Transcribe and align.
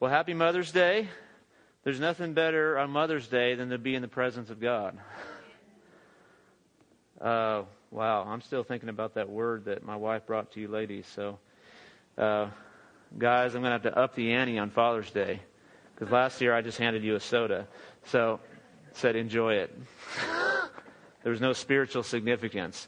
Well, 0.00 0.12
happy 0.12 0.32
Mother's 0.32 0.70
Day. 0.70 1.08
There's 1.82 1.98
nothing 1.98 2.32
better 2.32 2.78
on 2.78 2.88
Mother's 2.88 3.26
Day 3.26 3.56
than 3.56 3.70
to 3.70 3.78
be 3.78 3.96
in 3.96 4.02
the 4.02 4.06
presence 4.06 4.48
of 4.48 4.60
God. 4.60 4.96
Uh, 7.20 7.62
wow, 7.90 8.22
I'm 8.22 8.40
still 8.40 8.62
thinking 8.62 8.90
about 8.90 9.14
that 9.14 9.28
word 9.28 9.64
that 9.64 9.84
my 9.84 9.96
wife 9.96 10.24
brought 10.24 10.52
to 10.52 10.60
you 10.60 10.68
ladies. 10.68 11.04
So, 11.16 11.40
uh, 12.16 12.46
guys, 13.18 13.56
I'm 13.56 13.62
going 13.62 13.76
to 13.76 13.88
have 13.88 13.92
to 13.92 13.98
up 13.98 14.14
the 14.14 14.34
ante 14.34 14.56
on 14.56 14.70
Father's 14.70 15.10
Day 15.10 15.40
because 15.96 16.12
last 16.12 16.40
year 16.40 16.54
I 16.54 16.62
just 16.62 16.78
handed 16.78 17.02
you 17.02 17.16
a 17.16 17.20
soda. 17.20 17.66
So, 18.04 18.38
said 18.92 19.16
enjoy 19.16 19.54
it. 19.54 19.76
there 21.24 21.32
was 21.32 21.40
no 21.40 21.52
spiritual 21.52 22.04
significance. 22.04 22.86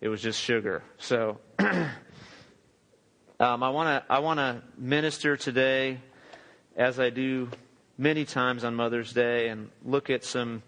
It 0.00 0.08
was 0.08 0.22
just 0.22 0.40
sugar. 0.40 0.82
So, 0.96 1.40
um, 1.58 1.92
I 3.38 3.68
want 3.68 4.02
to 4.02 4.04
I 4.10 4.20
want 4.20 4.38
to 4.38 4.62
minister 4.78 5.36
today, 5.36 6.00
as 6.78 7.00
I 7.00 7.10
do 7.10 7.50
many 7.98 8.24
times 8.24 8.62
on 8.62 8.76
Mother's 8.76 9.12
Day, 9.12 9.48
and 9.48 9.68
look 9.84 10.08
at 10.08 10.24
some 10.24 10.62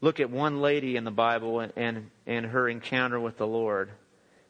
look 0.00 0.18
at 0.18 0.30
one 0.30 0.60
lady 0.62 0.96
in 0.96 1.04
the 1.04 1.10
Bible 1.10 1.60
and, 1.60 1.72
and, 1.76 2.10
and 2.26 2.46
her 2.46 2.68
encounter 2.68 3.20
with 3.20 3.36
the 3.36 3.46
Lord. 3.46 3.90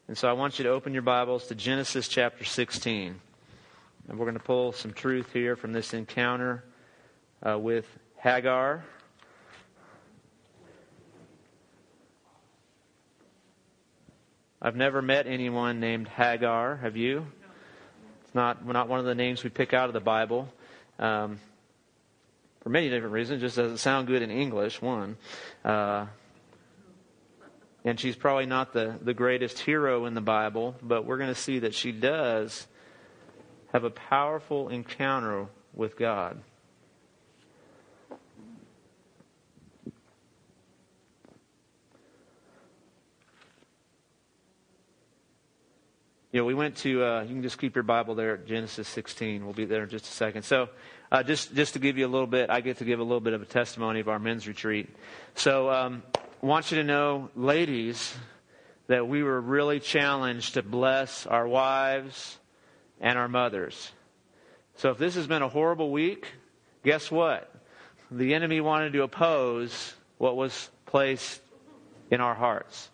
And 0.07 0.17
so 0.17 0.29
I 0.29 0.33
want 0.33 0.59
you 0.59 0.63
to 0.63 0.69
open 0.69 0.93
your 0.93 1.01
Bibles 1.01 1.47
to 1.47 1.55
Genesis 1.55 2.07
chapter 2.07 2.45
16. 2.45 3.19
And 4.07 4.17
we're 4.17 4.25
going 4.25 4.37
to 4.37 4.43
pull 4.43 4.71
some 4.71 4.93
truth 4.93 5.31
here 5.33 5.55
from 5.55 5.73
this 5.73 5.93
encounter 5.93 6.63
uh, 7.45 7.57
with 7.59 7.85
Hagar. 8.17 8.83
I've 14.61 14.75
never 14.75 15.01
met 15.01 15.27
anyone 15.27 15.79
named 15.79 16.07
Hagar. 16.07 16.77
Have 16.77 16.95
you? 16.95 17.27
It's 18.23 18.33
not 18.33 18.65
not 18.65 18.87
one 18.87 18.99
of 18.99 19.05
the 19.05 19.15
names 19.15 19.43
we 19.43 19.49
pick 19.49 19.73
out 19.73 19.87
of 19.87 19.93
the 19.93 19.99
Bible. 19.99 20.47
Um, 20.99 21.39
for 22.67 22.69
many 22.69 22.89
different 22.89 23.13
reasons. 23.13 23.39
Just 23.39 23.55
doesn't 23.55 23.77
sound 23.77 24.07
good 24.07 24.21
in 24.21 24.29
English, 24.29 24.81
one. 24.81 25.15
Uh, 25.63 26.07
and 27.85 27.97
she's 27.97 28.17
probably 28.17 28.45
not 28.45 28.73
the, 28.73 28.99
the 29.01 29.13
greatest 29.13 29.59
hero 29.59 30.05
in 30.05 30.15
the 30.15 30.21
Bible, 30.21 30.75
but 30.81 31.05
we're 31.05 31.17
going 31.17 31.33
to 31.33 31.39
see 31.39 31.59
that 31.59 31.73
she 31.73 31.93
does 31.93 32.67
have 33.71 33.85
a 33.85 33.89
powerful 33.89 34.67
encounter 34.67 35.47
with 35.73 35.97
God. 35.97 36.41
You 46.37 46.43
know, 46.43 46.45
we 46.45 46.53
went 46.53 46.75
to, 46.77 47.03
uh, 47.03 47.21
you 47.23 47.29
can 47.29 47.41
just 47.41 47.57
keep 47.57 47.73
your 47.73 47.81
Bible 47.81 48.13
there 48.13 48.35
at 48.35 48.45
Genesis 48.45 48.87
16. 48.89 49.43
We'll 49.43 49.55
be 49.55 49.65
there 49.65 49.81
in 49.81 49.89
just 49.89 50.05
a 50.05 50.11
second. 50.11 50.43
So, 50.43 50.69
uh, 51.11 51.23
just 51.23 51.55
just 51.55 51.73
to 51.73 51.79
give 51.79 51.97
you 51.97 52.05
a 52.05 52.13
little 52.13 52.27
bit, 52.27 52.51
I 52.51 52.61
get 52.61 52.77
to 52.77 52.85
give 52.85 52.99
a 52.99 53.03
little 53.03 53.21
bit 53.21 53.33
of 53.33 53.41
a 53.41 53.45
testimony 53.45 54.01
of 54.01 54.07
our 54.07 54.19
men's 54.19 54.47
retreat. 54.47 54.87
So, 55.33 55.71
um, 55.71 56.03
want 56.43 56.69
you 56.69 56.77
to 56.77 56.83
know, 56.83 57.31
ladies, 57.35 58.15
that 58.85 59.07
we 59.07 59.23
were 59.23 59.41
really 59.41 59.79
challenged 59.79 60.53
to 60.53 60.61
bless 60.61 61.25
our 61.25 61.47
wives 61.47 62.37
and 63.01 63.17
our 63.17 63.27
mothers. 63.27 63.91
So, 64.75 64.91
if 64.91 64.99
this 64.99 65.15
has 65.15 65.25
been 65.25 65.41
a 65.41 65.49
horrible 65.49 65.89
week, 65.89 66.27
guess 66.83 67.09
what? 67.09 67.51
The 68.11 68.35
enemy 68.35 68.61
wanted 68.61 68.93
to 68.93 69.01
oppose 69.01 69.95
what 70.19 70.37
was 70.37 70.69
placed 70.85 71.41
in 72.11 72.21
our 72.21 72.35
hearts. 72.35 72.91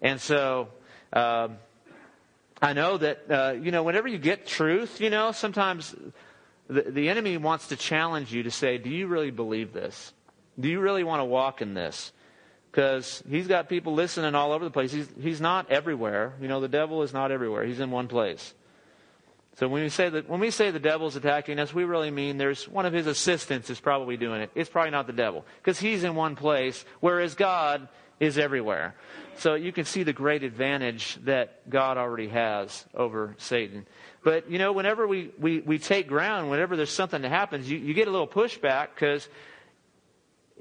And 0.00 0.18
so, 0.18 0.68
um, 1.12 1.58
I 2.62 2.72
know 2.72 2.98
that, 2.98 3.30
uh, 3.30 3.52
you 3.60 3.70
know, 3.70 3.82
whenever 3.82 4.08
you 4.08 4.18
get 4.18 4.46
truth, 4.46 5.00
you 5.00 5.10
know, 5.10 5.32
sometimes 5.32 5.94
the, 6.68 6.82
the 6.82 7.08
enemy 7.08 7.36
wants 7.36 7.68
to 7.68 7.76
challenge 7.76 8.32
you 8.32 8.42
to 8.42 8.50
say, 8.50 8.78
do 8.78 8.90
you 8.90 9.06
really 9.06 9.30
believe 9.30 9.72
this? 9.72 10.12
Do 10.58 10.68
you 10.68 10.80
really 10.80 11.04
want 11.04 11.20
to 11.20 11.24
walk 11.24 11.62
in 11.62 11.74
this? 11.74 12.12
Because 12.70 13.22
he's 13.28 13.48
got 13.48 13.68
people 13.68 13.94
listening 13.94 14.34
all 14.34 14.52
over 14.52 14.64
the 14.64 14.70
place. 14.70 14.92
He's, 14.92 15.08
he's 15.20 15.40
not 15.40 15.70
everywhere. 15.70 16.34
You 16.40 16.48
know, 16.48 16.60
the 16.60 16.68
devil 16.68 17.02
is 17.02 17.12
not 17.12 17.32
everywhere. 17.32 17.64
He's 17.64 17.80
in 17.80 17.90
one 17.90 18.08
place. 18.08 18.54
So 19.56 19.68
when 19.68 19.82
we 19.82 19.88
say 19.88 20.08
that 20.08 20.28
when 20.28 20.40
we 20.40 20.50
say 20.50 20.70
the 20.70 20.78
devil's 20.78 21.16
attacking 21.16 21.58
us, 21.58 21.74
we 21.74 21.84
really 21.84 22.10
mean 22.10 22.38
there's 22.38 22.68
one 22.68 22.86
of 22.86 22.92
his 22.92 23.06
assistants 23.06 23.68
is 23.68 23.80
probably 23.80 24.16
doing 24.16 24.40
it. 24.40 24.50
It's 24.54 24.70
probably 24.70 24.92
not 24.92 25.06
the 25.06 25.12
devil 25.12 25.44
because 25.58 25.78
he's 25.78 26.04
in 26.04 26.14
one 26.14 26.36
place, 26.36 26.84
whereas 27.00 27.34
God 27.34 27.88
is 28.20 28.36
everywhere. 28.38 28.94
So 29.38 29.54
you 29.54 29.72
can 29.72 29.86
see 29.86 30.02
the 30.02 30.12
great 30.12 30.44
advantage 30.44 31.18
that 31.24 31.68
God 31.70 31.96
already 31.96 32.28
has 32.28 32.84
over 32.94 33.34
Satan. 33.38 33.86
But, 34.22 34.50
you 34.50 34.58
know, 34.58 34.72
whenever 34.72 35.06
we, 35.06 35.30
we, 35.38 35.60
we 35.60 35.78
take 35.78 36.06
ground, 36.06 36.50
whenever 36.50 36.76
there's 36.76 36.92
something 36.92 37.22
that 37.22 37.30
happens, 37.30 37.70
you, 37.70 37.78
you 37.78 37.94
get 37.94 38.06
a 38.06 38.10
little 38.10 38.28
pushback 38.28 38.88
because 38.94 39.26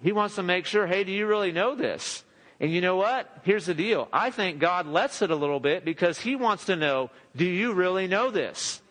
he 0.01 0.13
wants 0.13 0.35
to 0.35 0.43
make 0.43 0.65
sure, 0.65 0.87
hey, 0.87 1.03
do 1.03 1.11
you 1.11 1.27
really 1.27 1.51
know 1.51 1.75
this? 1.75 2.23
And 2.61 2.71
you 2.71 2.79
know 2.79 2.95
what? 2.95 3.39
Here's 3.43 3.65
the 3.65 3.73
deal. 3.73 4.07
I 4.13 4.31
think 4.31 4.59
God 4.59 4.87
lets 4.87 5.21
it 5.21 5.29
a 5.29 5.35
little 5.35 5.59
bit 5.59 5.83
because 5.83 6.19
he 6.19 6.37
wants 6.37 6.65
to 6.65 6.77
know, 6.77 7.09
do 7.35 7.45
you 7.45 7.73
really 7.73 8.07
know 8.07 8.31
this? 8.31 8.81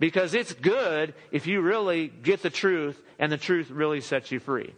Because 0.00 0.34
it's 0.34 0.52
good 0.52 1.14
if 1.30 1.46
you 1.46 1.60
really 1.60 2.08
get 2.08 2.42
the 2.42 2.50
truth 2.50 3.00
and 3.18 3.30
the 3.30 3.36
truth 3.36 3.70
really 3.70 4.00
sets 4.00 4.30
you 4.32 4.40
free. 4.40 4.74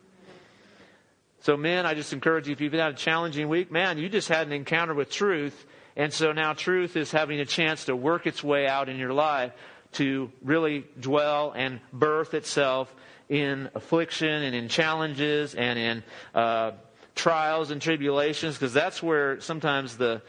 So, 1.40 1.56
men, 1.56 1.86
I 1.86 1.94
just 1.94 2.12
encourage 2.12 2.46
you 2.46 2.52
if 2.52 2.60
you've 2.60 2.72
had 2.72 2.92
a 2.92 2.96
challenging 2.96 3.48
week, 3.48 3.72
man, 3.72 3.96
you 3.98 4.08
just 4.08 4.28
had 4.28 4.46
an 4.46 4.52
encounter 4.52 4.94
with 4.94 5.10
truth. 5.10 5.66
And 5.96 6.12
so 6.12 6.32
now 6.32 6.52
truth 6.52 6.96
is 6.96 7.10
having 7.10 7.40
a 7.40 7.46
chance 7.46 7.86
to 7.86 7.96
work 7.96 8.26
its 8.26 8.44
way 8.44 8.66
out 8.66 8.88
in 8.88 8.96
your 8.96 9.12
life 9.12 9.52
to 9.92 10.30
really 10.42 10.84
dwell 10.98 11.52
and 11.56 11.80
birth 11.92 12.34
itself 12.34 12.94
in 13.28 13.70
affliction 13.74 14.28
and 14.28 14.54
in 14.54 14.68
challenges 14.68 15.54
and 15.54 15.78
in 15.78 16.02
uh, 16.34 16.72
trials 17.14 17.70
and 17.70 17.80
tribulations, 17.80 18.54
because 18.54 18.72
that's 18.72 19.02
where 19.02 19.40
sometimes 19.40 19.96
the, 19.96 20.22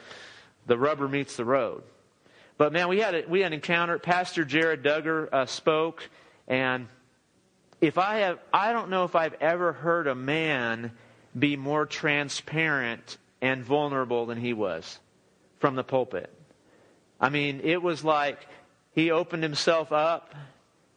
the 0.66 0.78
rubber 0.78 1.08
meets 1.08 1.36
the 1.36 1.46
road. 1.46 1.84
But 2.58 2.74
man, 2.74 2.88
we 2.88 3.00
had 3.00 3.16
a, 3.16 3.24
we 3.28 3.42
had 3.42 3.48
an 3.48 3.54
encounter. 3.54 3.98
Pastor 4.00 4.46
Jared 4.46 4.84
Duggar 4.84 5.30
uh, 5.32 5.46
spoke, 5.46 6.08
and 6.48 6.88
if 7.82 7.98
I 7.98 8.20
have, 8.20 8.40
I 8.54 8.72
don't 8.72 8.90
know 8.90 9.04
if 9.04 9.16
I've 9.16 9.34
ever 9.42 9.74
heard 9.74 10.08
a 10.08 10.16
man 10.16 10.92
be 11.38 11.58
more 11.58 11.86
transparent 11.86 13.18
and 13.42 13.64
vulnerable 13.64 14.28
than 14.28 14.40
he 14.40 14.54
was 14.54 15.00
from 15.60 15.76
the 15.76 15.84
pulpit. 15.84 16.32
I 17.20 17.30
mean, 17.30 17.62
it 17.64 17.82
was 17.82 18.04
like 18.04 18.48
he 18.94 19.12
opened 19.12 19.44
himself 19.44 19.92
up 19.92 20.36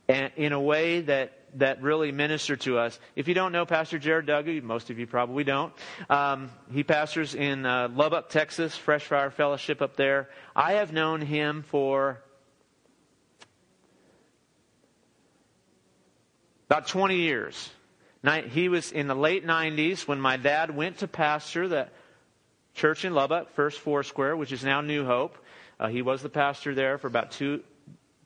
in 0.09 0.53
a 0.53 0.61
way 0.61 1.01
that 1.01 1.33
that 1.57 1.81
really 1.83 2.11
ministered 2.11 2.61
to 2.63 2.79
us. 2.79 2.99
If 3.15 3.29
you 3.29 3.35
don't 3.35 3.53
know 3.53 3.65
Pastor 3.65 3.99
Jared 3.99 4.27
Duggar, 4.27 4.61
most 4.63 4.91
of 4.91 4.99
you 4.99 5.07
probably 5.07 5.45
don't. 5.45 5.73
Um, 6.11 6.51
he 6.73 6.83
pastors 6.83 7.35
in 7.35 7.65
uh, 7.65 7.89
Lubbock, 7.95 8.29
Texas, 8.29 8.77
Fresh 8.77 9.05
Fire 9.05 9.31
Fellowship 9.31 9.81
up 9.81 9.97
there. 9.97 10.29
I 10.57 10.73
have 10.75 10.93
known 10.93 11.21
him 11.21 11.63
for 11.63 12.21
About 16.67 16.87
20 16.87 17.17
years. 17.17 17.71
He 18.51 18.69
was 18.69 18.91
in 18.91 19.07
the 19.07 19.15
late 19.15 19.47
90s 19.47 20.09
when 20.09 20.21
my 20.21 20.37
dad 20.37 20.75
went 20.75 20.99
to 20.99 21.09
pastor 21.09 21.69
the 21.69 21.89
church 22.75 23.05
in 23.05 23.15
Lubbock, 23.15 23.51
First 23.51 23.81
Foursquare, 23.81 24.37
which 24.37 24.53
is 24.53 24.65
now 24.65 24.81
New 24.81 25.05
Hope. 25.05 25.37
Uh, 25.79 25.89
he 25.89 26.03
was 26.03 26.23
the 26.23 26.29
pastor 26.29 26.75
there 26.75 26.99
for 26.99 27.07
about 27.07 27.33
two 27.33 27.63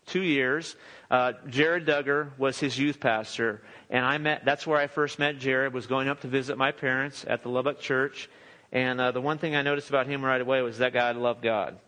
two 0.07 0.23
years. 0.23 0.75
Uh, 1.11 1.33
Jared 1.49 1.87
Duggar 1.87 2.31
was 2.39 2.59
his 2.59 2.79
youth 2.79 2.99
pastor, 2.99 3.63
and 3.91 4.05
I 4.05 4.19
met. 4.19 4.45
That's 4.45 4.67
where 4.67 4.79
I 4.79 4.87
first 4.87 5.19
met 5.19 5.39
Jared. 5.39 5.73
Was 5.73 5.87
going 5.87 6.09
up 6.09 6.23
to 6.23 6.29
visit 6.29 6.57
my 6.57 6.73
parents 6.73 7.25
at 7.29 7.43
the 7.43 7.49
Lubbock 7.49 7.79
church, 7.81 8.29
and 8.73 9.01
uh, 9.01 9.13
the 9.13 9.21
one 9.21 9.39
thing 9.39 9.55
I 9.55 9.63
noticed 9.63 9.89
about 9.89 10.07
him 10.07 10.25
right 10.25 10.41
away 10.41 10.63
was 10.63 10.79
that 10.79 10.93
guy 10.93 11.13
loved 11.13 11.43
God. 11.43 11.79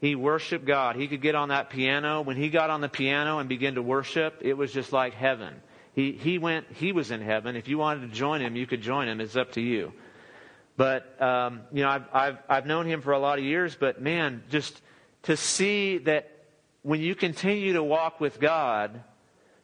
He 0.00 0.14
worshiped 0.14 0.64
God. 0.64 0.96
He 0.96 1.08
could 1.08 1.20
get 1.20 1.34
on 1.34 1.50
that 1.50 1.68
piano. 1.70 2.22
When 2.22 2.36
he 2.36 2.48
got 2.48 2.70
on 2.70 2.80
the 2.80 2.88
piano 2.88 3.38
and 3.38 3.48
began 3.48 3.74
to 3.74 3.82
worship, 3.82 4.38
it 4.40 4.54
was 4.54 4.72
just 4.72 4.92
like 4.92 5.12
heaven. 5.12 5.54
He, 5.92 6.12
he 6.12 6.38
went, 6.38 6.66
he 6.72 6.92
was 6.92 7.10
in 7.10 7.20
heaven. 7.20 7.56
If 7.56 7.68
you 7.68 7.76
wanted 7.76 8.08
to 8.08 8.16
join 8.16 8.40
him, 8.40 8.56
you 8.56 8.66
could 8.66 8.80
join 8.80 9.08
him. 9.08 9.20
It's 9.20 9.36
up 9.36 9.52
to 9.52 9.60
you. 9.60 9.92
But, 10.76 11.20
um, 11.20 11.62
you 11.72 11.82
know, 11.82 11.90
I've, 11.90 12.04
I've, 12.12 12.38
I've 12.48 12.66
known 12.66 12.86
him 12.86 13.02
for 13.02 13.12
a 13.12 13.18
lot 13.18 13.38
of 13.38 13.44
years, 13.44 13.76
but 13.78 14.00
man, 14.00 14.42
just 14.48 14.80
to 15.24 15.36
see 15.36 15.98
that 15.98 16.30
when 16.82 17.00
you 17.00 17.14
continue 17.14 17.74
to 17.74 17.82
walk 17.82 18.20
with 18.20 18.40
God, 18.40 19.02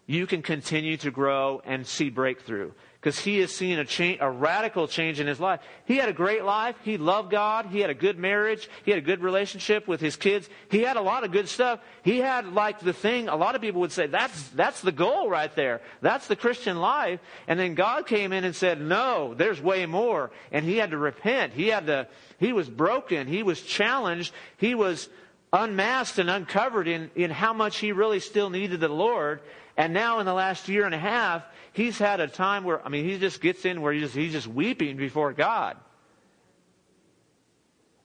you 0.07 0.27
can 0.27 0.43
continue 0.43 0.97
to 0.99 1.11
grow 1.11 1.61
and 1.65 1.87
see 1.87 2.11
breakthrough 2.11 2.71
because 3.07 3.21
he 3.21 3.39
has 3.39 3.55
seen 3.55 3.79
a, 3.79 3.85
change, 3.85 4.19
a 4.21 4.29
radical 4.29 4.89
change 4.89 5.21
in 5.21 5.29
his 5.29 5.39
life. 5.39 5.61
He 5.85 5.97
had 5.97 6.09
a 6.09 6.13
great 6.13 6.45
life. 6.45 6.75
He 6.83 6.97
loved 6.97 7.31
God. 7.31 7.67
He 7.67 7.81
had 7.81 7.91
a 7.91 7.95
good 7.95 8.19
marriage. 8.19 8.69
He 8.85 8.91
had 8.91 8.99
a 8.99 9.05
good 9.05 9.23
relationship 9.23 9.87
with 9.87 10.01
his 10.01 10.17
kids. 10.17 10.49
He 10.71 10.81
had 10.81 10.97
a 10.97 11.01
lot 11.01 11.23
of 11.23 11.31
good 11.31 11.49
stuff. 11.49 11.79
He 12.03 12.19
had 12.19 12.53
like 12.53 12.81
the 12.81 12.93
thing, 12.93 13.29
a 13.29 13.37
lot 13.37 13.55
of 13.55 13.61
people 13.61 13.81
would 13.83 13.93
say, 13.93 14.07
that's, 14.09 14.49
that's 14.51 14.81
the 14.81 14.91
goal 14.91 15.29
right 15.29 15.55
there. 15.55 15.83
That's 16.01 16.27
the 16.27 16.35
Christian 16.35 16.79
life. 16.79 17.21
And 17.47 17.61
then 17.61 17.75
God 17.75 18.09
came 18.09 18.33
in 18.33 18.43
and 18.43 18.57
said, 18.57 18.81
no, 18.81 19.35
there's 19.35 19.61
way 19.61 19.87
more. 19.87 20.33
And 20.51 20.65
he 20.65 20.77
had 20.77 20.91
to 20.91 20.99
repent. 20.99 21.53
He 21.53 21.69
had 21.69 21.87
to, 21.87 22.09
he 22.39 22.53
was 22.53 22.69
broken. 22.69 23.29
He 23.29 23.45
was 23.45 23.61
challenged. 23.61 24.33
He 24.57 24.75
was 24.75 25.09
unmasked 25.53 26.19
and 26.19 26.29
uncovered 26.29 26.89
in, 26.89 27.11
in 27.15 27.31
how 27.31 27.53
much 27.53 27.79
he 27.79 27.93
really 27.93 28.21
still 28.21 28.51
needed 28.51 28.81
the 28.81 28.89
Lord. 28.89 29.41
And 29.77 29.93
now 29.93 30.21
in 30.21 30.27
the 30.27 30.33
last 30.33 30.69
year 30.69 30.87
and 30.87 30.95
a 30.95 30.99
half, 30.99 31.45
he's 31.73 31.99
had 31.99 32.21
a 32.21 32.29
time 32.29 32.65
where, 32.65 32.85
I 32.85 32.89
mean, 32.89 33.05
he 33.05 33.19
just 33.19 33.41
gets 33.41 33.65
in 33.65 33.83
where 33.83 33.93
he's 33.93 34.03
just, 34.03 34.15
he's 34.15 34.33
just 34.33 34.47
weeping 34.47 34.97
before 34.97 35.33
God. 35.33 35.77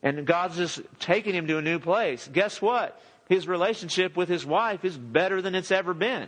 And 0.04 0.26
God's 0.26 0.58
just 0.58 0.82
taking 1.00 1.34
him 1.34 1.48
to 1.48 1.58
a 1.58 1.62
new 1.62 1.80
place. 1.80 2.30
Guess 2.32 2.62
what? 2.62 3.00
His 3.30 3.48
relationship 3.48 4.18
with 4.18 4.28
his 4.28 4.46
wife 4.46 4.84
is 4.84 4.98
better 4.98 5.42
than 5.42 5.56
it's 5.56 5.72
ever 5.72 5.94
been. 5.94 6.28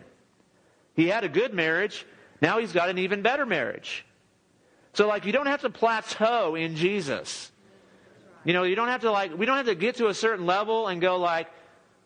He 0.96 1.08
had 1.08 1.24
a 1.24 1.30
good 1.30 1.54
marriage. 1.54 2.06
Now 2.42 2.60
he's 2.60 2.72
got 2.72 2.90
an 2.90 3.00
even 3.00 3.22
better 3.22 3.46
marriage. 3.46 4.06
So, 4.94 5.08
like, 5.08 5.26
you 5.26 5.32
don't 5.32 5.48
have 5.48 5.62
to 5.62 5.70
plateau 5.70 6.56
in 6.56 6.76
Jesus. 6.76 7.52
You 8.46 8.54
know, 8.54 8.64
you 8.64 8.76
don't 8.76 8.90
have 8.90 9.02
to, 9.02 9.12
like, 9.12 9.38
we 9.38 9.46
don't 9.46 9.58
have 9.58 9.66
to 9.66 9.76
get 9.76 9.96
to 9.96 10.08
a 10.08 10.14
certain 10.14 10.46
level 10.46 10.88
and 10.88 11.02
go, 11.02 11.18
like, 11.18 11.48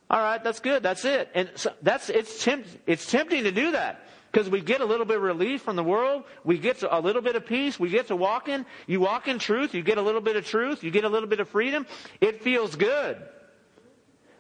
all 0.10 0.20
right, 0.20 0.44
that's 0.44 0.60
good, 0.60 0.84
that's 0.84 1.04
it. 1.04 1.30
And 1.34 1.50
so 1.56 1.74
that's, 1.82 2.10
it's, 2.10 2.44
tempt, 2.44 2.70
it's 2.86 3.10
tempting 3.12 3.44
to 3.44 3.52
do 3.52 3.72
that 3.72 4.08
because 4.32 4.50
we 4.50 4.62
get 4.62 4.82
a 4.82 4.86
little 4.86 5.06
bit 5.06 5.18
of 5.18 5.24
relief 5.24 5.64
from 5.64 5.76
the 5.76 5.84
world. 5.84 6.24
We 6.44 6.58
get 6.58 6.82
a 6.84 7.00
little 7.00 7.22
bit 7.22 7.36
of 7.36 7.46
peace. 7.46 7.80
We 7.80 7.90
get 7.90 8.08
to 8.08 8.16
walk 8.16 8.48
in. 8.48 8.66
You 8.86 9.02
walk 9.02 9.28
in 9.28 9.40
truth. 9.40 9.74
You 9.74 9.82
get 9.82 9.98
a 9.98 10.02
little 10.02 10.22
bit 10.22 10.36
of 10.36 10.46
truth. 10.46 10.84
You 10.84 10.92
get 10.92 11.04
a 11.04 11.10
little 11.10 11.28
bit 11.28 11.40
of 11.40 11.50
freedom. 11.50 11.86
It 12.22 12.42
feels 12.42 12.76
good. 12.76 13.18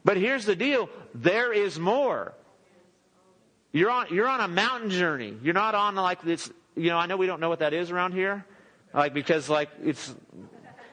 But 0.06 0.16
here's 0.16 0.46
the 0.46 0.56
deal 0.56 0.90
there 1.14 1.52
is 1.52 1.78
more. 1.78 2.34
You're 3.74 3.92
on, 3.92 4.08
you're 4.10 4.28
on 4.28 4.40
a 4.40 4.48
mountain 4.48 4.90
journey. 4.90 5.36
You're 5.44 5.54
not 5.54 5.76
on 5.76 5.96
like 5.96 6.22
this, 6.22 6.50
you 6.76 6.90
know, 6.90 6.98
I 6.98 7.06
know 7.08 7.18
we 7.18 7.28
don't 7.28 7.42
know 7.42 7.50
what 7.50 7.60
that 7.60 7.74
is 7.74 7.92
around 7.92 8.14
here. 8.14 8.46
Like, 8.94 9.14
because 9.14 9.50
like 9.50 9.70
it's, 9.84 10.16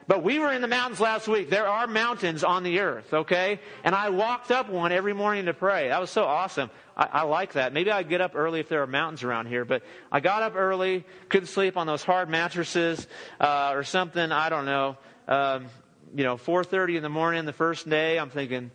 but 0.06 0.22
we 0.22 0.38
were 0.38 0.52
in 0.52 0.62
the 0.62 0.68
mountains 0.68 1.00
last 1.00 1.28
week. 1.28 1.50
There 1.50 1.66
are 1.66 1.86
mountains 1.86 2.44
on 2.44 2.62
the 2.62 2.80
earth, 2.80 3.12
okay? 3.12 3.60
And 3.84 3.94
I 3.94 4.10
walked 4.10 4.50
up 4.50 4.68
one 4.68 4.92
every 4.92 5.14
morning 5.14 5.46
to 5.46 5.54
pray. 5.54 5.88
That 5.88 6.00
was 6.00 6.10
so 6.10 6.24
awesome. 6.24 6.70
I, 6.96 7.08
I 7.12 7.22
like 7.22 7.54
that. 7.54 7.72
Maybe 7.72 7.90
I'd 7.90 8.08
get 8.08 8.20
up 8.20 8.32
early 8.34 8.60
if 8.60 8.68
there 8.68 8.82
are 8.82 8.86
mountains 8.86 9.22
around 9.22 9.46
here. 9.46 9.64
But 9.64 9.82
I 10.12 10.20
got 10.20 10.42
up 10.42 10.54
early, 10.56 11.04
couldn't 11.28 11.48
sleep 11.48 11.76
on 11.76 11.86
those 11.86 12.02
hard 12.02 12.28
mattresses 12.28 13.06
uh, 13.40 13.72
or 13.74 13.82
something. 13.84 14.30
I 14.32 14.48
don't 14.48 14.66
know. 14.66 14.96
Um, 15.26 15.66
you 16.14 16.22
know, 16.22 16.36
4:30 16.36 16.96
in 16.96 17.02
the 17.02 17.08
morning 17.08 17.44
the 17.44 17.52
first 17.52 17.88
day. 17.88 18.18
I'm 18.18 18.30
thinking, 18.30 18.70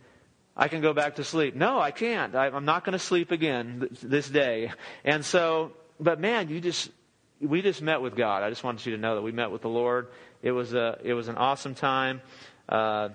I 0.58 0.68
can 0.68 0.82
go 0.82 0.94
back 0.94 1.16
to 1.16 1.24
sleep. 1.24 1.56
No, 1.56 1.80
I 1.80 1.92
can't. 1.92 2.36
I, 2.36 2.48
am 2.48 2.66
not 2.66 2.84
going 2.84 2.94
to 2.94 3.00
sleep 3.00 3.32
again 3.32 3.88
this 4.04 4.30
day. 4.30 4.72
And 5.06 5.24
so, 5.24 5.72
but 6.00 6.20
man, 6.20 6.50
you 6.50 6.60
just, 6.60 6.90
we 7.40 7.62
just 7.62 7.82
met 7.82 8.02
with 8.02 8.16
God. 8.16 8.44
I 8.44 8.50
just 8.50 8.64
wanted 8.64 8.86
you 8.86 8.96
to 8.96 9.02
know 9.02 9.16
that 9.16 9.22
we 9.22 9.32
met 9.32 9.52
with 9.52 9.62
the 9.62 9.70
Lord. 9.70 10.10
It 10.42 10.52
was 10.52 10.74
a, 10.74 10.98
it 11.04 11.14
was 11.14 11.28
an 11.28 11.36
awesome 11.36 11.76
time. 11.76 12.22
Uh, 12.68 13.10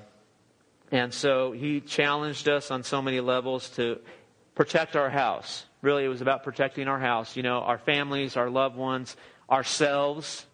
and 0.91 1.13
so 1.13 1.53
he 1.53 1.81
challenged 1.81 2.49
us 2.49 2.71
on 2.71 2.83
so 2.83 3.01
many 3.01 3.21
levels 3.21 3.71
to 3.71 3.99
protect 4.55 4.97
our 4.97 5.11
house. 5.11 5.65
Really, 5.83 6.05
it 6.05 6.09
was 6.09 6.21
about 6.21 6.45
protecting 6.45 6.89
our 6.89 6.99
house. 6.99 7.37
You 7.37 7.43
know, 7.43 7.59
our 7.59 7.79
families, 7.79 8.37
our 8.37 8.51
loved 8.51 8.77
ones, 8.77 9.17
ourselves. 9.51 10.47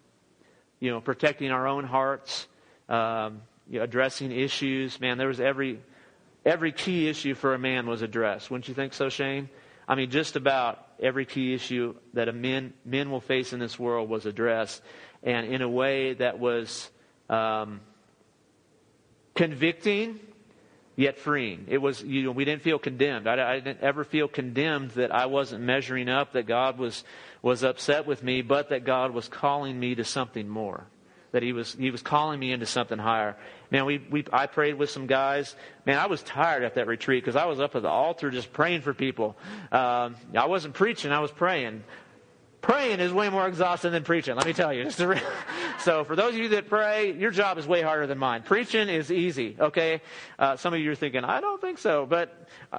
You 0.79 0.91
know, 0.91 1.01
protecting 1.01 1.51
our 1.51 1.67
own 1.67 1.85
hearts. 1.85 2.47
Um, 2.89 3.43
you 3.69 3.79
know, 3.79 3.85
addressing 3.85 4.33
issues. 4.33 5.01
Man, 5.01 5.19
there 5.19 5.29
was 5.29 5.41
every 5.41 5.81
every 6.45 6.73
key 6.73 7.09
issue 7.09 7.35
for 7.35 7.55
a 7.55 7.59
man 7.59 7.87
was 7.87 8.03
addressed. 8.03 8.51
Wouldn't 8.51 8.69
you 8.69 8.75
think 8.75 8.95
so, 8.95 9.09
Shane? 9.09 9.49
I 9.87 9.95
mean, 9.95 10.11
just 10.11 10.37
about 10.37 10.87
every 11.01 11.27
key 11.27 11.53
issue 11.53 11.95
that 12.15 12.29
a 12.29 12.33
men, 12.33 12.73
men 12.85 13.11
will 13.11 13.21
face 13.21 13.53
in 13.53 13.59
this 13.59 13.79
world 13.79 14.09
was 14.09 14.25
addressed, 14.25 14.83
and 15.23 15.47
in 15.47 15.63
a 15.63 15.69
way 15.69 16.15
that 16.15 16.39
was 16.39 16.91
um, 17.29 17.81
convicting 19.35 20.21
yet 20.97 21.19
freeing. 21.19 21.67
It 21.69 21.79
was, 21.79 22.03
you 22.03 22.25
know, 22.25 22.33
we 22.33 22.45
didn't 22.45 22.63
feel 22.63 22.79
condemned. 22.79 23.27
I, 23.27 23.53
I, 23.53 23.61
didn't 23.61 23.81
ever 23.81 24.05
feel 24.05 24.29
condemned 24.29 24.91
that 24.93 25.15
I 25.15 25.27
wasn't 25.27 25.63
measuring 25.63 26.09
up, 26.09 26.33
that 26.33 26.47
God 26.47 26.79
was, 26.79 27.05
was 27.41 27.63
upset 27.63 28.07
with 28.07 28.23
me, 28.23 28.43
but 28.43 28.69
that 28.69 28.85
God 28.85 29.13
was 29.13 29.29
calling 29.29 29.79
me 29.81 29.95
to 29.95 30.05
something 30.05 30.49
more 30.49 30.87
that 31.33 31.43
he 31.43 31.53
was 31.53 31.75
he 31.75 31.91
was 31.91 32.03
calling 32.03 32.39
me 32.39 32.53
into 32.53 32.67
something 32.67 32.99
higher. 32.99 33.37
Man, 33.71 33.85
we, 33.85 33.99
we 34.11 34.25
I 34.33 34.47
prayed 34.47 34.75
with 34.75 34.91
some 34.91 35.07
guys. 35.07 35.55
Man, 35.87 35.99
I 35.99 36.07
was 36.07 36.23
tired 36.23 36.65
at 36.65 36.75
that 36.75 36.87
retreat 36.87 37.23
because 37.23 37.37
I 37.37 37.47
was 37.47 37.61
up 37.61 37.77
at 37.77 37.83
the 37.83 37.89
altar 37.89 38.31
just 38.31 38.53
praying 38.53 38.83
for 38.83 38.93
people. 38.93 39.37
Um, 39.71 40.17
I 40.37 40.47
wasn't 40.47 40.75
preaching; 40.75 41.13
I 41.13 41.21
was 41.21 41.31
praying. 41.31 41.85
Praying 42.63 43.01
is 43.01 43.13
way 43.13 43.31
more 43.31 43.47
exhausting 43.49 43.93
than 43.93 44.05
preaching. 44.05 44.37
Let 44.37 44.47
me 44.47 44.53
tell 44.53 44.73
you. 44.73 44.91
so, 45.81 46.05
for 46.05 46.15
those 46.15 46.35
of 46.35 46.39
you 46.39 46.49
that 46.51 46.69
pray, 46.69 47.13
your 47.13 47.31
job 47.31 47.57
is 47.57 47.67
way 47.67 47.81
harder 47.81 48.07
than 48.07 48.19
mine. 48.19 48.43
Preaching 48.43 48.89
is 48.89 49.11
easy. 49.11 49.57
Okay, 49.59 50.03
uh, 50.39 50.57
some 50.57 50.75
of 50.75 50.81
you 50.81 50.91
are 50.91 50.95
thinking, 50.95 51.25
I 51.25 51.41
don't 51.41 51.61
think 51.61 51.79
so, 51.79 52.05
but 52.05 52.47
uh, 52.71 52.79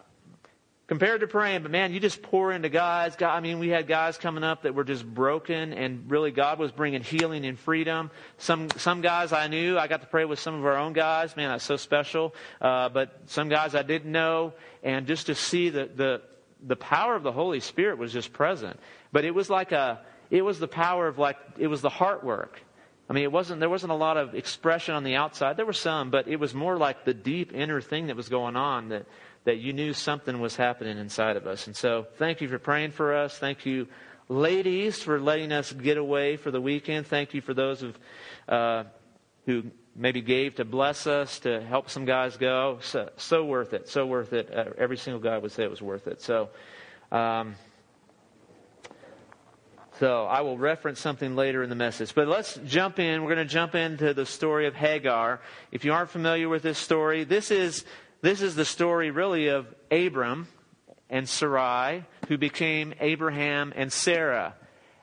compared 0.91 1.21
to 1.21 1.27
praying, 1.27 1.61
but 1.63 1.71
man, 1.71 1.93
you 1.93 1.99
just 1.99 2.21
pour 2.21 2.51
into 2.51 2.67
guys. 2.69 3.15
God, 3.15 3.33
I 3.33 3.39
mean, 3.39 3.59
we 3.59 3.69
had 3.69 3.87
guys 3.87 4.17
coming 4.17 4.43
up 4.43 4.63
that 4.63 4.75
were 4.75 4.83
just 4.83 5.05
broken, 5.05 5.73
and 5.73 6.11
really 6.11 6.31
God 6.31 6.59
was 6.59 6.71
bringing 6.71 7.01
healing 7.01 7.45
and 7.45 7.57
freedom. 7.57 8.11
Some 8.37 8.69
some 8.75 9.01
guys 9.01 9.31
I 9.31 9.47
knew, 9.47 9.79
I 9.79 9.87
got 9.87 10.01
to 10.01 10.07
pray 10.07 10.25
with 10.25 10.39
some 10.39 10.53
of 10.53 10.65
our 10.65 10.77
own 10.77 10.93
guys. 10.93 11.35
Man, 11.35 11.49
that's 11.49 11.63
so 11.63 11.77
special. 11.77 12.35
Uh, 12.59 12.89
but 12.89 13.21
some 13.27 13.49
guys 13.49 13.73
I 13.73 13.83
didn't 13.83 14.11
know, 14.11 14.53
and 14.83 15.07
just 15.07 15.27
to 15.27 15.33
see 15.33 15.69
the 15.69 15.85
the 15.85 16.21
the 16.61 16.75
power 16.75 17.15
of 17.15 17.23
the 17.23 17.31
Holy 17.31 17.61
Spirit 17.61 17.97
was 17.97 18.13
just 18.13 18.33
present. 18.33 18.79
But 19.11 19.25
it 19.25 19.35
was 19.35 19.49
like 19.49 19.71
a 19.71 20.01
it 20.29 20.43
was 20.43 20.59
the 20.59 20.67
power 20.67 21.07
of 21.07 21.17
like 21.17 21.37
it 21.57 21.67
was 21.67 21.81
the 21.81 21.89
heart 21.89 22.23
work. 22.23 22.61
I 23.09 23.13
mean, 23.13 23.23
it 23.23 23.31
wasn't 23.31 23.59
there 23.59 23.69
wasn't 23.69 23.91
a 23.91 23.95
lot 23.95 24.17
of 24.17 24.35
expression 24.35 24.95
on 24.95 25.03
the 25.03 25.15
outside. 25.15 25.57
There 25.57 25.65
were 25.65 25.73
some, 25.73 26.09
but 26.11 26.27
it 26.27 26.39
was 26.39 26.53
more 26.53 26.77
like 26.77 27.03
the 27.03 27.13
deep 27.13 27.53
inner 27.53 27.81
thing 27.81 28.07
that 28.07 28.15
was 28.15 28.29
going 28.29 28.55
on 28.55 28.89
that 28.89 29.05
that 29.43 29.57
you 29.57 29.73
knew 29.73 29.93
something 29.93 30.39
was 30.39 30.55
happening 30.55 30.97
inside 30.97 31.35
of 31.35 31.47
us. 31.47 31.67
And 31.67 31.75
so, 31.75 32.07
thank 32.17 32.41
you 32.41 32.47
for 32.47 32.59
praying 32.59 32.91
for 32.91 33.15
us. 33.15 33.37
Thank 33.37 33.65
you, 33.65 33.87
ladies, 34.29 35.01
for 35.01 35.19
letting 35.19 35.51
us 35.51 35.71
get 35.73 35.97
away 35.97 36.37
for 36.37 36.51
the 36.51 36.61
weekend. 36.61 37.07
Thank 37.07 37.33
you 37.33 37.41
for 37.41 37.53
those 37.53 37.83
of, 37.83 37.99
uh, 38.47 38.83
who 39.45 39.63
maybe 39.95 40.21
gave 40.21 40.55
to 40.55 40.65
bless 40.65 41.07
us, 41.07 41.39
to 41.39 41.61
help 41.61 41.89
some 41.89 42.05
guys 42.05 42.37
go. 42.37 42.79
So, 42.81 43.09
so 43.17 43.43
worth 43.43 43.73
it. 43.73 43.89
So 43.89 44.05
worth 44.05 44.31
it. 44.31 44.53
Uh, 44.53 44.65
every 44.77 44.97
single 44.97 45.19
guy 45.19 45.37
would 45.37 45.51
say 45.51 45.63
it 45.63 45.71
was 45.71 45.81
worth 45.81 46.07
it. 46.07 46.21
So, 46.21 46.49
um, 47.11 47.55
so 50.01 50.25
I 50.25 50.41
will 50.41 50.57
reference 50.57 50.99
something 50.99 51.35
later 51.35 51.61
in 51.61 51.69
the 51.69 51.75
message. 51.75 52.15
But 52.15 52.27
let's 52.27 52.59
jump 52.65 52.97
in. 52.97 53.21
We're 53.21 53.35
going 53.35 53.47
to 53.47 53.53
jump 53.53 53.75
into 53.75 54.15
the 54.15 54.25
story 54.25 54.65
of 54.65 54.73
Hagar. 54.73 55.41
If 55.71 55.85
you 55.85 55.93
aren't 55.93 56.09
familiar 56.09 56.49
with 56.49 56.63
this 56.63 56.79
story, 56.79 57.23
this 57.23 57.51
is 57.51 57.85
this 58.23 58.41
is 58.41 58.55
the 58.55 58.65
story, 58.65 59.11
really, 59.11 59.49
of 59.49 59.67
Abram 59.91 60.47
and 61.07 61.29
Sarai, 61.29 62.03
who 62.29 62.39
became 62.39 62.95
Abraham 62.99 63.73
and 63.75 63.93
Sarah. 63.93 64.55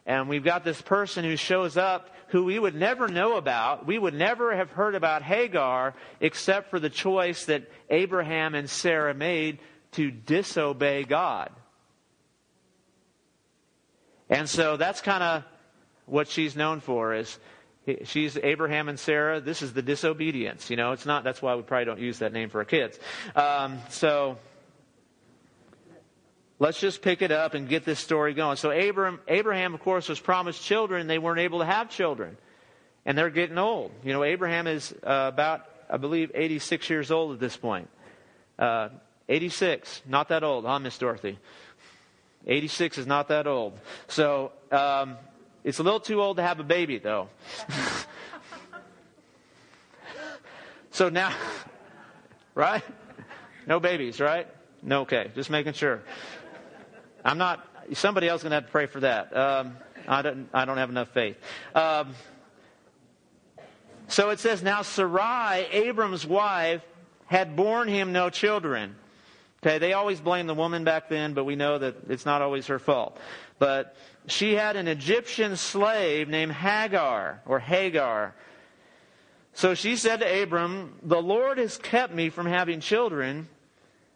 And 0.05 0.29
we've 0.29 0.43
got 0.43 0.65
this 0.65 0.83
person 0.83 1.23
who 1.23 1.37
shows 1.37 1.77
up 1.77 2.11
who 2.31 2.43
we 2.43 2.59
would 2.59 2.75
never 2.75 3.07
know 3.07 3.37
about. 3.37 3.87
We 3.87 4.01
would 4.01 4.15
never 4.15 4.57
have 4.57 4.71
heard 4.71 4.97
about 4.97 5.23
Hagar 5.23 5.95
except 6.19 6.71
for 6.71 6.81
the 6.81 6.91
choice 6.91 7.45
that 7.45 7.71
Abraham 7.89 8.57
and 8.57 8.69
Sarah 8.69 9.15
made 9.15 9.61
to 9.93 10.11
disobey 10.11 11.05
God. 11.05 11.53
And 14.31 14.49
so 14.49 14.77
that's 14.77 15.01
kind 15.01 15.23
of 15.23 15.45
what 16.07 16.29
she's 16.29 16.57
known 16.57 16.81
for 16.81 17.15
is 17.15 17.39
she's 18.05 18.37
Abraham 18.37 18.89
and 18.89 18.99
Sarah. 18.99 19.41
This 19.41 19.63
is 19.63 19.73
the 19.73 19.83
disobedience. 19.83 20.71
You 20.71 20.77
know, 20.77 20.93
it's 20.93 21.07
not. 21.07 21.25
That's 21.25 21.41
why 21.41 21.55
we 21.55 21.63
probably 21.63 21.87
don't 21.87 22.01
use 22.01 22.19
that 22.19 22.33
name 22.33 22.51
for 22.51 22.59
our 22.59 22.65
kids. 22.65 22.99
Um, 23.35 23.79
so 23.91 24.39
let's 26.59 26.81
just 26.81 27.03
pick 27.03 27.23
it 27.23 27.31
up 27.31 27.55
and 27.55 27.69
get 27.69 27.85
this 27.85 27.99
story 27.99 28.35
going. 28.35 28.57
So 28.57 28.71
Abraham, 28.71 29.21
Abraham, 29.29 29.75
of 29.75 29.81
course, 29.81 30.09
was 30.09 30.21
promised 30.21 30.63
children. 30.63 31.07
They 31.07 31.19
weren't 31.19 31.41
able 31.41 31.61
to 31.61 31.67
have 31.67 31.89
children, 31.89 32.37
and 33.07 33.17
they're 33.17 33.31
getting 33.31 33.59
old. 33.59 33.93
You 34.05 34.13
know, 34.13 34.25
Abraham 34.25 34.67
is 34.67 34.93
uh, 35.03 35.31
about, 35.33 35.65
I 35.89 35.97
believe, 35.97 36.31
86 36.35 36.91
years 36.91 37.11
old 37.11 37.33
at 37.33 37.41
this 37.41 37.57
point. 37.57 37.89
Uh, 38.59 38.91
86, 39.29 40.03
not 40.07 40.29
that 40.31 40.43
old, 40.43 40.65
huh, 40.65 40.79
Miss 40.79 40.97
Dorothy? 40.99 41.39
86 42.49 42.99
is 42.99 43.07
not 43.07 43.29
that 43.29 43.47
old. 43.47 43.79
So 44.09 44.53
um, 44.73 45.17
it's 45.65 45.79
a 45.79 45.83
little 45.83 46.01
too 46.01 46.23
old 46.23 46.39
to 46.39 46.43
have 46.43 46.59
a 46.61 46.65
baby, 46.65 46.99
though. 46.99 47.29
so 50.91 51.11
now, 51.11 51.33
right? 52.55 52.83
No 53.67 53.79
babies, 53.81 54.19
right? 54.19 54.47
No, 54.83 55.03
okay. 55.03 55.31
Just 55.35 55.51
making 55.51 55.75
sure. 55.75 56.03
I'm 57.25 57.39
not. 57.39 57.67
Somebody 57.93 58.29
else 58.29 58.41
is 58.41 58.43
going 58.45 58.51
to 58.51 58.57
have 58.57 58.67
to 58.67 58.71
pray 58.71 58.87
for 58.87 59.01
that. 59.01 59.37
Um, 59.37 59.77
I 60.07 60.23
don't. 60.23 60.49
I 60.55 60.65
don't 60.65 60.79
have 60.79 60.89
enough 60.89 61.09
faith. 61.11 61.37
Um, 61.75 62.15
so 64.07 64.31
it 64.31 64.39
says 64.39 64.63
now 64.63 64.81
Sarai, 64.83 65.67
Abram's 65.71 66.27
wife, 66.27 66.83
had 67.27 67.57
borne 67.57 67.89
him 67.89 68.13
no 68.13 68.31
children. 68.31 68.97
Okay, 69.63 69.79
they 69.79 69.93
always 69.93 70.21
blame 70.21 70.47
the 70.47 70.55
woman 70.55 70.85
back 70.85 71.09
then, 71.09 71.35
but 71.35 71.45
we 71.45 71.57
know 71.57 71.79
that 71.79 71.97
it's 72.09 72.25
not 72.25 72.43
always 72.43 72.69
her 72.69 72.79
fault. 72.79 73.19
But 73.59 73.97
she 74.27 74.55
had 74.55 74.77
an 74.77 74.87
Egyptian 74.87 75.57
slave 75.57 76.29
named 76.29 76.53
Hagar, 76.53 77.43
or 77.45 77.59
Hagar. 77.59 78.35
So 79.55 79.75
she 79.75 79.97
said 79.97 80.21
to 80.21 80.43
Abram, 80.43 80.95
The 81.03 81.21
Lord 81.21 81.59
has 81.59 81.77
kept 81.77 82.15
me 82.15 82.29
from 82.31 82.47
having 82.47 82.79
children. 82.79 83.49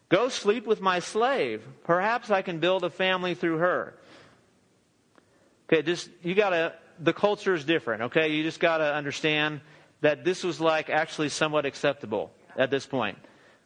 Go 0.08 0.28
sleep 0.28 0.66
with 0.66 0.80
my 0.80 1.00
slave. 1.00 1.66
Perhaps 1.84 2.30
I 2.30 2.42
can 2.42 2.60
build 2.60 2.84
a 2.84 2.90
family 2.90 3.34
through 3.34 3.56
her. 3.58 3.94
Okay, 5.68 5.82
just, 5.82 6.08
you 6.22 6.34
gotta, 6.34 6.74
the 7.00 7.14
culture 7.14 7.54
is 7.54 7.64
different, 7.64 8.02
okay? 8.02 8.28
You 8.28 8.42
just 8.42 8.60
gotta 8.60 8.94
understand 8.94 9.62
that 10.02 10.24
this 10.24 10.44
was 10.44 10.60
like 10.60 10.90
actually 10.90 11.30
somewhat 11.30 11.64
acceptable 11.64 12.30
at 12.56 12.70
this 12.70 12.86
point, 12.86 13.18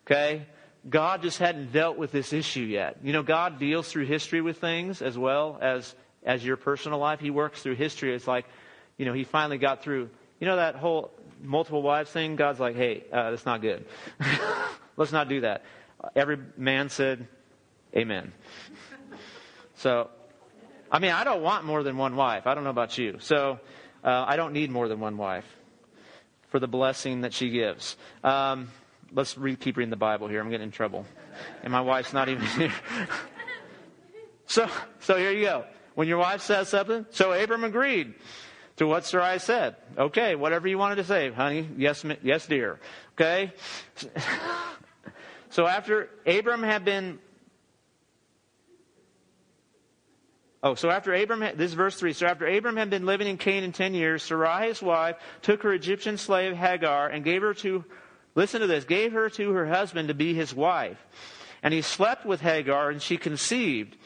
okay? 0.07 0.47
God 0.89 1.23
just 1.23 1.39
hadn't 1.39 1.73
dealt 1.73 1.99
with 1.99 2.13
this 2.13 2.33
issue 2.33 2.61
yet. 2.61 2.99
You 3.03 3.13
know, 3.13 3.23
God 3.23 3.59
deals 3.59 3.89
through 3.89 4.07
history 4.07 4.41
with 4.41 4.59
things 4.59 5.03
as 5.03 5.19
well 5.19 5.59
as, 5.61 5.95
as 6.25 6.45
your 6.45 6.57
personal 6.57 6.99
life. 6.99 7.21
He 7.21 7.31
works 7.31 7.63
through 7.63 7.75
history. 7.75 8.15
It's 8.15 8.29
like, 8.29 8.47
you 8.97 9.05
know, 9.05 9.13
he 9.13 9.25
finally 9.25 9.59
got 9.59 9.83
through, 9.83 10.11
you 10.39 10.47
know, 10.47 10.57
that 10.57 10.77
whole 10.77 11.11
multiple 11.43 11.83
wives 11.83 12.11
thing? 12.11 12.37
God's 12.37 12.61
like, 12.61 12.77
hey, 12.77 13.05
uh, 13.13 13.31
that's 13.31 13.47
not 13.47 13.63
good. 13.63 13.85
Let's 14.97 15.13
not 15.13 15.29
do 15.29 15.41
that. 15.43 15.65
Every 16.15 16.39
man 16.57 16.89
said, 16.89 17.27
amen. 17.95 18.33
So, 19.77 20.09
I 20.91 20.99
mean, 20.99 21.13
I 21.13 21.25
don't 21.25 21.43
want 21.43 21.65
more 21.65 21.83
than 21.83 21.97
one 21.97 22.17
wife. 22.17 22.47
I 22.47 22.55
don't 22.55 22.65
know 22.65 22.71
about 22.71 22.97
you. 22.97 23.17
So, 23.21 23.59
uh, 24.05 24.25
I 24.27 24.37
don't 24.37 24.53
need 24.53 24.71
more 24.71 24.89
than 24.89 25.01
one 25.01 25.17
wife 25.17 25.45
for 26.49 26.61
the 26.61 26.69
blessing 26.69 27.23
that 27.23 27.33
she 27.33 27.51
gives. 27.51 27.97
Um, 28.23 28.69
let's 29.13 29.35
keep 29.61 29.77
reading 29.77 29.91
the 29.91 29.97
Bible 29.97 30.29
here. 30.29 30.41
I'm 30.41 30.51
getting 30.51 30.67
in 30.67 30.71
trouble. 30.71 31.07
And 31.63 31.73
my 31.73 31.81
wife's 31.81 32.13
not 32.13 32.29
even 32.29 32.45
here. 32.45 32.73
so, 34.47 34.69
so 35.01 35.17
here 35.17 35.33
you 35.33 35.45
go. 35.45 35.65
When 35.95 36.09
your 36.09 36.19
wife 36.19 36.43
says 36.43 36.69
something, 36.69 37.07
so 37.11 37.33
Abram 37.33 37.65
agreed 37.65 38.15
to 38.77 38.87
what 38.87 39.05
Sarai 39.05 39.39
said. 39.39 39.77
Okay, 39.97 40.35
whatever 40.35 40.69
you 40.69 40.79
wanted 40.79 40.97
to 40.97 41.05
say, 41.05 41.31
honey. 41.31 41.69
Yes, 41.77 42.05
yes, 42.23 42.47
dear. 42.47 42.79
Okay. 43.15 43.53
so 45.51 45.67
after 45.67 46.11
Abram 46.27 46.63
had 46.63 46.85
been 46.85 47.19
Oh, 50.63 50.75
so 50.75 50.91
after 50.91 51.15
Abram, 51.15 51.43
had, 51.43 51.57
this 51.57 51.71
is 51.71 51.75
verse 51.75 51.97
3. 51.97 52.13
So 52.13 52.27
after 52.27 52.45
Abram 52.45 52.77
had 52.77 52.91
been 52.91 53.07
living 53.07 53.29
in 53.29 53.39
Canaan 53.39 53.71
10 53.71 53.95
years, 53.95 54.25
Sarai, 54.25 54.67
his 54.67 54.83
wife, 54.83 55.15
took 55.41 55.63
her 55.63 55.73
Egyptian 55.73 56.17
slave 56.17 56.57
Hagar 56.57 57.09
and 57.09 57.23
gave 57.23 57.43
her 57.43 57.55
to 57.55 57.85
Listen 58.37 58.61
to 58.61 58.69
this. 58.69 58.85
Gave 58.85 59.13
her 59.13 59.29
to 59.31 59.51
her 59.53 59.67
husband 59.67 60.09
to 60.09 60.15
be 60.15 60.35
his 60.35 60.55
wife. 60.55 60.99
And 61.63 61.75
he 61.75 61.83
slept 61.83 62.25
with 62.25 62.41
Hagar 62.41 62.91
and 62.91 63.03
she 63.03 63.17
conceived. 63.17 63.97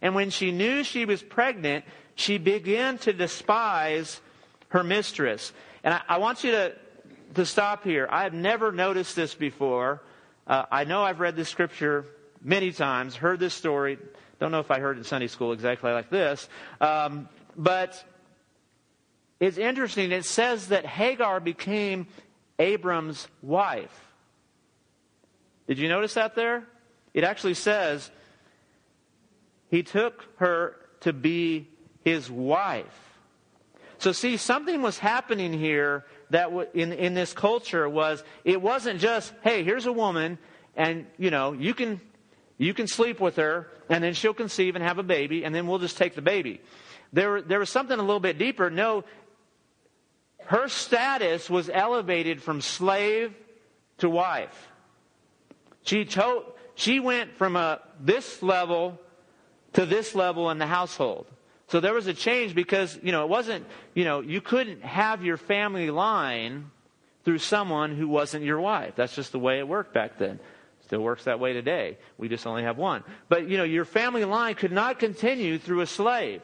And 0.00 0.14
when 0.14 0.30
she 0.30 0.52
knew 0.52 0.82
she 0.82 1.04
was 1.04 1.22
pregnant, 1.22 1.84
she 2.14 2.38
began 2.38 2.96
to 2.98 3.12
despise 3.12 4.20
her 4.68 4.82
mistress. 4.82 5.52
And 5.84 5.92
I, 5.92 6.02
I 6.08 6.18
want 6.18 6.44
you 6.44 6.52
to, 6.52 6.72
to 7.34 7.44
stop 7.44 7.84
here. 7.84 8.08
I 8.10 8.22
have 8.22 8.32
never 8.32 8.72
noticed 8.72 9.16
this 9.16 9.34
before. 9.34 10.00
Uh, 10.46 10.64
I 10.70 10.84
know 10.84 11.02
I've 11.02 11.20
read 11.20 11.36
this 11.36 11.48
scripture 11.48 12.06
many 12.42 12.72
times, 12.72 13.16
heard 13.16 13.40
this 13.40 13.54
story. 13.54 13.98
Don't 14.38 14.52
know 14.52 14.60
if 14.60 14.70
I 14.70 14.78
heard 14.80 14.96
it 14.96 15.00
in 15.00 15.04
Sunday 15.04 15.26
school 15.26 15.52
exactly 15.52 15.92
like 15.92 16.08
this. 16.08 16.48
Um, 16.80 17.28
but 17.56 18.02
it's 19.38 19.58
interesting. 19.58 20.12
It 20.12 20.24
says 20.24 20.68
that 20.68 20.86
Hagar 20.86 21.40
became 21.40 22.06
Abram's 22.60 23.26
wife. 23.42 24.12
Did 25.66 25.78
you 25.78 25.88
notice 25.88 26.14
that 26.14 26.34
there? 26.34 26.64
It 27.14 27.24
actually 27.24 27.54
says 27.54 28.10
he 29.70 29.82
took 29.82 30.26
her 30.36 30.76
to 31.00 31.12
be 31.12 31.68
his 32.04 32.30
wife. 32.30 32.84
So 33.98 34.12
see, 34.12 34.36
something 34.36 34.82
was 34.82 34.98
happening 34.98 35.52
here 35.52 36.04
that 36.30 36.50
in, 36.74 36.92
in 36.92 37.14
this 37.14 37.32
culture 37.32 37.88
was, 37.88 38.22
it 38.44 38.60
wasn't 38.60 39.00
just, 39.00 39.32
hey, 39.42 39.64
here's 39.64 39.86
a 39.86 39.92
woman 39.92 40.38
and, 40.76 41.06
you 41.18 41.30
know, 41.30 41.52
you 41.52 41.74
can, 41.74 42.00
you 42.58 42.74
can 42.74 42.86
sleep 42.86 43.20
with 43.20 43.36
her 43.36 43.68
and 43.88 44.04
then 44.04 44.14
she'll 44.14 44.34
conceive 44.34 44.76
and 44.76 44.84
have 44.84 44.98
a 44.98 45.02
baby 45.02 45.44
and 45.44 45.54
then 45.54 45.66
we'll 45.66 45.78
just 45.78 45.96
take 45.96 46.14
the 46.14 46.22
baby. 46.22 46.60
There, 47.12 47.42
there 47.42 47.58
was 47.58 47.70
something 47.70 47.98
a 47.98 48.02
little 48.02 48.20
bit 48.20 48.38
deeper. 48.38 48.70
No, 48.70 49.04
her 50.50 50.68
status 50.68 51.48
was 51.48 51.70
elevated 51.72 52.42
from 52.42 52.60
slave 52.60 53.32
to 53.98 54.10
wife. 54.10 54.68
She 55.84 56.08
she 56.74 56.98
went 56.98 57.36
from 57.36 57.54
a, 57.54 57.80
this 58.00 58.42
level 58.42 58.98
to 59.74 59.86
this 59.86 60.16
level 60.16 60.50
in 60.50 60.58
the 60.58 60.66
household. 60.66 61.26
So 61.68 61.78
there 61.78 61.94
was 61.94 62.08
a 62.08 62.14
change 62.14 62.56
because, 62.56 62.98
you 63.00 63.12
know, 63.12 63.22
it 63.22 63.28
wasn't, 63.28 63.64
you 63.94 64.04
know, 64.04 64.22
you 64.22 64.40
couldn't 64.40 64.82
have 64.82 65.24
your 65.24 65.36
family 65.36 65.88
line 65.88 66.72
through 67.24 67.38
someone 67.38 67.94
who 67.94 68.08
wasn't 68.08 68.42
your 68.44 68.60
wife. 68.60 68.94
That's 68.96 69.14
just 69.14 69.30
the 69.30 69.38
way 69.38 69.60
it 69.60 69.68
worked 69.68 69.94
back 69.94 70.18
then. 70.18 70.40
Still 70.86 71.02
works 71.02 71.24
that 71.24 71.38
way 71.38 71.52
today. 71.52 71.96
We 72.18 72.28
just 72.28 72.44
only 72.44 72.64
have 72.64 72.76
one. 72.76 73.04
But, 73.28 73.48
you 73.48 73.56
know, 73.56 73.62
your 73.62 73.84
family 73.84 74.24
line 74.24 74.56
could 74.56 74.72
not 74.72 74.98
continue 74.98 75.58
through 75.58 75.82
a 75.82 75.86
slave. 75.86 76.42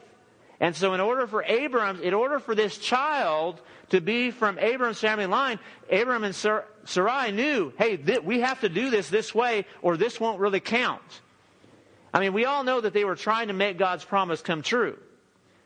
And 0.59 0.75
so 0.75 0.93
in 0.93 0.99
order 0.99 1.27
for 1.27 1.41
Abram, 1.41 2.01
in 2.01 2.13
order 2.13 2.39
for 2.39 2.55
this 2.55 2.77
child 2.77 3.61
to 3.89 4.01
be 4.01 4.31
from 4.31 4.59
Abram's 4.59 4.99
family 4.99 5.25
line, 5.25 5.59
Abram 5.91 6.23
and 6.23 6.35
Sarai 6.35 7.31
knew, 7.31 7.71
hey, 7.77 7.97
th- 7.97 8.21
we 8.23 8.41
have 8.41 8.61
to 8.61 8.69
do 8.69 8.89
this 8.89 9.09
this 9.09 9.33
way 9.33 9.65
or 9.81 9.97
this 9.97 10.19
won't 10.19 10.39
really 10.39 10.59
count. 10.59 11.01
I 12.13 12.19
mean, 12.19 12.33
we 12.33 12.45
all 12.45 12.63
know 12.63 12.81
that 12.81 12.93
they 12.93 13.05
were 13.05 13.15
trying 13.15 13.47
to 13.47 13.53
make 13.53 13.77
God's 13.77 14.03
promise 14.03 14.41
come 14.41 14.61
true. 14.61 14.97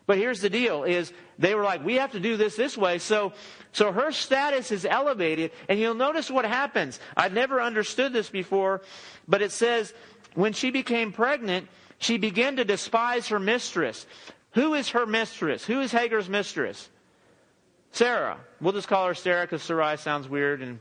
But 0.07 0.17
here's 0.17 0.41
the 0.41 0.49
deal 0.49 0.83
is 0.83 1.13
they 1.39 1.55
were 1.55 1.63
like, 1.63 1.85
we 1.85 1.95
have 1.95 2.11
to 2.11 2.19
do 2.19 2.35
this 2.37 2.55
this 2.55 2.77
way. 2.77 2.97
So, 2.97 3.33
so 3.71 3.91
her 3.91 4.11
status 4.11 4.71
is 4.71 4.85
elevated. 4.85 5.51
And 5.69 5.79
you'll 5.79 5.93
notice 5.93 6.29
what 6.29 6.45
happens. 6.45 6.99
I've 7.15 7.33
never 7.33 7.61
understood 7.61 8.11
this 8.11 8.29
before, 8.29 8.81
but 9.27 9.41
it 9.41 9.51
says 9.51 9.93
when 10.33 10.53
she 10.53 10.71
became 10.71 11.11
pregnant, 11.11 11.67
she 11.99 12.17
began 12.17 12.57
to 12.57 12.65
despise 12.65 13.27
her 13.27 13.39
mistress. 13.39 14.05
Who 14.53 14.73
is 14.73 14.89
her 14.89 15.05
mistress? 15.05 15.63
Who 15.65 15.79
is 15.81 15.91
Hagar's 15.91 16.27
mistress? 16.27 16.89
Sarah. 17.91 18.37
We'll 18.59 18.73
just 18.73 18.87
call 18.87 19.07
her 19.07 19.13
Sarah 19.13 19.43
because 19.43 19.63
Sarai 19.63 19.97
sounds 19.97 20.27
weird 20.27 20.61
and 20.61 20.79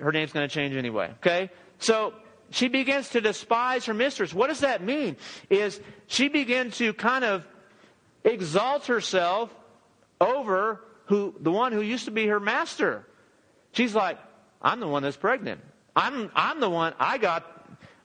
her 0.00 0.12
name's 0.12 0.32
going 0.32 0.48
to 0.48 0.54
change 0.54 0.74
anyway. 0.76 1.10
Okay? 1.18 1.50
So 1.78 2.12
she 2.50 2.68
begins 2.68 3.10
to 3.10 3.20
despise 3.20 3.86
her 3.86 3.94
mistress. 3.94 4.32
What 4.32 4.48
does 4.48 4.60
that 4.60 4.82
mean? 4.82 5.16
Is 5.50 5.80
she 6.06 6.28
begins 6.28 6.78
to 6.78 6.92
kind 6.92 7.24
of 7.24 7.46
exalt 8.24 8.86
herself 8.86 9.54
over 10.20 10.80
who 11.06 11.34
the 11.40 11.50
one 11.50 11.72
who 11.72 11.80
used 11.80 12.04
to 12.04 12.10
be 12.10 12.26
her 12.26 12.40
master. 12.40 13.06
She's 13.72 13.94
like, 13.94 14.18
I'm 14.60 14.80
the 14.80 14.88
one 14.88 15.02
that's 15.02 15.16
pregnant. 15.16 15.60
I'm 15.96 16.30
I'm 16.34 16.60
the 16.60 16.70
one 16.70 16.94
I 16.98 17.18
got 17.18 17.57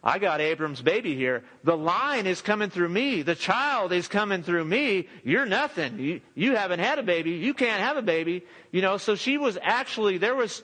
I 0.03 0.19
got 0.19 0.41
Abram's 0.41 0.81
baby 0.81 1.15
here. 1.15 1.43
The 1.63 1.77
line 1.77 2.27
is 2.27 2.41
coming 2.41 2.69
through 2.69 2.89
me. 2.89 3.21
The 3.21 3.35
child 3.35 3.93
is 3.93 4.09
coming 4.09 4.43
through 4.43 4.65
me. 4.65 5.07
You're 5.23 5.45
nothing. 5.45 5.97
You, 5.97 6.21
you 6.35 6.55
haven't 6.55 6.79
had 6.79 6.99
a 6.99 7.03
baby. 7.03 7.31
You 7.31 7.53
can't 7.53 7.81
have 7.81 7.95
a 7.95 8.01
baby. 8.01 8.43
You 8.71 8.81
know, 8.81 8.97
so 8.97 9.15
she 9.15 9.37
was 9.37 9.57
actually, 9.61 10.17
there 10.17 10.35
was, 10.35 10.61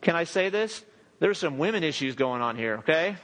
can 0.00 0.14
I 0.14 0.24
say 0.24 0.48
this? 0.48 0.84
There's 1.18 1.38
some 1.38 1.58
women 1.58 1.82
issues 1.82 2.14
going 2.14 2.40
on 2.40 2.54
here, 2.54 2.76
okay? 2.78 3.16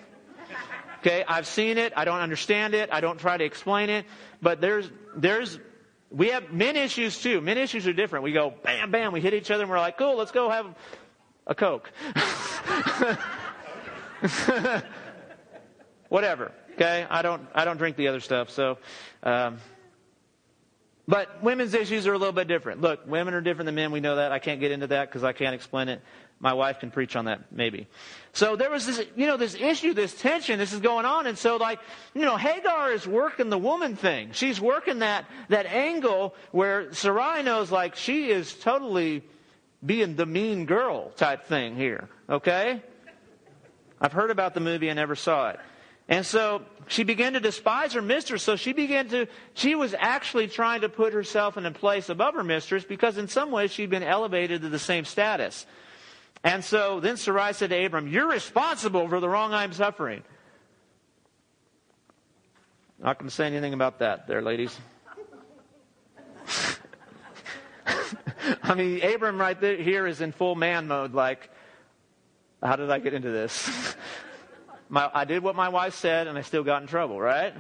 Okay, 0.98 1.22
I've 1.28 1.46
seen 1.46 1.78
it. 1.78 1.92
I 1.94 2.04
don't 2.04 2.20
understand 2.20 2.74
it. 2.74 2.88
I 2.90 3.00
don't 3.00 3.20
try 3.20 3.36
to 3.36 3.44
explain 3.44 3.90
it. 3.90 4.06
But 4.42 4.60
there's, 4.60 4.90
there's, 5.14 5.60
we 6.10 6.28
have 6.28 6.52
men 6.52 6.76
issues 6.76 7.20
too. 7.20 7.40
Men 7.40 7.58
issues 7.58 7.86
are 7.86 7.92
different. 7.92 8.24
We 8.24 8.32
go 8.32 8.54
bam, 8.64 8.90
bam, 8.90 9.12
we 9.12 9.20
hit 9.20 9.34
each 9.34 9.52
other 9.52 9.62
and 9.62 9.70
we're 9.70 9.78
like, 9.78 9.98
cool, 9.98 10.16
let's 10.16 10.32
go 10.32 10.50
have 10.50 10.66
a 11.46 11.54
Coke. 11.54 11.92
Whatever. 16.09 16.52
Okay, 16.75 17.06
I 17.09 17.23
don't 17.23 17.47
I 17.54 17.64
don't 17.64 17.76
drink 17.76 17.97
the 17.97 18.09
other 18.09 18.21
stuff. 18.21 18.50
So, 18.50 18.78
um, 19.23 19.59
but 21.06 21.42
women's 21.42 21.75
issues 21.75 22.06
are 22.06 22.12
a 22.12 22.18
little 22.18 22.33
bit 22.33 22.49
different. 22.49 22.80
Look, 22.80 23.06
women 23.06 23.35
are 23.35 23.40
different 23.40 23.66
than 23.66 23.75
men. 23.75 23.92
We 23.92 24.00
know 24.00 24.16
that. 24.16 24.33
I 24.33 24.38
can't 24.38 24.61
get 24.61 24.73
into 24.73 24.88
that 24.88 25.09
because 25.09 25.23
I 25.23 25.33
can't 25.33 25.54
explain 25.54 25.88
it. 25.88 26.00
My 26.40 26.52
wife 26.52 26.80
can 26.80 26.90
preach 26.90 27.16
on 27.16 27.26
that, 27.26 27.52
maybe. 27.52 27.87
So 28.33 28.56
there 28.56 28.71
was 28.71 28.87
this, 28.87 29.00
you 29.16 29.26
know, 29.26 29.37
this 29.37 29.54
issue, 29.54 29.94
this 29.94 30.12
tension, 30.14 30.59
this 30.59 30.73
is 30.73 30.80
going 30.80 31.06
on. 31.06 31.26
And 31.26 31.38
so 31.38 31.56
like, 31.56 31.78
you 32.12 32.23
know, 32.23 32.37
Hagar 32.37 32.92
is 32.92 33.06
working 33.06 33.50
the 33.50 33.59
woman 33.59 33.97
thing. 33.97 34.33
She's 34.33 34.61
working 34.61 34.99
that, 34.99 35.26
that 35.49 35.66
angle 35.66 36.35
where 36.50 36.92
Sarai 36.92 37.42
knows 37.42 37.71
like 37.71 37.94
she 37.94 38.30
is 38.30 38.52
totally 38.52 39.23
being 39.85 40.16
the 40.16 40.26
mean 40.26 40.66
girl 40.66 41.11
type 41.11 41.47
thing 41.47 41.76
here. 41.76 42.09
Okay? 42.28 42.83
I've 44.00 44.12
heard 44.12 44.30
about 44.30 44.54
the 44.54 44.60
movie, 44.60 44.90
I 44.90 44.94
never 44.94 45.14
saw 45.14 45.50
it. 45.50 45.60
And 46.08 46.26
so 46.26 46.62
she 46.86 47.02
began 47.02 47.32
to 47.32 47.40
despise 47.40 47.94
her 47.94 48.02
mistress. 48.02 48.42
So 48.42 48.56
she 48.56 48.72
began 48.72 49.08
to, 49.08 49.26
she 49.54 49.74
was 49.74 49.94
actually 49.98 50.48
trying 50.48 50.82
to 50.82 50.88
put 50.88 51.12
herself 51.14 51.56
in 51.56 51.64
a 51.64 51.70
place 51.70 52.08
above 52.10 52.34
her 52.34 52.44
mistress 52.44 52.84
because 52.84 53.16
in 53.16 53.28
some 53.28 53.50
ways 53.50 53.72
she'd 53.72 53.90
been 53.90 54.02
elevated 54.02 54.62
to 54.62 54.68
the 54.68 54.78
same 54.78 55.04
status. 55.06 55.64
And 56.42 56.62
so 56.62 57.00
then 57.00 57.16
Sarai 57.16 57.54
said 57.54 57.70
to 57.70 57.86
Abram, 57.86 58.06
You're 58.06 58.28
responsible 58.28 59.08
for 59.08 59.18
the 59.18 59.28
wrong 59.28 59.54
I'm 59.54 59.72
suffering. 59.72 60.22
Not 62.98 63.18
going 63.18 63.28
to 63.28 63.34
say 63.34 63.46
anything 63.46 63.72
about 63.72 64.00
that 64.00 64.26
there, 64.26 64.42
ladies. 64.42 64.78
I 68.62 68.74
mean, 68.74 69.02
Abram 69.02 69.40
right 69.40 69.58
there, 69.58 69.76
here 69.76 70.06
is 70.06 70.20
in 70.20 70.32
full 70.32 70.54
man 70.54 70.86
mode, 70.86 71.14
like, 71.14 71.50
how 72.62 72.76
did 72.76 72.90
I 72.90 72.99
get 72.99 73.14
into 73.14 73.30
this? 73.30 73.70
my, 74.88 75.11
I 75.12 75.25
did 75.25 75.42
what 75.42 75.56
my 75.56 75.68
wife 75.68 75.94
said 75.94 76.26
and 76.26 76.38
I 76.38 76.42
still 76.42 76.64
got 76.64 76.82
in 76.82 76.88
trouble, 76.88 77.20
right? 77.20 77.54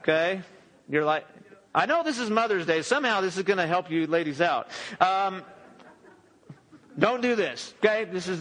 Okay? 0.00 0.42
You're 0.88 1.04
like, 1.04 1.26
I 1.74 1.86
know 1.86 2.02
this 2.04 2.18
is 2.18 2.30
Mother's 2.30 2.66
Day. 2.66 2.82
Somehow 2.82 3.20
this 3.20 3.36
is 3.36 3.42
going 3.42 3.58
to 3.58 3.66
help 3.66 3.90
you 3.90 4.06
ladies 4.06 4.40
out. 4.40 4.68
Um, 5.00 5.42
don't 6.98 7.20
do 7.20 7.34
this, 7.34 7.74
okay? 7.78 8.04
This 8.04 8.28
is, 8.28 8.40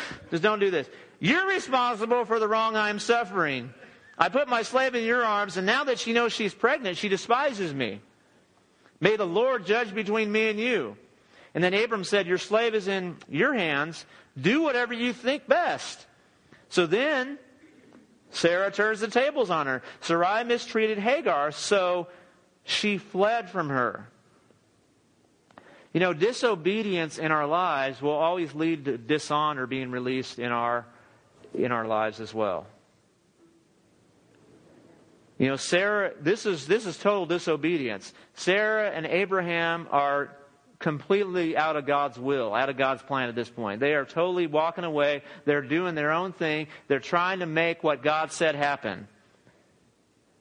just 0.30 0.42
don't 0.42 0.60
do 0.60 0.70
this. 0.70 0.88
You're 1.18 1.46
responsible 1.46 2.24
for 2.24 2.38
the 2.38 2.48
wrong 2.48 2.76
I'm 2.76 2.98
suffering. 2.98 3.74
I 4.16 4.30
put 4.30 4.48
my 4.48 4.62
slave 4.62 4.94
in 4.94 5.04
your 5.04 5.22
arms, 5.22 5.56
and 5.56 5.66
now 5.66 5.84
that 5.84 5.98
she 5.98 6.12
knows 6.12 6.32
she's 6.32 6.54
pregnant, 6.54 6.96
she 6.96 7.08
despises 7.08 7.74
me. 7.74 8.00
May 9.00 9.16
the 9.16 9.26
Lord 9.26 9.66
judge 9.66 9.94
between 9.94 10.30
me 10.30 10.48
and 10.48 10.58
you. 10.58 10.96
And 11.54 11.64
then 11.64 11.74
Abram 11.74 12.04
said, 12.04 12.26
Your 12.26 12.38
slave 12.38 12.74
is 12.74 12.86
in 12.86 13.16
your 13.28 13.54
hands. 13.54 14.04
Do 14.40 14.62
whatever 14.62 14.94
you 14.94 15.12
think 15.12 15.46
best. 15.46 16.06
So 16.68 16.86
then 16.86 17.38
Sarah 18.30 18.70
turns 18.70 19.00
the 19.00 19.08
tables 19.08 19.50
on 19.50 19.66
her. 19.66 19.82
Sarai 20.00 20.44
mistreated 20.44 20.98
Hagar, 20.98 21.50
so 21.52 22.08
she 22.64 22.98
fled 22.98 23.50
from 23.50 23.68
her. 23.68 24.08
You 25.92 25.98
know, 25.98 26.12
disobedience 26.12 27.18
in 27.18 27.32
our 27.32 27.46
lives 27.46 28.00
will 28.00 28.12
always 28.12 28.54
lead 28.54 28.84
to 28.84 28.96
dishonor 28.96 29.66
being 29.66 29.90
released 29.90 30.38
in 30.38 30.52
our, 30.52 30.86
in 31.52 31.72
our 31.72 31.86
lives 31.86 32.20
as 32.20 32.32
well. 32.32 32.66
You 35.36 35.48
know, 35.48 35.56
Sarah, 35.56 36.12
this 36.20 36.46
is, 36.46 36.66
this 36.66 36.86
is 36.86 36.96
total 36.96 37.26
disobedience. 37.26 38.12
Sarah 38.34 38.90
and 38.90 39.06
Abraham 39.06 39.88
are 39.90 40.36
completely 40.80 41.56
out 41.56 41.76
of 41.76 41.86
God's 41.86 42.18
will, 42.18 42.52
out 42.52 42.68
of 42.68 42.76
God's 42.76 43.02
plan 43.02 43.28
at 43.28 43.34
this 43.36 43.50
point. 43.50 43.78
They 43.80 43.94
are 43.94 44.04
totally 44.04 44.48
walking 44.48 44.84
away. 44.84 45.22
They're 45.44 45.62
doing 45.62 45.94
their 45.94 46.10
own 46.10 46.32
thing. 46.32 46.66
They're 46.88 46.98
trying 46.98 47.40
to 47.40 47.46
make 47.46 47.84
what 47.84 48.02
God 48.02 48.32
said 48.32 48.56
happen. 48.56 49.06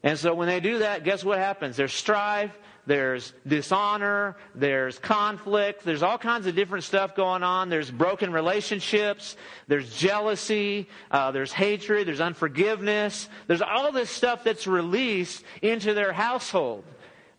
And 0.02 0.18
so 0.18 0.34
when 0.34 0.48
they 0.48 0.62
do 0.62 0.80
that, 0.80 1.04
guess 1.04 1.26
what 1.26 1.38
happens? 1.38 1.76
There's 1.76 1.94
strife, 1.94 2.58
there's 2.86 3.34
dishonor, 3.46 4.38
there's 4.56 4.98
conflict, 4.98 5.84
there's 5.84 6.04
all 6.04 6.18
kinds 6.18 6.48
of 6.48 6.56
different 6.56 6.86
stuff 6.86 7.16
going 7.16 7.44
on. 7.44 7.68
There's 7.68 7.92
broken 7.92 8.32
relationships, 8.32 9.36
there's 9.68 9.94
jealousy, 9.94 10.88
uh, 11.12 11.32
there's 11.32 11.52
hatred, 11.52 12.08
there's 12.08 12.22
unforgiveness. 12.22 13.28
There's 13.48 13.62
all 13.62 13.92
this 13.92 14.10
stuff 14.10 14.46
that's 14.46 14.68
released 14.68 15.44
into 15.62 15.94
their 15.94 16.14
household 16.14 16.86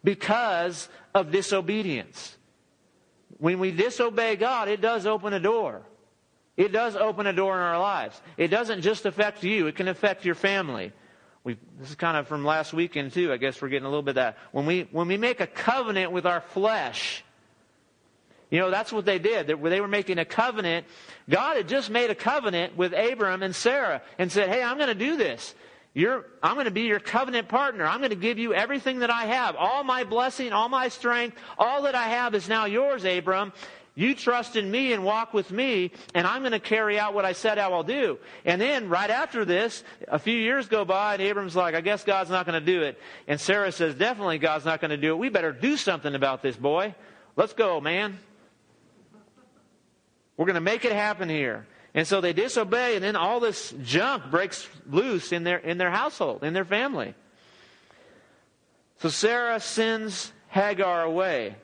because 0.05 0.91
of 1.15 1.33
disobedience. 1.33 2.37
When 3.41 3.59
we 3.59 3.73
disobey 3.73 4.37
God, 4.37 4.69
it 4.69 4.81
does 4.81 5.07
open 5.07 5.33
a 5.33 5.41
door. 5.41 5.83
It 6.57 6.73
does 6.73 6.95
open 6.95 7.27
a 7.27 7.33
door 7.33 7.55
in 7.55 7.63
our 7.63 7.81
lives. 7.81 8.21
It 8.37 8.49
doesn't 8.49 8.83
just 8.83 9.07
affect 9.07 9.43
you, 9.43 9.67
it 9.67 9.77
can 9.77 9.89
affect 9.89 10.25
your 10.25 10.35
family. 10.35 10.93
We, 11.43 11.57
this 11.79 11.89
is 11.89 11.95
kind 11.95 12.19
of 12.19 12.29
from 12.29 12.45
last 12.45 12.75
weekend 12.75 13.15
too. 13.15 13.33
I 13.33 13.39
guess 13.39 13.63
we're 13.63 13.71
getting 13.71 13.87
a 13.87 13.89
little 13.89 14.03
bit 14.03 14.11
of 14.11 14.15
that. 14.17 14.37
When 14.53 14.67
we, 14.67 14.87
when 14.93 15.09
we 15.09 15.17
make 15.17 15.41
a 15.41 15.47
covenant 15.47 16.13
with 16.13 16.27
our 16.27 16.43
flesh, 16.43 17.25
you 18.51 18.59
know, 18.59 18.71
that's 18.71 18.93
what 18.93 19.07
they 19.07 19.19
did. 19.19 19.47
They, 19.47 19.55
they 19.55 19.81
were 19.81 19.89
making 19.89 20.19
a 20.19 20.27
covenant. 20.27 20.85
God 21.31 21.57
had 21.57 21.67
just 21.67 21.89
made 21.89 22.11
a 22.11 22.15
covenant 22.15 22.77
with 22.77 22.93
Abram 22.93 23.43
and 23.43 23.57
Sarah 23.57 24.03
and 24.19 24.31
said, 24.31 24.51
Hey, 24.51 24.63
I'm 24.63 24.77
going 24.77 24.89
to 24.89 24.95
do 24.95 25.17
this. 25.17 25.55
You're, 25.93 26.25
I'm 26.43 26.55
going 26.55 26.67
to 26.67 26.71
be 26.71 26.83
your 26.83 27.01
covenant 27.01 27.49
partner. 27.49 27.85
I'm 27.85 27.99
going 27.99 28.11
to 28.11 28.17
give 28.17 28.39
you 28.39 28.55
everything 28.55 29.01
that 29.01 29.11
I 29.11 29.25
have. 29.25 29.57
All 29.57 29.83
my 29.83 30.05
blessing, 30.05 30.53
all 30.53 30.69
my 30.69 30.89
strength, 30.89 31.37
all 31.59 31.83
that 31.83 31.97
I 31.97 32.09
have 32.09 32.35
is 32.35 32.49
now 32.49 32.67
yours, 32.67 33.05
Abram. 33.05 33.53
You 33.97 34.15
trust 34.15 34.55
in 34.55 34.71
me 34.71 34.93
and 34.93 35.05
walk 35.05 35.35
with 35.35 35.51
me, 35.51 35.91
and 36.15 36.27
I'm 36.27 36.43
going 36.43 36.53
to 36.53 36.61
carry 36.61 36.99
out 36.99 37.13
what 37.13 37.25
I 37.25 37.33
said 37.33 37.59
I 37.59 37.69
will 37.69 37.83
do. 37.83 38.19
And 38.45 38.61
then, 38.61 38.89
right 38.89 39.11
after 39.11 39.45
this, 39.45 39.83
a 40.07 40.19
few 40.19 40.39
years 40.39 40.69
go 40.69 40.85
by, 40.85 41.15
and 41.15 41.23
Abram's 41.23 41.57
like, 41.57 41.75
I 41.75 41.81
guess 41.81 42.05
God's 42.05 42.31
not 42.31 42.47
going 42.47 42.59
to 42.59 42.65
do 42.65 42.83
it. 42.83 42.99
And 43.27 43.41
Sarah 43.41 43.73
says, 43.73 43.97
Definitely 43.97 44.39
God's 44.39 44.65
not 44.65 44.81
going 44.81 44.93
to 44.93 44.97
do 44.97 45.11
it. 45.13 45.19
We 45.19 45.29
better 45.29 45.53
do 45.53 45.77
something 45.77 46.15
about 46.15 46.41
this, 46.41 46.57
boy. 46.57 46.95
Let's 47.35 47.53
go, 47.53 47.81
man. 47.81 48.19
We're 50.37 50.47
going 50.47 50.55
to 50.55 50.61
make 50.61 50.85
it 50.85 50.93
happen 50.93 51.29
here. 51.29 51.67
And 51.95 52.07
so 52.07 52.21
they 52.21 52.33
disobey, 52.33 52.95
and 52.95 53.03
then 53.03 53.17
all 53.17 53.41
this 53.41 53.75
junk 53.83 54.31
breaks 54.31 54.69
loose 54.89 55.33
in 55.33 55.43
their, 55.43 55.59
in 55.59 55.79
their 55.79 55.91
household, 55.91 56.45
in 56.45 56.53
their 56.53 56.65
family. 56.65 57.15
So 59.01 59.09
Sarah 59.09 59.59
sends 59.61 60.33
Hagar 60.49 61.03
away. 61.03 61.57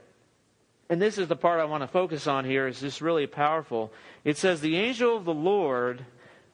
And 0.88 1.02
this 1.02 1.18
is 1.18 1.28
the 1.28 1.36
part 1.36 1.60
I 1.60 1.64
want 1.64 1.82
to 1.82 1.88
focus 1.88 2.26
on 2.26 2.44
here, 2.44 2.66
is 2.66 2.80
just 2.80 3.00
really 3.00 3.26
powerful. 3.26 3.92
It 4.24 4.36
says, 4.36 4.60
The 4.60 4.76
angel 4.76 5.16
of 5.16 5.24
the 5.24 5.34
Lord 5.34 6.04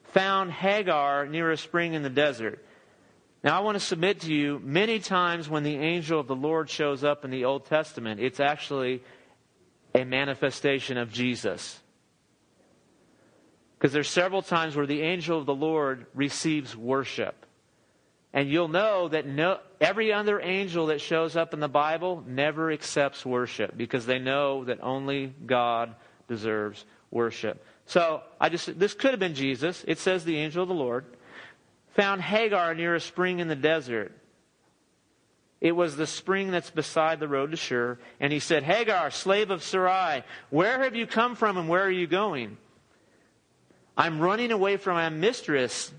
found 0.05 0.51
Hagar 0.51 1.27
near 1.27 1.51
a 1.51 1.57
spring 1.57 1.93
in 1.93 2.03
the 2.03 2.09
desert. 2.09 2.63
Now, 3.43 3.57
I 3.57 3.61
want 3.61 3.75
to 3.75 3.85
submit 3.85 4.21
to 4.21 4.33
you 4.33 4.61
many 4.63 4.99
times 4.99 5.49
when 5.49 5.63
the 5.63 5.75
angel 5.75 6.19
of 6.19 6.27
the 6.27 6.35
Lord 6.35 6.69
shows 6.69 7.03
up 7.03 7.25
in 7.25 7.31
the 7.31 7.45
Old 7.45 7.65
Testament, 7.65 8.21
it's 8.21 8.39
actually 8.39 9.03
a 9.93 10.05
manifestation 10.05 10.97
of 10.97 11.11
Jesus. 11.11 11.79
Because 13.83 13.91
there's 13.91 14.09
several 14.09 14.41
times 14.41 14.77
where 14.77 14.85
the 14.85 15.01
angel 15.01 15.37
of 15.37 15.45
the 15.45 15.53
Lord 15.53 16.05
receives 16.13 16.73
worship. 16.73 17.45
And 18.31 18.49
you'll 18.49 18.69
know 18.69 19.09
that 19.09 19.27
no, 19.27 19.59
every 19.81 20.13
other 20.13 20.39
angel 20.39 20.85
that 20.85 21.01
shows 21.01 21.35
up 21.35 21.53
in 21.53 21.59
the 21.59 21.67
Bible 21.67 22.23
never 22.25 22.71
accepts 22.71 23.25
worship 23.25 23.75
because 23.75 24.05
they 24.05 24.19
know 24.19 24.63
that 24.63 24.79
only 24.81 25.33
God 25.45 25.95
deserves 26.29 26.85
worship. 27.11 27.61
So 27.85 28.21
I 28.39 28.47
just 28.47 28.79
this 28.79 28.93
could 28.93 29.11
have 29.11 29.19
been 29.19 29.35
Jesus. 29.35 29.83
It 29.85 29.99
says 29.99 30.23
the 30.23 30.37
angel 30.37 30.63
of 30.63 30.69
the 30.69 30.75
Lord 30.75 31.03
found 31.93 32.21
Hagar 32.21 32.73
near 32.75 32.95
a 32.95 33.01
spring 33.01 33.39
in 33.39 33.49
the 33.49 33.53
desert. 33.53 34.13
It 35.59 35.73
was 35.73 35.97
the 35.97 36.07
spring 36.07 36.51
that's 36.51 36.71
beside 36.71 37.19
the 37.19 37.27
road 37.27 37.51
to 37.51 37.57
Shur. 37.57 37.99
And 38.21 38.31
he 38.31 38.39
said, 38.39 38.63
Hagar, 38.63 39.11
slave 39.11 39.51
of 39.51 39.61
Sarai, 39.61 40.23
where 40.51 40.83
have 40.83 40.95
you 40.95 41.05
come 41.05 41.35
from 41.35 41.57
and 41.57 41.67
where 41.67 41.83
are 41.83 41.91
you 41.91 42.07
going? 42.07 42.57
I'm 43.97 44.19
running 44.19 44.51
away 44.51 44.77
from 44.77 44.95
my 44.95 45.09
mistress, 45.09 45.91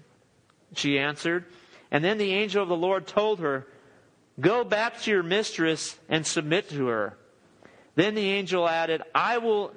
she 0.74 0.98
answered. 0.98 1.44
And 1.90 2.04
then 2.04 2.18
the 2.18 2.33
angel 2.33 2.62
of 2.62 2.68
the 2.68 2.76
Lord 2.76 3.07
told 3.07 3.40
her, 3.40 3.66
Go 4.40 4.64
back 4.64 5.00
to 5.02 5.11
your 5.11 5.22
mistress 5.22 5.96
and 6.09 6.26
submit 6.26 6.68
to 6.70 6.88
her. 6.88 7.16
Then 7.94 8.14
the 8.14 8.30
angel 8.30 8.68
added, 8.68 9.02
I 9.14 9.38
will. 9.38 9.72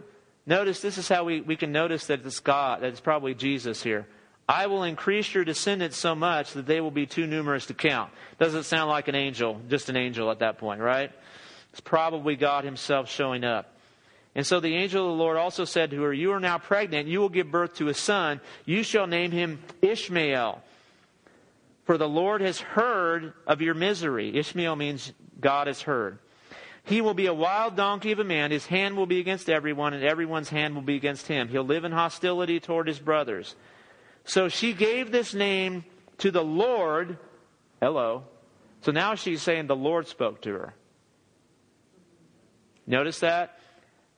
Notice 0.48 0.82
this 0.82 0.98
is 0.98 1.10
how 1.10 1.26
we, 1.26 1.42
we 1.42 1.58
can 1.58 1.74
notice 1.74 2.08
that 2.08 2.26
it's 2.26 2.40
God, 2.40 2.82
that 2.82 2.88
it's 2.88 3.02
probably 3.02 3.34
Jesus 3.34 3.84
here. 3.84 4.08
I 4.50 4.68
will 4.68 4.84
increase 4.84 5.34
your 5.34 5.44
descendants 5.44 5.98
so 5.98 6.16
much 6.16 6.54
that 6.54 6.66
they 6.66 6.80
will 6.80 6.92
be 6.92 7.06
too 7.06 7.28
numerous 7.28 7.66
to 7.66 7.74
count. 7.74 8.12
Doesn't 8.40 8.64
sound 8.64 8.90
like 8.90 9.10
an 9.10 9.16
angel, 9.16 9.60
just 9.68 9.90
an 9.90 9.98
angel 9.98 10.32
at 10.32 10.40
that 10.40 10.58
point, 10.58 10.80
right? 10.80 11.12
It's 11.72 11.82
probably 11.82 12.38
God 12.38 12.64
Himself 12.64 13.12
showing 13.12 13.44
up. 13.44 13.77
And 14.38 14.46
so 14.46 14.60
the 14.60 14.76
angel 14.76 15.04
of 15.04 15.18
the 15.18 15.24
Lord 15.24 15.36
also 15.36 15.66
said 15.66 15.90
to 15.90 16.02
her, 16.04 16.14
You 16.14 16.32
are 16.32 16.40
now 16.40 16.60
pregnant. 16.60 17.08
You 17.08 17.20
will 17.20 17.28
give 17.28 17.50
birth 17.50 17.74
to 17.78 17.90
a 17.90 17.94
son. 17.96 18.40
You 18.66 18.84
shall 18.84 19.08
name 19.08 19.32
him 19.32 19.60
Ishmael. 19.82 20.62
For 21.86 21.98
the 21.98 22.08
Lord 22.08 22.42
has 22.42 22.60
heard 22.60 23.34
of 23.48 23.62
your 23.62 23.74
misery. 23.74 24.38
Ishmael 24.38 24.76
means 24.76 25.12
God 25.42 25.66
has 25.66 25.82
heard. 25.82 26.20
He 26.84 27.02
will 27.02 27.16
be 27.16 27.26
a 27.26 27.34
wild 27.34 27.76
donkey 27.76 28.12
of 28.12 28.20
a 28.20 28.24
man. 28.24 28.52
His 28.52 28.68
hand 28.68 28.96
will 28.96 29.08
be 29.08 29.20
against 29.20 29.50
everyone, 29.50 29.96
and 29.96 30.04
everyone's 30.04 30.50
hand 30.50 30.76
will 30.76 30.84
be 30.84 30.96
against 30.96 31.26
him. 31.26 31.48
He'll 31.48 31.64
live 31.64 31.84
in 31.84 31.92
hostility 31.92 32.60
toward 32.60 32.88
his 32.88 33.00
brothers. 33.00 33.56
So 34.24 34.50
she 34.50 34.74
gave 34.74 35.12
this 35.12 35.34
name 35.34 35.84
to 36.20 36.30
the 36.30 36.44
Lord. 36.44 37.18
Hello. 37.82 38.26
So 38.82 38.92
now 38.92 39.16
she's 39.16 39.42
saying 39.42 39.66
the 39.66 39.76
Lord 39.76 40.08
spoke 40.08 40.44
to 40.44 40.54
her. 40.54 40.76
Notice 42.86 43.20
that? 43.22 43.58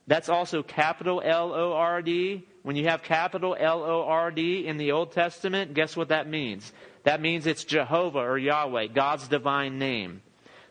That's 0.06 0.28
also 0.28 0.62
capital 0.62 1.22
L 1.24 1.52
O 1.54 1.72
R 1.72 2.02
D. 2.02 2.46
When 2.62 2.76
you 2.76 2.88
have 2.88 3.02
capital 3.02 3.56
L 3.58 3.82
O 3.82 4.04
R 4.04 4.30
D 4.30 4.66
in 4.66 4.76
the 4.76 4.92
Old 4.92 5.12
Testament, 5.12 5.74
guess 5.74 5.96
what 5.96 6.08
that 6.08 6.28
means? 6.28 6.72
That 7.04 7.20
means 7.20 7.46
it's 7.46 7.64
Jehovah 7.64 8.18
or 8.18 8.38
Yahweh, 8.38 8.88
God's 8.88 9.28
divine 9.28 9.78
name. 9.78 10.22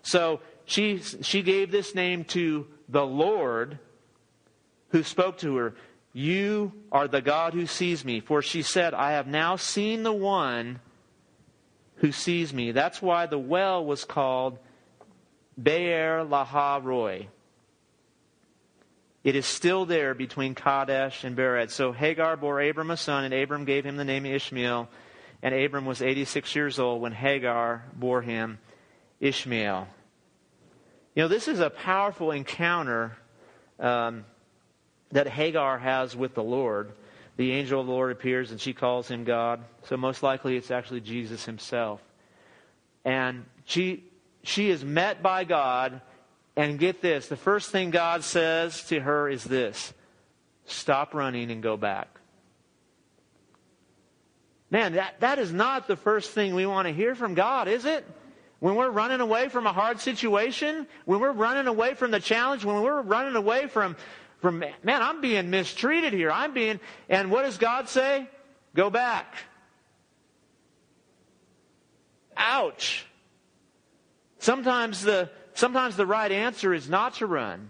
So 0.01 0.41
she, 0.65 0.99
she 0.99 1.41
gave 1.41 1.71
this 1.71 1.95
name 1.95 2.23
to 2.25 2.67
the 2.87 3.05
Lord 3.05 3.79
who 4.89 5.03
spoke 5.03 5.37
to 5.39 5.55
her. 5.55 5.75
You 6.13 6.73
are 6.91 7.07
the 7.07 7.21
God 7.21 7.53
who 7.53 7.65
sees 7.65 8.03
me. 8.03 8.19
For 8.19 8.41
she 8.41 8.61
said, 8.61 8.93
I 8.93 9.11
have 9.11 9.27
now 9.27 9.55
seen 9.55 10.03
the 10.03 10.13
one 10.13 10.79
who 11.95 12.11
sees 12.11 12.53
me. 12.53 12.71
That's 12.71 13.01
why 13.01 13.25
the 13.25 13.39
well 13.39 13.83
was 13.85 14.05
called 14.05 14.59
Be'er 15.61 16.25
Lahai 16.25 16.83
Roi. 16.83 17.27
It 19.23 19.35
is 19.35 19.45
still 19.45 19.85
there 19.85 20.13
between 20.13 20.55
Kadesh 20.55 21.23
and 21.23 21.35
Bered. 21.35 21.71
So 21.71 21.91
Hagar 21.91 22.37
bore 22.37 22.61
Abram 22.61 22.91
a 22.91 22.97
son, 22.97 23.25
and 23.25 23.33
Abram 23.33 23.65
gave 23.65 23.85
him 23.85 23.97
the 23.97 24.05
name 24.05 24.25
Ishmael. 24.25 24.89
And 25.41 25.55
Abram 25.55 25.85
was 25.85 26.01
86 26.01 26.55
years 26.55 26.79
old 26.79 27.01
when 27.01 27.11
Hagar 27.11 27.83
bore 27.93 28.21
him 28.21 28.59
Ishmael. 29.19 29.87
You 31.15 31.23
know, 31.23 31.27
this 31.27 31.47
is 31.47 31.59
a 31.59 31.69
powerful 31.69 32.31
encounter 32.31 33.17
um, 33.79 34.25
that 35.11 35.27
Hagar 35.27 35.77
has 35.79 36.15
with 36.15 36.35
the 36.35 36.43
Lord. 36.43 36.93
The 37.35 37.51
angel 37.53 37.81
of 37.81 37.87
the 37.87 37.93
Lord 37.93 38.11
appears 38.11 38.51
and 38.51 38.59
she 38.59 38.73
calls 38.73 39.07
him 39.09 39.23
God. 39.23 39.63
So 39.83 39.97
most 39.97 40.23
likely 40.23 40.55
it's 40.55 40.71
actually 40.71 41.01
Jesus 41.01 41.45
himself. 41.45 42.01
And 43.05 43.45
she, 43.65 44.03
she 44.43 44.69
is 44.69 44.83
met 44.83 45.23
by 45.23 45.45
God. 45.45 46.01
And 46.59 46.77
get 46.77 47.01
this 47.01 47.29
the 47.29 47.37
first 47.37 47.71
thing 47.71 47.89
God 47.89 48.21
says 48.21 48.83
to 48.89 48.99
her 48.99 49.29
is 49.29 49.45
this 49.45 49.93
stop 50.65 51.13
running 51.13 51.51
and 51.51 51.63
go 51.63 51.77
back. 51.77 52.09
Man, 54.69 54.91
that, 54.93 55.21
that 55.21 55.39
is 55.39 55.53
not 55.53 55.87
the 55.87 55.95
first 55.95 56.31
thing 56.31 56.53
we 56.53 56.65
want 56.65 56.85
to 56.89 56.93
hear 56.93 57.15
from 57.15 57.33
God, 57.33 57.69
is 57.69 57.85
it? 57.85 58.05
When 58.59 58.75
we're 58.75 58.89
running 58.89 59.21
away 59.21 59.47
from 59.47 59.67
a 59.67 59.71
hard 59.71 60.01
situation, 60.01 60.85
when 61.05 61.21
we're 61.21 61.31
running 61.31 61.67
away 61.67 61.93
from 61.93 62.11
the 62.11 62.19
challenge, 62.19 62.65
when 62.65 62.81
we're 62.81 63.03
running 63.03 63.37
away 63.37 63.67
from, 63.67 63.95
from 64.41 64.59
man, 64.59 64.73
I'm 64.83 65.21
being 65.21 65.49
mistreated 65.49 66.11
here. 66.11 66.29
I'm 66.29 66.53
being, 66.53 66.81
and 67.07 67.31
what 67.31 67.43
does 67.43 67.57
God 67.57 67.87
say? 67.87 68.27
Go 68.75 68.89
back. 68.89 69.33
Ouch. 72.35 73.05
Sometimes 74.39 75.03
the, 75.03 75.29
sometimes 75.59 75.97
the 75.97 76.05
right 76.05 76.31
answer 76.31 76.73
is 76.73 76.89
not 76.89 77.15
to 77.15 77.25
run. 77.27 77.69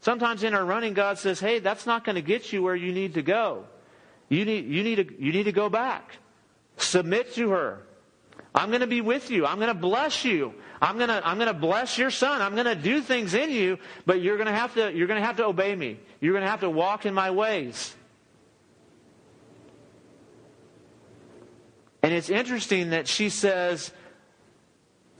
Sometimes 0.00 0.42
in 0.42 0.52
our 0.52 0.64
running, 0.64 0.92
God 0.92 1.18
says, 1.18 1.40
hey, 1.40 1.60
that's 1.60 1.86
not 1.86 2.04
going 2.04 2.16
to 2.16 2.22
get 2.22 2.52
you 2.52 2.62
where 2.62 2.76
you 2.76 2.92
need 2.92 3.14
to 3.14 3.22
go. 3.22 3.64
You 4.28 4.44
need, 4.44 4.66
you 4.66 4.82
need, 4.82 4.96
to, 4.96 5.22
you 5.22 5.32
need 5.32 5.44
to 5.44 5.52
go 5.52 5.70
back. 5.70 6.16
Submit 6.76 7.34
to 7.34 7.50
her. 7.50 7.80
I'm 8.54 8.68
going 8.68 8.82
to 8.82 8.86
be 8.86 9.00
with 9.00 9.30
you. 9.30 9.46
I'm 9.46 9.56
going 9.56 9.68
to 9.68 9.74
bless 9.74 10.24
you. 10.24 10.54
I'm 10.82 10.96
going 10.96 11.08
to, 11.08 11.26
I'm 11.26 11.38
going 11.38 11.48
to 11.48 11.58
bless 11.58 11.96
your 11.96 12.10
son. 12.10 12.42
I'm 12.42 12.54
going 12.54 12.66
to 12.66 12.74
do 12.74 13.00
things 13.00 13.32
in 13.32 13.50
you, 13.50 13.78
but 14.04 14.20
you're 14.20 14.36
going 14.36 14.46
to 14.48 14.52
have 14.52 14.74
to, 14.74 14.92
you're 14.92 15.06
going 15.06 15.20
to 15.20 15.26
have 15.26 15.36
to 15.36 15.46
obey 15.46 15.74
me. 15.74 15.98
You're 16.20 16.32
going 16.32 16.44
to 16.44 16.50
have 16.50 16.60
to 16.60 16.70
walk 16.70 17.06
in 17.06 17.14
my 17.14 17.30
ways. 17.30 17.94
And 22.02 22.12
it's 22.12 22.28
interesting 22.28 22.90
that 22.90 23.08
she 23.08 23.30
says, 23.30 23.90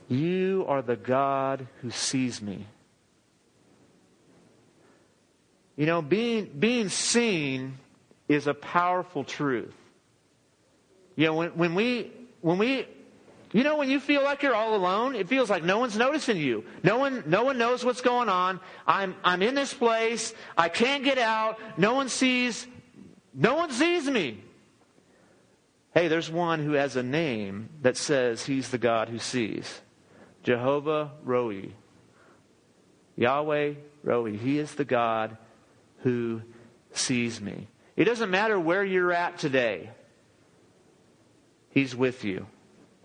You 0.07 0.65
are 0.67 0.81
the 0.81 0.95
God 0.95 1.67
who 1.81 1.89
sees 1.91 2.41
me. 2.41 2.65
You 5.75 5.85
know, 5.85 6.01
being, 6.01 6.45
being 6.57 6.89
seen 6.89 7.77
is 8.27 8.47
a 8.47 8.53
powerful 8.53 9.23
truth. 9.23 9.73
You 11.15 11.27
know, 11.27 11.33
when, 11.35 11.49
when 11.51 11.75
we, 11.75 12.11
when 12.41 12.57
we, 12.57 12.87
you 13.51 13.63
know, 13.63 13.77
when 13.77 13.89
you 13.89 13.99
feel 13.99 14.23
like 14.23 14.43
you're 14.43 14.55
all 14.55 14.75
alone, 14.75 15.15
it 15.15 15.27
feels 15.27 15.49
like 15.49 15.63
no 15.63 15.79
one's 15.79 15.97
noticing 15.97 16.37
you. 16.37 16.65
No 16.83 16.97
one, 16.97 17.23
no 17.25 17.43
one 17.43 17.57
knows 17.57 17.83
what's 17.83 18.01
going 18.01 18.29
on. 18.29 18.59
I'm, 18.85 19.15
I'm 19.23 19.41
in 19.41 19.55
this 19.55 19.73
place. 19.73 20.33
I 20.57 20.69
can't 20.69 21.03
get 21.03 21.17
out. 21.17 21.59
No 21.77 21.93
one 21.93 22.09
sees, 22.09 22.67
no 23.33 23.55
one 23.55 23.71
sees 23.71 24.09
me. 24.09 24.41
Hey, 25.93 26.09
there's 26.09 26.29
one 26.29 26.59
who 26.63 26.73
has 26.73 26.97
a 26.97 27.03
name 27.03 27.69
that 27.81 27.95
says 27.95 28.45
he's 28.45 28.69
the 28.69 28.77
God 28.77 29.07
who 29.07 29.19
sees. 29.19 29.81
Jehovah 30.45 31.11
Roi. 31.23 31.71
Yahweh 33.17 33.73
Roi. 34.03 34.37
He 34.37 34.59
is 34.59 34.75
the 34.75 34.85
God 34.85 35.37
who 36.03 36.43
sees 36.93 37.41
me. 37.41 37.67
It 37.95 38.05
doesn't 38.05 38.29
matter 38.29 38.59
where 38.59 38.83
you're 38.83 39.11
at 39.11 39.39
today. 39.39 39.89
He's 41.71 41.95
with 41.95 42.23
you. 42.23 42.45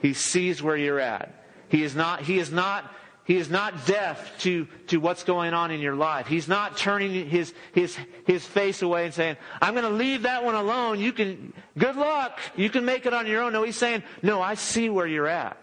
He 0.00 0.12
sees 0.12 0.62
where 0.62 0.76
you're 0.76 1.00
at. 1.00 1.44
He 1.68 1.82
is 1.82 1.96
not, 1.96 2.22
he 2.22 2.38
is 2.38 2.52
not, 2.52 2.92
he 3.24 3.36
is 3.36 3.48
not 3.48 3.86
deaf 3.86 4.38
to, 4.40 4.66
to 4.88 4.98
what's 4.98 5.24
going 5.24 5.54
on 5.54 5.70
in 5.70 5.80
your 5.80 5.94
life. 5.94 6.26
He's 6.26 6.48
not 6.48 6.76
turning 6.76 7.26
his, 7.28 7.54
his, 7.72 7.96
his 8.26 8.44
face 8.44 8.82
away 8.82 9.06
and 9.06 9.14
saying, 9.14 9.36
I'm 9.62 9.72
going 9.72 9.84
to 9.84 9.90
leave 9.90 10.22
that 10.22 10.44
one 10.44 10.56
alone. 10.56 11.00
You 11.00 11.12
can, 11.12 11.54
good 11.78 11.96
luck. 11.96 12.38
You 12.54 12.68
can 12.68 12.84
make 12.84 13.06
it 13.06 13.14
on 13.14 13.26
your 13.26 13.42
own. 13.42 13.54
No, 13.54 13.62
he's 13.62 13.76
saying, 13.76 14.02
no, 14.22 14.42
I 14.42 14.54
see 14.54 14.90
where 14.90 15.06
you're 15.06 15.28
at. 15.28 15.56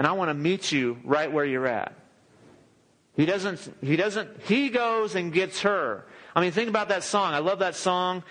And 0.00 0.06
I 0.06 0.12
want 0.12 0.30
to 0.30 0.34
meet 0.34 0.72
you 0.72 0.96
right 1.04 1.30
where 1.30 1.44
you're 1.44 1.66
at. 1.66 1.92
He 3.16 3.26
doesn't, 3.26 3.60
he 3.82 3.96
doesn't, 3.96 4.30
he 4.44 4.70
goes 4.70 5.14
and 5.14 5.30
gets 5.30 5.60
her. 5.60 6.06
I 6.34 6.40
mean, 6.40 6.52
think 6.52 6.70
about 6.70 6.88
that 6.88 7.04
song. 7.04 7.34
I 7.34 7.40
love 7.40 7.58
that 7.58 7.74
song, 7.74 8.22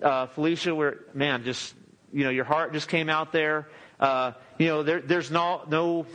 uh, 0.00 0.26
Felicia, 0.26 0.72
where, 0.72 0.98
man, 1.14 1.42
just, 1.42 1.74
you 2.12 2.22
know, 2.22 2.30
your 2.30 2.44
heart 2.44 2.72
just 2.72 2.86
came 2.86 3.08
out 3.08 3.32
there. 3.32 3.66
Uh, 3.98 4.30
you 4.58 4.68
know, 4.68 4.84
there, 4.84 5.00
there's 5.00 5.28
no, 5.28 5.62
no, 5.68 6.06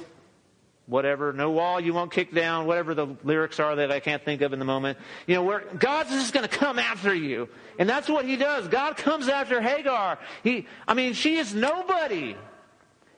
whatever, 0.85 1.33
no 1.33 1.51
wall 1.51 1.81
you 1.81 1.93
won't 1.93 2.13
kick 2.13 2.33
down, 2.33 2.65
whatever 2.65 2.93
the 2.93 3.07
lyrics 3.25 3.59
are 3.59 3.75
that 3.75 3.91
I 3.91 3.99
can't 3.99 4.23
think 4.23 4.39
of 4.39 4.53
in 4.53 4.59
the 4.59 4.63
moment. 4.63 4.97
You 5.27 5.35
know, 5.35 5.43
where 5.43 5.65
God's 5.77 6.11
just 6.11 6.33
going 6.33 6.47
to 6.47 6.57
come 6.57 6.79
after 6.79 7.13
you. 7.13 7.49
And 7.77 7.89
that's 7.89 8.07
what 8.07 8.23
he 8.23 8.37
does. 8.37 8.69
God 8.69 8.95
comes 8.95 9.27
after 9.27 9.59
Hagar. 9.59 10.17
He, 10.45 10.65
I 10.87 10.93
mean, 10.93 11.11
she 11.11 11.35
is 11.35 11.53
nobody. 11.53 12.37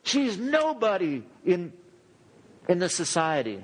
She 0.06 0.28
is 0.28 0.38
nobody 0.38 1.24
in, 1.44 1.74
in 2.70 2.78
the 2.78 2.90
society. 2.90 3.64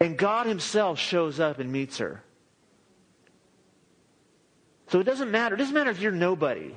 And 0.00 0.18
God 0.18 0.46
Himself 0.46 0.98
shows 0.98 1.38
up 1.38 1.60
and 1.60 1.70
meets 1.70 1.98
her. 1.98 2.22
So 4.88 4.98
it 4.98 5.04
doesn't 5.04 5.30
matter. 5.30 5.54
It 5.54 5.58
doesn't 5.58 5.74
matter 5.74 5.90
if 5.90 6.00
you're 6.00 6.10
nobody. 6.10 6.74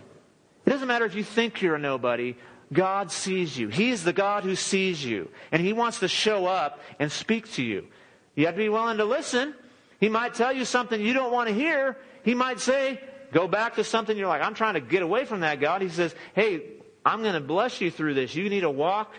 It 0.66 0.70
doesn't 0.70 0.88
matter 0.88 1.06
if 1.06 1.16
you 1.16 1.24
think 1.24 1.62
you're 1.62 1.76
a 1.76 1.80
nobody. 1.80 2.36
God 2.72 3.12
sees 3.12 3.58
you. 3.58 3.70
He 3.70 3.90
is 3.90 4.04
the 4.04 4.14
God 4.14 4.44
who 4.44 4.56
sees 4.56 5.04
you. 5.04 5.30
And 5.52 5.62
He 5.62 5.74
wants 5.74 6.02
to 6.02 6.08
show 6.08 6.46
up 6.46 6.80
and 7.00 7.12
speak 7.12 7.52
to 7.54 7.64
you. 7.64 7.88
You 8.36 8.46
have 8.46 8.56
to 8.56 8.60
be 8.60 8.70
willing 8.70 8.98
to 8.98 9.06
listen. 9.06 9.56
He 10.00 10.08
might 10.08 10.36
tell 10.36 10.54
you 10.54 10.66
something 10.66 11.02
you 11.02 11.14
don't 11.14 11.34
want 11.34 11.50
to 11.50 11.56
hear. 11.56 11.98
He 12.24 12.36
might 12.36 12.60
say, 12.60 13.02
go 13.32 13.48
back 13.48 13.76
to 13.76 13.84
something 13.84 14.18
you're 14.18 14.28
like, 14.28 14.42
I'm 14.42 14.54
trying 14.54 14.76
to 14.76 14.82
get 14.82 15.02
away 15.02 15.26
from 15.26 15.42
that, 15.42 15.60
God. 15.60 15.82
He 15.82 15.90
says, 15.90 16.14
hey, 16.34 16.64
I'm 17.06 17.22
going 17.22 17.34
to 17.34 17.42
bless 17.42 17.82
you 17.82 17.92
through 17.92 18.14
this. 18.14 18.36
You 18.36 18.50
need 18.50 18.62
to 18.62 18.70
walk 18.70 19.14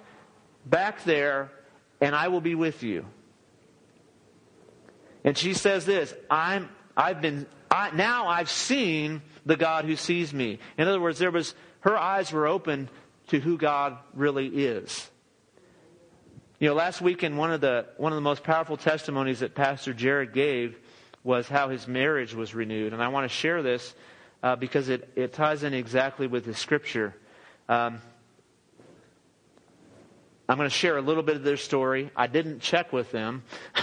back 0.64 1.04
there, 1.04 1.50
and 2.00 2.14
I 2.14 2.28
will 2.28 2.40
be 2.40 2.54
with 2.54 2.82
you. 2.82 3.04
And 5.24 5.36
she 5.36 5.54
says 5.54 5.86
this, 5.86 6.12
I'm, 6.30 6.68
I've 6.96 7.20
been, 7.20 7.46
I, 7.70 7.90
now 7.90 8.26
I've 8.26 8.50
seen 8.50 9.22
the 9.46 9.56
God 9.56 9.84
who 9.84 9.96
sees 9.96 10.32
me. 10.32 10.58
In 10.76 10.88
other 10.88 11.00
words, 11.00 11.18
there 11.18 11.30
was, 11.30 11.54
her 11.80 11.96
eyes 11.96 12.32
were 12.32 12.46
open 12.46 12.88
to 13.28 13.40
who 13.40 13.56
God 13.56 13.98
really 14.14 14.46
is. 14.48 15.08
You 16.58 16.68
know, 16.68 16.74
last 16.74 17.00
weekend, 17.00 17.38
one 17.38 17.52
of 17.52 17.60
the, 17.60 17.86
one 17.96 18.12
of 18.12 18.16
the 18.16 18.22
most 18.22 18.44
powerful 18.44 18.76
testimonies 18.76 19.40
that 19.40 19.54
Pastor 19.54 19.92
Jared 19.92 20.32
gave 20.32 20.78
was 21.24 21.48
how 21.48 21.68
his 21.68 21.86
marriage 21.86 22.34
was 22.34 22.54
renewed. 22.54 22.92
And 22.92 23.02
I 23.02 23.08
want 23.08 23.24
to 23.24 23.34
share 23.34 23.62
this 23.62 23.94
uh, 24.42 24.56
because 24.56 24.88
it, 24.88 25.10
it 25.16 25.32
ties 25.32 25.62
in 25.62 25.74
exactly 25.74 26.26
with 26.26 26.44
the 26.44 26.54
scripture. 26.54 27.14
Um, 27.68 28.00
I'm 30.48 30.56
going 30.56 30.68
to 30.68 30.74
share 30.74 30.96
a 30.96 31.02
little 31.02 31.22
bit 31.22 31.36
of 31.36 31.44
their 31.44 31.56
story. 31.56 32.10
I 32.16 32.26
didn't 32.26 32.60
check 32.60 32.92
with 32.92 33.10
them. 33.12 33.44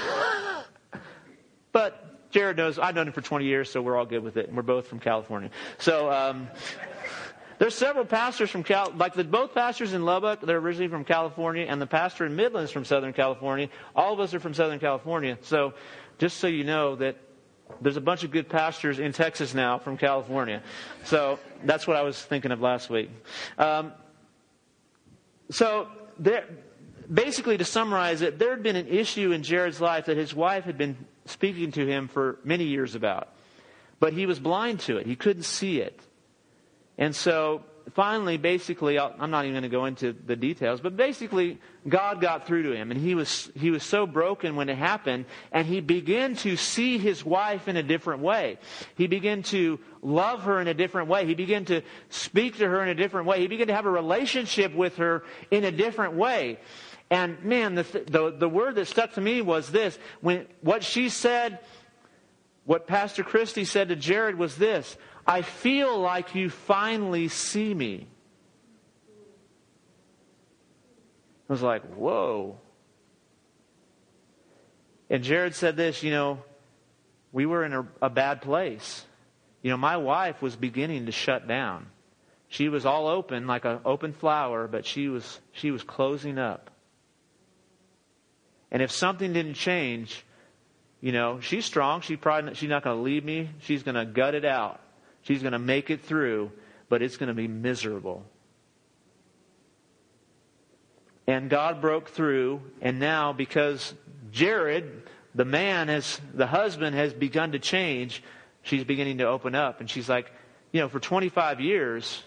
But 1.71 2.31
Jared 2.31 2.57
knows 2.57 2.79
I've 2.79 2.95
known 2.95 3.07
him 3.07 3.13
for 3.13 3.21
20 3.21 3.45
years, 3.45 3.71
so 3.71 3.81
we're 3.81 3.97
all 3.97 4.05
good 4.05 4.23
with 4.23 4.37
it. 4.37 4.47
And 4.47 4.57
we're 4.57 4.63
both 4.63 4.87
from 4.87 4.99
California. 4.99 5.49
So 5.77 6.11
um, 6.11 6.47
there's 7.57 7.75
several 7.75 8.05
pastors 8.05 8.49
from 8.49 8.63
Cal, 8.63 8.91
like 8.95 9.13
the 9.13 9.23
both 9.23 9.53
pastors 9.53 9.93
in 9.93 10.03
Lubbock, 10.03 10.41
they're 10.41 10.57
originally 10.57 10.89
from 10.89 11.05
California, 11.05 11.65
and 11.67 11.81
the 11.81 11.87
pastor 11.87 12.25
in 12.25 12.35
Midlands 12.35 12.71
from 12.71 12.85
Southern 12.85 13.13
California. 13.13 13.69
All 13.95 14.13
of 14.13 14.19
us 14.19 14.33
are 14.33 14.39
from 14.39 14.53
Southern 14.53 14.79
California. 14.79 15.37
So 15.41 15.73
just 16.17 16.37
so 16.37 16.47
you 16.47 16.63
know 16.63 16.95
that 16.97 17.17
there's 17.81 17.97
a 17.97 18.01
bunch 18.01 18.23
of 18.23 18.31
good 18.31 18.49
pastors 18.49 18.99
in 18.99 19.13
Texas 19.13 19.53
now 19.53 19.79
from 19.79 19.97
California. 19.97 20.61
So 21.05 21.39
that's 21.63 21.87
what 21.87 21.95
I 21.95 22.01
was 22.01 22.21
thinking 22.21 22.51
of 22.51 22.61
last 22.61 22.89
week. 22.89 23.09
Um, 23.57 23.93
so 25.49 25.87
there, 26.17 26.45
basically, 27.11 27.57
to 27.57 27.65
summarize 27.65 28.21
it, 28.21 28.37
there 28.39 28.51
had 28.51 28.63
been 28.63 28.75
an 28.75 28.87
issue 28.87 29.31
in 29.31 29.43
Jared's 29.43 29.81
life 29.81 30.05
that 30.05 30.17
his 30.17 30.33
wife 30.35 30.65
had 30.65 30.77
been 30.77 30.97
speaking 31.25 31.71
to 31.73 31.85
him 31.85 32.07
for 32.07 32.39
many 32.43 32.65
years 32.65 32.95
about. 32.95 33.29
But 33.99 34.13
he 34.13 34.25
was 34.25 34.39
blind 34.39 34.79
to 34.81 34.97
it, 34.97 35.05
he 35.05 35.15
couldn't 35.15 35.43
see 35.43 35.79
it. 35.79 35.99
And 36.97 37.15
so 37.15 37.63
finally, 37.93 38.37
basically, 38.37 38.97
i 38.97 39.11
am 39.19 39.31
not 39.31 39.45
even 39.45 39.53
going 39.53 39.63
to 39.63 39.69
go 39.69 39.85
into 39.85 40.13
the 40.13 40.35
details, 40.35 40.81
but 40.81 40.97
basically, 40.97 41.59
God 41.87 42.21
got 42.21 42.45
through 42.45 42.63
to 42.63 42.71
him, 42.73 42.91
and 42.91 42.99
he 42.99 43.15
was 43.15 43.51
he 43.55 43.71
was 43.71 43.83
so 43.83 44.05
broken 44.05 44.55
when 44.55 44.69
it 44.69 44.77
happened, 44.77 45.25
and 45.51 45.65
he 45.67 45.79
began 45.79 46.35
to 46.37 46.57
see 46.57 46.97
his 46.97 47.23
wife 47.23 47.67
in 47.67 47.77
a 47.77 47.83
different 47.83 48.21
way. 48.21 48.57
He 48.95 49.07
began 49.07 49.43
to 49.43 49.79
love 50.01 50.43
her 50.43 50.59
in 50.59 50.67
a 50.67 50.73
different 50.73 51.09
way. 51.09 51.25
He 51.25 51.35
began 51.35 51.65
to 51.65 51.81
speak 52.09 52.57
to 52.57 52.67
her 52.67 52.81
in 52.83 52.89
a 52.89 52.95
different 52.95 53.27
way. 53.27 53.39
He 53.39 53.47
began 53.47 53.67
to 53.67 53.75
have 53.75 53.85
a 53.85 53.91
relationship 53.91 54.73
with 54.73 54.97
her 54.97 55.23
in 55.51 55.63
a 55.63 55.71
different 55.71 56.13
way. 56.13 56.59
And 57.11 57.43
man, 57.43 57.75
the, 57.75 57.83
the, 57.83 58.35
the 58.37 58.49
word 58.49 58.75
that 58.75 58.85
stuck 58.85 59.13
to 59.13 59.21
me 59.21 59.41
was 59.41 59.71
this. 59.71 59.97
When, 60.21 60.45
what 60.61 60.83
she 60.83 61.09
said, 61.09 61.59
what 62.65 62.85
Pastor 62.85 63.23
Christie 63.23 63.65
said 63.65 63.89
to 63.89 63.95
Jared 63.95 64.37
was 64.37 64.55
this 64.55 64.95
I 65.29 65.43
feel 65.43 65.99
like 65.99 66.33
you 66.33 66.49
finally 66.49 67.27
see 67.27 67.71
me. 67.71 68.07
I 71.47 71.53
was 71.53 71.61
like, 71.61 71.83
whoa. 71.83 72.57
And 75.07 75.23
Jared 75.23 75.53
said 75.53 75.77
this, 75.77 76.01
you 76.01 76.09
know, 76.09 76.39
we 77.31 77.45
were 77.45 77.63
in 77.63 77.73
a, 77.73 77.87
a 78.01 78.09
bad 78.09 78.41
place. 78.41 79.05
You 79.61 79.69
know, 79.69 79.77
my 79.77 79.97
wife 79.97 80.41
was 80.41 80.55
beginning 80.55 81.05
to 81.05 81.11
shut 81.11 81.47
down. 81.47 81.85
She 82.47 82.67
was 82.67 82.87
all 82.87 83.05
open, 83.07 83.45
like 83.45 83.65
an 83.65 83.81
open 83.85 84.13
flower, 84.13 84.67
but 84.67 84.83
she 84.83 85.09
was, 85.09 85.39
she 85.51 85.69
was 85.69 85.83
closing 85.83 86.39
up. 86.39 86.71
And 88.71 88.81
if 88.81 88.89
something 88.89 89.31
didn't 89.31 89.53
change, 89.53 90.25
you 91.01 91.11
know, 91.11 91.39
she's 91.39 91.65
strong. 91.65 92.01
She 92.01 92.17
probably, 92.17 92.55
she's 92.55 92.69
not 92.69 92.83
going 92.83 92.97
to 92.97 93.03
leave 93.03 93.23
me. 93.23 93.51
She's 93.59 93.83
going 93.83 93.93
to 93.93 94.05
gut 94.05 94.33
it 94.33 94.43
out. 94.43 94.81
She's 95.21 95.41
going 95.41 95.53
to 95.53 95.59
make 95.59 95.89
it 95.89 96.01
through, 96.01 96.51
but 96.87 97.01
it's 97.01 97.17
going 97.17 97.27
to 97.27 97.33
be 97.33 97.47
miserable. 97.47 98.25
And 101.27 101.49
God 101.49 101.79
broke 101.81 102.09
through, 102.09 102.61
and 102.81 102.99
now 102.99 103.33
because 103.33 103.93
Jared, 104.31 105.03
the 105.35 105.45
man 105.45 105.87
has, 105.87 106.19
the 106.33 106.47
husband 106.47 106.95
has 106.95 107.13
begun 107.13 107.51
to 107.51 107.59
change, 107.59 108.23
she's 108.63 108.83
beginning 108.83 109.19
to 109.19 109.27
open 109.27 109.53
up. 109.53 109.79
And 109.79 109.89
she's 109.89 110.09
like, 110.09 110.31
you 110.71 110.81
know, 110.81 110.89
for 110.89 110.99
25 110.99 111.61
years, 111.61 112.23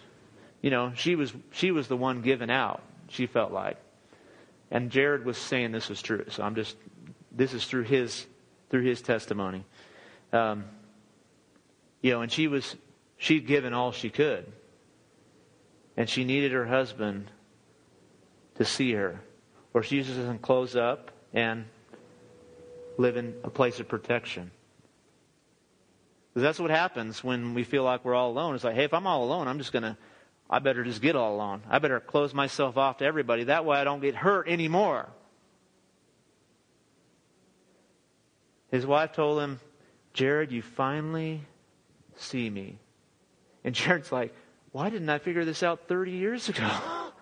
you 0.60 0.70
know, 0.70 0.92
she 0.94 1.16
was, 1.16 1.32
she 1.50 1.72
was 1.72 1.88
the 1.88 1.96
one 1.96 2.22
given 2.22 2.48
out, 2.48 2.82
she 3.08 3.26
felt 3.26 3.52
like. 3.52 3.76
And 4.70 4.90
Jared 4.90 5.24
was 5.24 5.36
saying 5.36 5.72
this 5.72 5.88
was 5.88 6.00
true. 6.00 6.24
So 6.28 6.42
I'm 6.42 6.54
just, 6.54 6.76
this 7.32 7.52
is 7.54 7.64
through 7.64 7.82
his, 7.82 8.24
through 8.70 8.84
his 8.84 9.02
testimony. 9.02 9.64
Um, 10.32 10.64
you 12.02 12.10
know, 12.10 12.20
and 12.20 12.30
she 12.30 12.48
was, 12.48 12.76
she'd 13.16 13.46
given 13.46 13.72
all 13.72 13.92
she 13.92 14.10
could. 14.10 14.44
And 15.96 16.08
she 16.08 16.24
needed 16.24 16.52
her 16.52 16.66
husband 16.66 17.30
to 18.56 18.64
see 18.64 18.92
her. 18.92 19.20
Or 19.72 19.82
she 19.82 20.02
just 20.02 20.16
doesn't 20.16 20.42
close 20.42 20.76
up 20.76 21.10
and 21.32 21.64
live 22.98 23.16
in 23.16 23.34
a 23.44 23.50
place 23.50 23.80
of 23.80 23.88
protection. 23.88 24.50
That's 26.34 26.58
what 26.58 26.70
happens 26.70 27.22
when 27.22 27.54
we 27.54 27.62
feel 27.62 27.84
like 27.84 28.04
we're 28.04 28.14
all 28.14 28.30
alone. 28.30 28.54
It's 28.54 28.64
like, 28.64 28.74
hey, 28.74 28.84
if 28.84 28.94
I'm 28.94 29.06
all 29.06 29.24
alone, 29.24 29.48
I'm 29.48 29.58
just 29.58 29.72
going 29.72 29.82
to, 29.82 29.96
I 30.48 30.58
better 30.58 30.82
just 30.82 31.02
get 31.02 31.14
all 31.14 31.34
alone. 31.34 31.62
I 31.68 31.78
better 31.78 32.00
close 32.00 32.32
myself 32.32 32.78
off 32.78 32.98
to 32.98 33.04
everybody. 33.04 33.44
That 33.44 33.64
way 33.64 33.76
I 33.76 33.84
don't 33.84 34.00
get 34.00 34.14
hurt 34.14 34.48
anymore. 34.48 35.08
His 38.70 38.86
wife 38.86 39.12
told 39.12 39.42
him, 39.42 39.60
Jared, 40.14 40.50
you 40.50 40.62
finally 40.62 41.42
see 42.16 42.48
me. 42.48 42.78
And 43.64 43.74
Jared's 43.74 44.12
like, 44.12 44.34
why 44.72 44.90
didn't 44.90 45.08
I 45.08 45.18
figure 45.18 45.44
this 45.44 45.62
out 45.62 45.88
30 45.88 46.12
years 46.12 46.48
ago? 46.48 46.68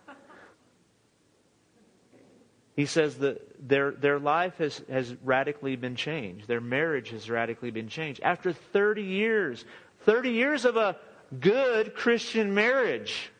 He 2.80 2.86
says 2.86 3.18
that 3.18 3.68
their, 3.68 3.90
their 3.90 4.18
life 4.18 4.56
has, 4.56 4.82
has 4.90 5.14
radically 5.22 5.76
been 5.76 5.96
changed. 5.96 6.48
Their 6.48 6.62
marriage 6.62 7.10
has 7.10 7.28
radically 7.28 7.70
been 7.70 7.88
changed. 7.88 8.22
After 8.22 8.54
30 8.54 9.02
years, 9.02 9.66
30 10.06 10.30
years 10.30 10.64
of 10.64 10.78
a 10.78 10.96
good 11.38 11.94
Christian 11.94 12.54
marriage. 12.54 13.30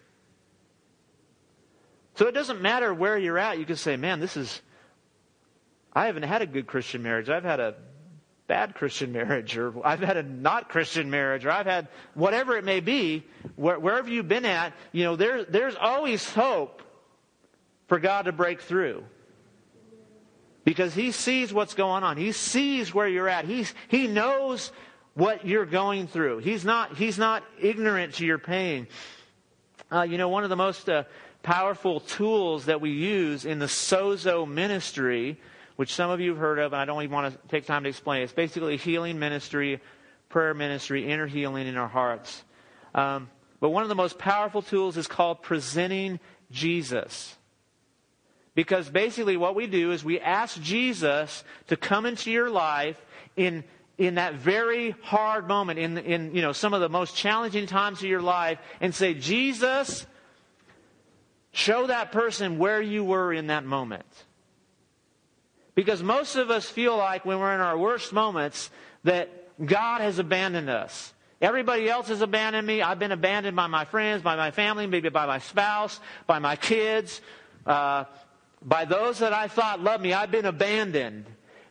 So 2.16 2.26
it 2.26 2.32
doesn't 2.32 2.60
matter 2.60 2.92
where 2.92 3.16
you're 3.16 3.38
at. 3.38 3.58
You 3.58 3.64
can 3.64 3.76
say, 3.76 3.96
man, 3.96 4.20
this 4.20 4.36
is, 4.36 4.60
I 5.90 6.04
haven't 6.04 6.24
had 6.24 6.42
a 6.42 6.46
good 6.46 6.66
Christian 6.66 7.02
marriage. 7.02 7.30
I've 7.30 7.42
had 7.42 7.60
a 7.60 7.76
bad 8.50 8.74
Christian 8.74 9.12
marriage, 9.12 9.56
or 9.56 9.72
I've 9.86 10.00
had 10.00 10.16
a 10.16 10.24
not 10.24 10.68
Christian 10.68 11.08
marriage, 11.08 11.46
or 11.46 11.52
I've 11.52 11.66
had 11.66 11.86
whatever 12.14 12.56
it 12.56 12.64
may 12.64 12.80
be, 12.80 13.24
wherever 13.54 14.10
you've 14.10 14.26
been 14.26 14.44
at, 14.44 14.72
you 14.90 15.04
know, 15.04 15.14
there, 15.14 15.44
there's 15.44 15.76
always 15.76 16.28
hope 16.28 16.82
for 17.86 18.00
God 18.00 18.22
to 18.22 18.32
break 18.32 18.60
through. 18.60 19.04
Because 20.64 20.94
he 20.94 21.12
sees 21.12 21.54
what's 21.54 21.74
going 21.74 22.02
on. 22.02 22.16
He 22.16 22.32
sees 22.32 22.92
where 22.92 23.06
you're 23.06 23.28
at. 23.28 23.44
He's, 23.44 23.72
he 23.86 24.08
knows 24.08 24.72
what 25.14 25.46
you're 25.46 25.64
going 25.64 26.08
through. 26.08 26.38
He's 26.38 26.64
not, 26.64 26.96
he's 26.96 27.18
not 27.18 27.44
ignorant 27.60 28.14
to 28.14 28.26
your 28.26 28.38
pain. 28.38 28.88
Uh, 29.92 30.02
you 30.02 30.18
know, 30.18 30.28
one 30.28 30.42
of 30.42 30.50
the 30.50 30.56
most 30.56 30.90
uh, 30.90 31.04
powerful 31.44 32.00
tools 32.00 32.64
that 32.64 32.80
we 32.80 32.90
use 32.90 33.44
in 33.44 33.60
the 33.60 33.66
sozo 33.66 34.44
ministry, 34.44 35.38
which 35.76 35.94
some 35.94 36.10
of 36.10 36.20
you 36.20 36.30
have 36.30 36.38
heard 36.38 36.58
of, 36.58 36.72
and 36.72 36.80
I 36.80 36.84
don't 36.84 37.02
even 37.02 37.14
want 37.14 37.32
to 37.32 37.48
take 37.48 37.66
time 37.66 37.84
to 37.84 37.88
explain. 37.88 38.22
It's 38.22 38.32
basically 38.32 38.76
healing 38.76 39.18
ministry, 39.18 39.80
prayer 40.28 40.54
ministry, 40.54 41.10
inner 41.10 41.26
healing 41.26 41.66
in 41.66 41.76
our 41.76 41.88
hearts. 41.88 42.44
Um, 42.94 43.30
but 43.60 43.70
one 43.70 43.82
of 43.82 43.88
the 43.88 43.94
most 43.94 44.18
powerful 44.18 44.62
tools 44.62 44.96
is 44.96 45.06
called 45.06 45.42
presenting 45.42 46.18
Jesus. 46.50 47.36
Because 48.54 48.88
basically 48.88 49.36
what 49.36 49.54
we 49.54 49.66
do 49.66 49.92
is 49.92 50.02
we 50.02 50.18
ask 50.18 50.60
Jesus 50.60 51.44
to 51.68 51.76
come 51.76 52.04
into 52.04 52.30
your 52.30 52.50
life 52.50 53.00
in, 53.36 53.64
in 53.96 54.16
that 54.16 54.34
very 54.34 54.90
hard 55.02 55.46
moment, 55.46 55.78
in, 55.78 55.98
in 55.98 56.34
you 56.34 56.42
know, 56.42 56.52
some 56.52 56.74
of 56.74 56.80
the 56.80 56.88
most 56.88 57.14
challenging 57.14 57.66
times 57.66 57.98
of 57.98 58.08
your 58.08 58.22
life, 58.22 58.58
and 58.80 58.94
say, 58.94 59.14
Jesus, 59.14 60.04
show 61.52 61.86
that 61.86 62.12
person 62.12 62.58
where 62.58 62.82
you 62.82 63.04
were 63.04 63.32
in 63.32 63.48
that 63.48 63.64
moment. 63.64 64.06
Because 65.80 66.02
most 66.02 66.36
of 66.36 66.50
us 66.50 66.68
feel 66.68 66.94
like 66.94 67.24
when 67.24 67.38
we're 67.38 67.54
in 67.54 67.60
our 67.62 67.78
worst 67.78 68.12
moments 68.12 68.68
that 69.04 69.30
God 69.64 70.02
has 70.02 70.18
abandoned 70.18 70.68
us. 70.68 71.14
Everybody 71.40 71.88
else 71.88 72.08
has 72.08 72.20
abandoned 72.20 72.66
me. 72.66 72.82
I've 72.82 72.98
been 72.98 73.12
abandoned 73.12 73.56
by 73.56 73.66
my 73.66 73.86
friends, 73.86 74.22
by 74.22 74.36
my 74.36 74.50
family, 74.50 74.86
maybe 74.86 75.08
by 75.08 75.24
my 75.24 75.38
spouse, 75.38 75.98
by 76.26 76.38
my 76.38 76.56
kids. 76.56 77.22
Uh, 77.64 78.04
by 78.60 78.84
those 78.84 79.20
that 79.20 79.32
I 79.32 79.48
thought 79.48 79.80
loved 79.80 80.02
me, 80.02 80.12
I've 80.12 80.30
been 80.30 80.44
abandoned. 80.44 81.24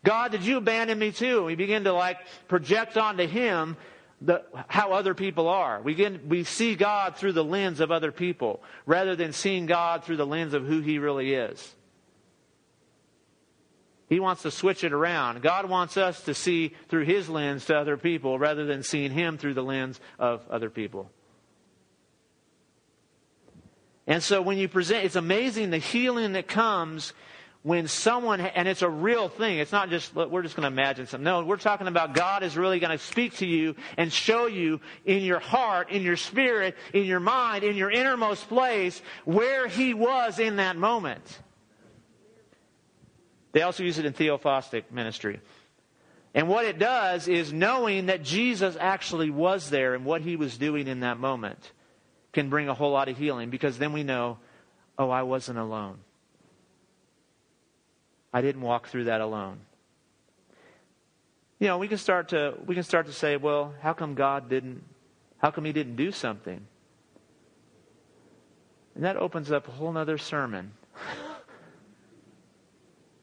God, 0.03 0.31
did 0.31 0.41
you 0.41 0.57
abandon 0.57 0.97
me 0.97 1.11
too? 1.11 1.43
We 1.43 1.53
begin 1.53 1.83
to 1.83 1.93
like 1.93 2.17
project 2.47 2.97
onto 2.97 3.27
Him 3.27 3.77
the, 4.21 4.43
how 4.69 4.93
other 4.93 5.13
people 5.13 5.47
are. 5.47 5.83
We, 5.83 5.93
begin, 5.93 6.21
we 6.27 6.45
see 6.45 6.73
God 6.73 7.15
through 7.15 7.33
the 7.33 7.43
lens 7.43 7.79
of 7.79 7.91
other 7.91 8.11
people 8.11 8.63
rather 8.87 9.15
than 9.15 9.33
seeing 9.33 9.67
God 9.67 10.03
through 10.03 10.17
the 10.17 10.25
lens 10.25 10.55
of 10.55 10.65
who 10.65 10.81
He 10.81 10.97
really 10.97 11.35
is. 11.35 11.75
He 14.09 14.19
wants 14.19 14.41
to 14.41 14.51
switch 14.51 14.83
it 14.83 14.91
around. 14.91 15.41
God 15.43 15.69
wants 15.69 15.95
us 15.95 16.23
to 16.23 16.33
see 16.33 16.73
through 16.89 17.05
His 17.05 17.29
lens 17.29 17.65
to 17.65 17.77
other 17.77 17.95
people 17.95 18.39
rather 18.39 18.65
than 18.65 18.81
seeing 18.81 19.11
Him 19.11 19.37
through 19.37 19.53
the 19.53 19.63
lens 19.63 19.99
of 20.17 20.41
other 20.49 20.71
people. 20.71 21.11
And 24.07 24.23
so 24.23 24.41
when 24.41 24.57
you 24.57 24.67
present, 24.67 25.05
it's 25.05 25.15
amazing 25.15 25.69
the 25.69 25.77
healing 25.77 26.33
that 26.33 26.47
comes 26.47 27.13
when 27.61 27.87
someone, 27.87 28.39
and 28.41 28.67
it's 28.67 28.81
a 28.81 28.89
real 28.89 29.29
thing. 29.29 29.59
It's 29.59 29.71
not 29.71 29.91
just, 29.91 30.15
we're 30.15 30.41
just 30.41 30.55
going 30.55 30.63
to 30.63 30.73
imagine 30.73 31.05
something. 31.05 31.23
No, 31.23 31.43
we're 31.43 31.57
talking 31.57 31.87
about 31.87 32.15
God 32.15 32.41
is 32.41 32.57
really 32.57 32.79
going 32.79 32.97
to 32.97 33.03
speak 33.03 33.35
to 33.37 33.45
you 33.45 33.75
and 33.97 34.11
show 34.11 34.47
you 34.47 34.81
in 35.05 35.21
your 35.21 35.39
heart, 35.39 35.91
in 35.91 36.01
your 36.01 36.15
spirit, 36.15 36.75
in 36.93 37.03
your 37.03 37.19
mind, 37.19 37.63
in 37.63 37.75
your 37.75 37.91
innermost 37.91 38.47
place 38.47 38.99
where 39.25 39.67
He 39.67 39.93
was 39.93 40.39
in 40.39 40.55
that 40.55 40.77
moment. 40.77 41.41
They 43.51 43.61
also 43.61 43.83
use 43.83 43.97
it 43.97 44.05
in 44.05 44.13
theophostic 44.13 44.91
ministry. 44.91 45.39
And 46.33 46.47
what 46.47 46.65
it 46.65 46.77
does 46.77 47.27
is 47.27 47.51
knowing 47.51 48.05
that 48.07 48.23
Jesus 48.23 48.77
actually 48.79 49.29
was 49.29 49.69
there 49.69 49.95
and 49.95 50.05
what 50.05 50.21
He 50.21 50.35
was 50.35 50.57
doing 50.57 50.87
in 50.87 50.99
that 50.99 51.19
moment 51.19 51.71
can 52.31 52.49
bring 52.49 52.69
a 52.69 52.73
whole 52.73 52.91
lot 52.91 53.09
of 53.09 53.17
healing 53.17 53.49
because 53.49 53.77
then 53.77 53.93
we 53.93 54.03
know, 54.03 54.37
oh, 54.97 55.09
I 55.09 55.23
wasn't 55.23 55.57
alone. 55.57 55.97
I 58.31 58.41
didn't 58.41 58.61
walk 58.61 58.89
through 58.89 59.05
that 59.05 59.21
alone. 59.21 59.59
You 61.57 61.67
know, 61.67 61.77
we 61.77 61.87
can 61.87 61.97
start 61.97 62.29
to 62.29 62.53
we 62.65 62.75
can 62.75 62.83
start 62.83 63.07
to 63.07 63.13
say, 63.13 63.35
well, 63.35 63.73
how 63.81 63.93
come 63.93 64.13
God 64.13 64.49
didn't 64.49 64.83
how 65.39 65.51
come 65.51 65.65
he 65.65 65.73
didn't 65.73 65.95
do 65.95 66.11
something? 66.11 66.65
And 68.95 69.03
that 69.03 69.17
opens 69.17 69.51
up 69.51 69.67
a 69.67 69.71
whole 69.71 69.97
other 69.97 70.17
sermon. 70.17 70.73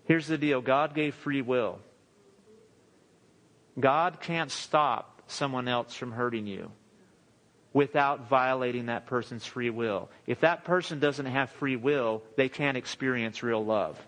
Here's 0.06 0.26
the 0.26 0.38
deal 0.38 0.60
God 0.60 0.94
gave 0.94 1.14
free 1.14 1.42
will. 1.42 1.78
God 3.78 4.20
can't 4.20 4.50
stop 4.50 5.22
someone 5.26 5.68
else 5.68 5.94
from 5.94 6.12
hurting 6.12 6.46
you 6.46 6.70
without 7.72 8.28
violating 8.28 8.86
that 8.86 9.06
person's 9.06 9.44
free 9.44 9.68
will. 9.68 10.08
If 10.26 10.40
that 10.40 10.64
person 10.64 10.98
doesn't 10.98 11.26
have 11.26 11.50
free 11.50 11.76
will, 11.76 12.22
they 12.36 12.48
can't 12.48 12.76
experience 12.76 13.42
real 13.42 13.62
love. 13.62 14.00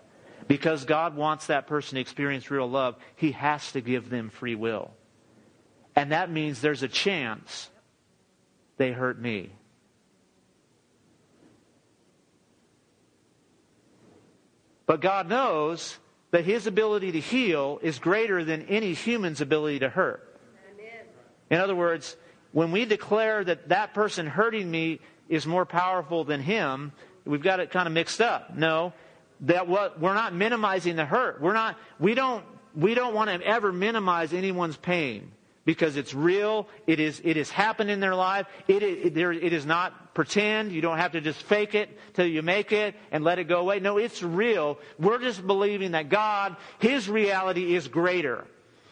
Because 0.47 0.85
God 0.85 1.15
wants 1.15 1.47
that 1.47 1.67
person 1.67 1.95
to 1.95 2.01
experience 2.01 2.49
real 2.49 2.67
love, 2.67 2.95
He 3.15 3.33
has 3.33 3.71
to 3.73 3.81
give 3.81 4.09
them 4.09 4.29
free 4.29 4.55
will. 4.55 4.91
And 5.95 6.11
that 6.11 6.31
means 6.31 6.61
there's 6.61 6.81
a 6.81 6.87
chance 6.87 7.69
they 8.77 8.91
hurt 8.91 9.21
me. 9.21 9.51
But 14.89 15.01
God 15.01 15.29
knows 15.29 15.99
that 16.31 16.45
His 16.45 16.65
ability 16.65 17.11
to 17.11 17.19
heal 17.19 17.77
is 17.83 17.99
greater 17.99 18.43
than 18.43 18.63
any 18.63 18.95
human's 18.95 19.39
ability 19.39 19.79
to 19.79 19.89
hurt. 19.89 20.25
In 21.51 21.59
other 21.59 21.75
words, 21.75 22.17
when 22.53 22.71
we 22.71 22.85
declare 22.85 23.43
that 23.43 23.69
that 23.69 23.93
person 23.93 24.25
hurting 24.25 24.69
me 24.69 24.99
is 25.27 25.45
more 25.45 25.63
powerful 25.63 26.23
than 26.23 26.41
him, 26.41 26.91
we've 27.23 27.43
got 27.43 27.59
it 27.59 27.69
kind 27.69 27.85
of 27.85 27.93
mixed 27.93 28.19
up. 28.19 28.57
No, 28.57 28.93
that 29.41 29.67
what 29.67 29.99
we're 29.99 30.15
not 30.15 30.33
minimizing 30.33 30.95
the 30.95 31.05
hurt. 31.05 31.39
We're 31.39 31.53
not. 31.53 31.77
We 31.99 32.15
don't 32.15 32.43
we 32.73 32.95
don't 32.95 33.13
want 33.13 33.29
to 33.29 33.45
ever 33.45 33.71
minimize 33.71 34.33
anyone's 34.33 34.77
pain 34.77 35.31
because 35.65 35.97
it's 35.97 36.15
real. 36.15 36.67
It 36.87 36.99
is, 36.99 37.21
it 37.23 37.37
has 37.37 37.51
happened 37.51 37.91
in 37.91 37.99
their 37.99 38.15
life. 38.15 38.47
It, 38.67 38.81
it 38.81 39.53
is 39.53 39.67
not 39.67 40.08
pretend. 40.19 40.73
You 40.73 40.81
don't 40.81 40.97
have 40.97 41.13
to 41.13 41.21
just 41.21 41.41
fake 41.43 41.75
it 41.75 41.97
till 42.13 42.25
you 42.25 42.41
make 42.41 42.73
it 42.73 42.93
and 43.09 43.23
let 43.23 43.39
it 43.39 43.45
go 43.45 43.61
away. 43.61 43.79
No, 43.79 43.97
it's 43.97 44.21
real. 44.21 44.77
We're 44.99 45.19
just 45.19 45.47
believing 45.47 45.91
that 45.91 46.09
God, 46.09 46.57
His 46.79 47.07
reality 47.07 47.73
is 47.73 47.87
greater. 47.87 48.43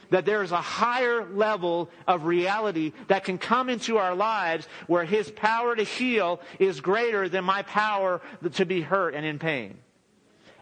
That 0.10 0.24
there 0.24 0.42
is 0.42 0.54
a 0.54 0.62
higher 0.62 1.26
level 1.26 1.90
of 2.08 2.24
reality 2.24 2.94
that 3.10 3.26
can 3.26 3.38
come 3.38 3.68
into 3.68 3.98
our 3.98 4.16
lives 4.16 4.70
where 4.88 5.04
His 5.04 5.30
power 5.30 5.76
to 5.76 5.84
heal 5.84 6.40
is 6.60 6.80
greater 6.80 7.28
than 7.28 7.44
my 7.44 7.62
power 7.64 8.22
to 8.54 8.66
be 8.66 8.80
hurt 8.80 9.14
and 9.14 9.26
in 9.26 9.38
pain. 9.38 9.80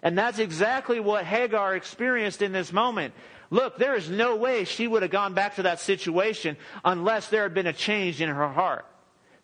And 0.01 0.17
that's 0.17 0.39
exactly 0.39 0.99
what 0.99 1.25
Hagar 1.25 1.75
experienced 1.75 2.41
in 2.41 2.53
this 2.53 2.73
moment. 2.73 3.13
Look, 3.51 3.77
there 3.77 3.93
is 3.93 4.09
no 4.09 4.35
way 4.35 4.63
she 4.63 4.87
would 4.87 5.03
have 5.03 5.11
gone 5.11 5.35
back 5.35 5.57
to 5.57 5.63
that 5.63 5.79
situation 5.79 6.57
unless 6.83 7.27
there 7.27 7.43
had 7.43 7.53
been 7.53 7.67
a 7.67 7.73
change 7.73 8.19
in 8.19 8.29
her 8.29 8.47
heart. 8.47 8.87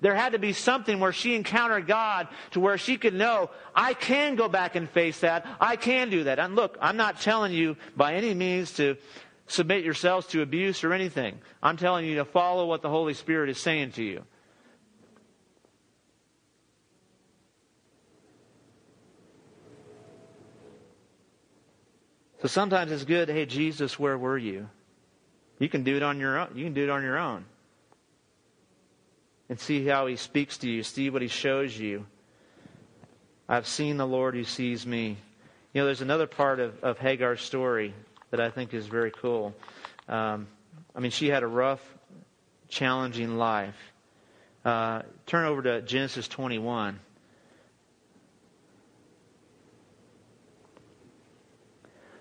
There 0.01 0.15
had 0.15 0.33
to 0.33 0.39
be 0.39 0.51
something 0.51 0.99
where 0.99 1.13
she 1.13 1.35
encountered 1.35 1.85
God 1.85 2.27
to 2.51 2.59
where 2.59 2.79
she 2.79 2.97
could 2.97 3.13
know, 3.13 3.51
I 3.75 3.93
can 3.93 4.35
go 4.35 4.49
back 4.49 4.75
and 4.75 4.89
face 4.89 5.19
that. 5.19 5.45
I 5.59 5.75
can 5.75 6.09
do 6.09 6.23
that. 6.23 6.39
And 6.39 6.55
look, 6.55 6.77
I'm 6.81 6.97
not 6.97 7.21
telling 7.21 7.53
you 7.53 7.77
by 7.95 8.15
any 8.15 8.33
means 8.33 8.73
to 8.73 8.97
submit 9.45 9.83
yourselves 9.83 10.25
to 10.27 10.41
abuse 10.41 10.83
or 10.83 10.93
anything. 10.93 11.39
I'm 11.61 11.77
telling 11.77 12.05
you 12.05 12.15
to 12.15 12.25
follow 12.25 12.65
what 12.65 12.81
the 12.81 12.89
Holy 12.89 13.13
Spirit 13.13 13.49
is 13.49 13.59
saying 13.59 13.91
to 13.93 14.03
you. 14.03 14.23
So 22.41 22.47
sometimes 22.47 22.91
it's 22.91 23.03
good, 23.03 23.29
hey 23.29 23.45
Jesus, 23.45 23.99
where 23.99 24.17
were 24.17 24.37
you? 24.37 24.67
You 25.59 25.69
can 25.69 25.83
do 25.83 25.95
it 25.95 26.01
on 26.01 26.19
your 26.19 26.39
own. 26.39 26.49
You 26.55 26.63
can 26.63 26.73
do 26.73 26.83
it 26.83 26.89
on 26.89 27.03
your 27.03 27.19
own. 27.19 27.45
And 29.51 29.59
see 29.59 29.85
how 29.85 30.07
he 30.07 30.15
speaks 30.15 30.59
to 30.59 30.69
you, 30.69 30.81
see 30.81 31.09
what 31.09 31.21
he 31.21 31.27
shows 31.27 31.77
you. 31.77 32.05
I've 33.49 33.67
seen 33.67 33.97
the 33.97 34.07
Lord 34.07 34.33
who 34.33 34.45
sees 34.45 34.87
me. 34.87 35.17
You 35.73 35.81
know, 35.81 35.85
there's 35.87 35.99
another 35.99 36.25
part 36.25 36.61
of, 36.61 36.81
of 36.81 36.99
Hagar's 36.99 37.41
story 37.41 37.93
that 38.29 38.39
I 38.39 38.49
think 38.49 38.73
is 38.73 38.87
very 38.87 39.11
cool. 39.11 39.53
Um, 40.07 40.47
I 40.95 41.01
mean, 41.01 41.11
she 41.11 41.27
had 41.27 41.43
a 41.43 41.47
rough, 41.47 41.81
challenging 42.69 43.37
life. 43.37 43.75
Uh, 44.63 45.01
turn 45.25 45.45
over 45.45 45.61
to 45.63 45.81
Genesis 45.81 46.29
21. 46.29 46.97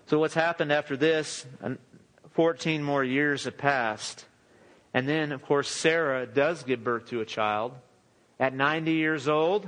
So, 0.07 0.19
what's 0.19 0.33
happened 0.33 0.73
after 0.73 0.97
this? 0.97 1.45
14 2.33 2.83
more 2.83 3.05
years 3.05 3.45
have 3.45 3.57
passed. 3.57 4.25
And 4.93 5.07
then, 5.07 5.31
of 5.31 5.41
course, 5.41 5.69
Sarah 5.69 6.25
does 6.25 6.63
give 6.63 6.83
birth 6.83 7.07
to 7.07 7.21
a 7.21 7.25
child. 7.25 7.73
At 8.39 8.53
90 8.53 8.93
years 8.93 9.27
old, 9.27 9.67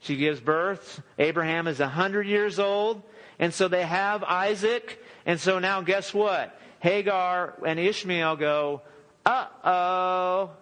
she 0.00 0.16
gives 0.16 0.40
birth. 0.40 1.02
Abraham 1.18 1.66
is 1.66 1.80
100 1.80 2.26
years 2.26 2.58
old. 2.58 3.02
And 3.38 3.52
so 3.52 3.68
they 3.68 3.82
have 3.82 4.22
Isaac. 4.24 5.02
And 5.26 5.40
so 5.40 5.58
now, 5.58 5.82
guess 5.82 6.14
what? 6.14 6.58
Hagar 6.80 7.54
and 7.66 7.78
Ishmael 7.78 8.36
go, 8.36 8.82
uh 9.26 9.46
oh. 9.64 10.50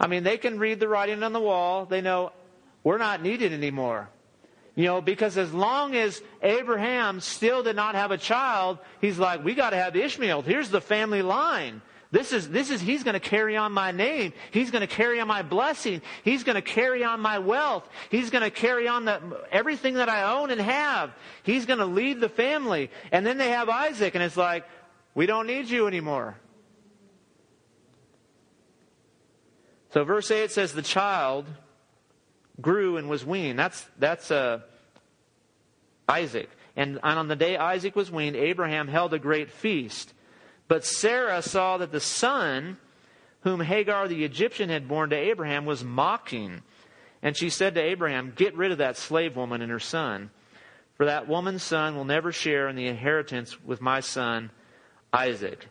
I 0.00 0.06
mean, 0.06 0.22
they 0.22 0.36
can 0.36 0.58
read 0.58 0.80
the 0.80 0.88
writing 0.88 1.22
on 1.22 1.32
the 1.32 1.40
wall. 1.40 1.86
They 1.86 2.00
know 2.00 2.32
we're 2.82 2.98
not 2.98 3.22
needed 3.22 3.52
anymore. 3.52 4.10
You 4.76 4.86
know, 4.86 5.00
because 5.00 5.38
as 5.38 5.52
long 5.52 5.94
as 5.94 6.20
Abraham 6.42 7.20
still 7.20 7.62
did 7.62 7.76
not 7.76 7.94
have 7.94 8.10
a 8.10 8.18
child, 8.18 8.78
he's 9.00 9.18
like, 9.18 9.44
we 9.44 9.54
got 9.54 9.70
to 9.70 9.76
have 9.76 9.94
Ishmael. 9.94 10.42
Here's 10.42 10.68
the 10.68 10.80
family 10.80 11.22
line. 11.22 11.80
This 12.10 12.32
is, 12.32 12.48
this 12.48 12.70
is, 12.70 12.80
he's 12.80 13.02
going 13.02 13.14
to 13.14 13.20
carry 13.20 13.56
on 13.56 13.72
my 13.72 13.90
name. 13.90 14.32
He's 14.52 14.70
going 14.70 14.82
to 14.82 14.86
carry 14.86 15.20
on 15.20 15.28
my 15.28 15.42
blessing. 15.42 16.00
He's 16.22 16.44
going 16.44 16.54
to 16.54 16.62
carry 16.62 17.02
on 17.02 17.20
my 17.20 17.38
wealth. 17.38 17.88
He's 18.08 18.30
going 18.30 18.42
to 18.42 18.50
carry 18.50 18.86
on 18.86 19.04
the, 19.04 19.20
everything 19.50 19.94
that 19.94 20.08
I 20.08 20.38
own 20.38 20.50
and 20.50 20.60
have. 20.60 21.12
He's 21.42 21.66
going 21.66 21.80
to 21.80 21.86
lead 21.86 22.20
the 22.20 22.28
family. 22.28 22.90
And 23.10 23.26
then 23.26 23.38
they 23.38 23.50
have 23.50 23.68
Isaac, 23.68 24.14
and 24.14 24.22
it's 24.22 24.36
like, 24.36 24.64
we 25.14 25.26
don't 25.26 25.46
need 25.46 25.68
you 25.68 25.86
anymore. 25.86 26.36
So 29.90 30.04
verse 30.04 30.30
8 30.30 30.50
says, 30.50 30.72
the 30.72 30.82
child 30.82 31.46
grew 32.60 32.96
and 32.96 33.08
was 33.08 33.24
weaned. 33.24 33.58
That's, 33.58 33.86
that's 33.98 34.30
uh, 34.30 34.60
Isaac. 36.08 36.50
And 36.76 36.98
on 37.02 37.28
the 37.28 37.36
day 37.36 37.56
Isaac 37.56 37.94
was 37.94 38.10
weaned, 38.10 38.36
Abraham 38.36 38.88
held 38.88 39.14
a 39.14 39.18
great 39.18 39.50
feast. 39.50 40.12
But 40.66 40.84
Sarah 40.84 41.42
saw 41.42 41.78
that 41.78 41.92
the 41.92 42.00
son 42.00 42.78
whom 43.40 43.60
Hagar 43.60 44.08
the 44.08 44.24
Egyptian 44.24 44.70
had 44.70 44.88
borne 44.88 45.10
to 45.10 45.16
Abraham 45.16 45.66
was 45.66 45.84
mocking. 45.84 46.62
And 47.22 47.36
she 47.36 47.50
said 47.50 47.74
to 47.74 47.80
Abraham, 47.80 48.32
Get 48.34 48.56
rid 48.56 48.72
of 48.72 48.78
that 48.78 48.96
slave 48.96 49.36
woman 49.36 49.62
and 49.62 49.70
her 49.70 49.80
son, 49.80 50.30
for 50.96 51.06
that 51.06 51.28
woman's 51.28 51.62
son 51.62 51.94
will 51.94 52.04
never 52.04 52.32
share 52.32 52.68
in 52.68 52.76
the 52.76 52.86
inheritance 52.86 53.62
with 53.62 53.80
my 53.80 54.00
son 54.00 54.50
Isaac. 55.12 55.66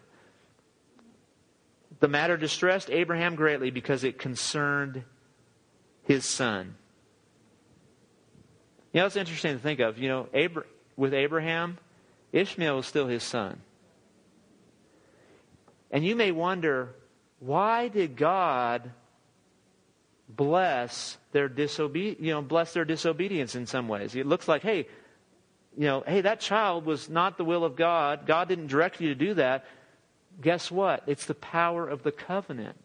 The 2.00 2.08
matter 2.08 2.38
distressed 2.38 2.90
Abraham 2.92 3.36
greatly 3.36 3.72
because 3.72 4.04
it 4.04 4.18
concerned 4.18 5.04
his 6.04 6.26
son. 6.26 6.76
You 8.92 9.02
know, 9.02 9.08
it's 9.08 9.16
interesting 9.16 9.54
to 9.54 9.60
think 9.60 9.80
of. 9.80 9.98
You 9.98 10.10
know, 10.10 10.28
Abra- 10.34 10.66
with 10.96 11.14
Abraham, 11.14 11.78
Ishmael 12.32 12.78
was 12.78 12.86
still 12.86 13.08
his 13.08 13.24
son. 13.24 13.62
And 15.92 16.06
you 16.06 16.16
may 16.16 16.32
wonder, 16.32 16.96
why 17.40 17.88
did 17.88 18.16
God 18.16 18.92
bless 20.30 21.18
their 21.32 21.48
disobedience, 21.48 22.22
you 22.22 22.34
know, 22.34 22.42
bless 22.42 22.74
their 22.74 22.86
disobedience 22.86 23.56
in 23.56 23.68
some 23.68 23.88
ways? 23.88 24.16
It 24.16 24.26
looks 24.26 24.48
like, 24.48 24.64
hey, 24.64 24.88
you 25.78 25.86
know, 25.86 26.04
hey, 26.06 26.22
that 26.22 26.40
child 26.40 26.86
was 26.86 27.10
not 27.10 27.38
the 27.38 27.46
will 27.46 27.64
of 27.64 27.76
God. 27.76 28.26
God 28.26 28.48
didn't 28.48 28.68
direct 28.68 29.02
you 29.02 29.10
to 29.10 29.16
do 29.16 29.34
that. 29.36 29.66
Guess 30.42 30.72
what? 30.72 31.04
It's 31.08 31.26
the 31.26 31.36
power 31.36 31.88
of 31.88 32.04
the 32.04 32.12
covenant. 32.12 32.78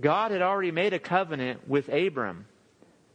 God 0.00 0.30
had 0.30 0.42
already 0.42 0.72
made 0.72 0.92
a 0.92 0.98
covenant 0.98 1.68
with 1.68 1.88
Abram. 1.88 2.46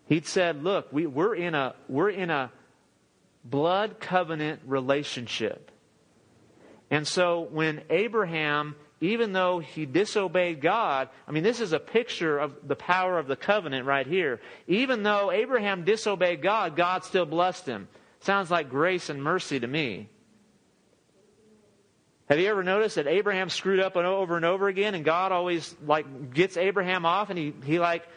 He'd 0.05 0.25
said, 0.25 0.63
look, 0.63 0.91
we, 0.91 1.05
we're, 1.05 1.35
in 1.35 1.53
a, 1.53 1.75
we're 1.87 2.09
in 2.09 2.29
a 2.29 2.51
blood 3.43 3.99
covenant 3.99 4.61
relationship. 4.65 5.71
And 6.89 7.07
so 7.07 7.41
when 7.51 7.81
Abraham, 7.89 8.75
even 9.01 9.33
though 9.33 9.59
he 9.59 9.85
disobeyed 9.85 10.61
God, 10.61 11.09
I 11.27 11.31
mean, 11.31 11.43
this 11.43 11.59
is 11.59 11.73
a 11.73 11.79
picture 11.79 12.39
of 12.39 12.67
the 12.67 12.75
power 12.75 13.19
of 13.19 13.27
the 13.27 13.35
covenant 13.35 13.85
right 13.85 14.07
here. 14.07 14.39
Even 14.67 15.03
though 15.03 15.31
Abraham 15.31 15.83
disobeyed 15.83 16.41
God, 16.41 16.75
God 16.75 17.03
still 17.03 17.25
blessed 17.25 17.67
him. 17.67 17.87
Sounds 18.21 18.49
like 18.49 18.69
grace 18.69 19.09
and 19.09 19.23
mercy 19.23 19.59
to 19.59 19.67
me. 19.67 20.09
Have 22.29 22.39
you 22.39 22.47
ever 22.47 22.63
noticed 22.63 22.95
that 22.95 23.07
Abraham 23.07 23.49
screwed 23.49 23.79
up 23.79 23.95
over 23.95 24.35
and 24.35 24.45
over 24.45 24.67
again 24.67 24.93
and 24.93 25.03
God 25.03 25.31
always 25.31 25.75
like 25.85 26.33
gets 26.33 26.57
Abraham 26.57 27.03
off 27.05 27.31
and 27.31 27.39
he, 27.39 27.53
he 27.65 27.79
like 27.79 28.07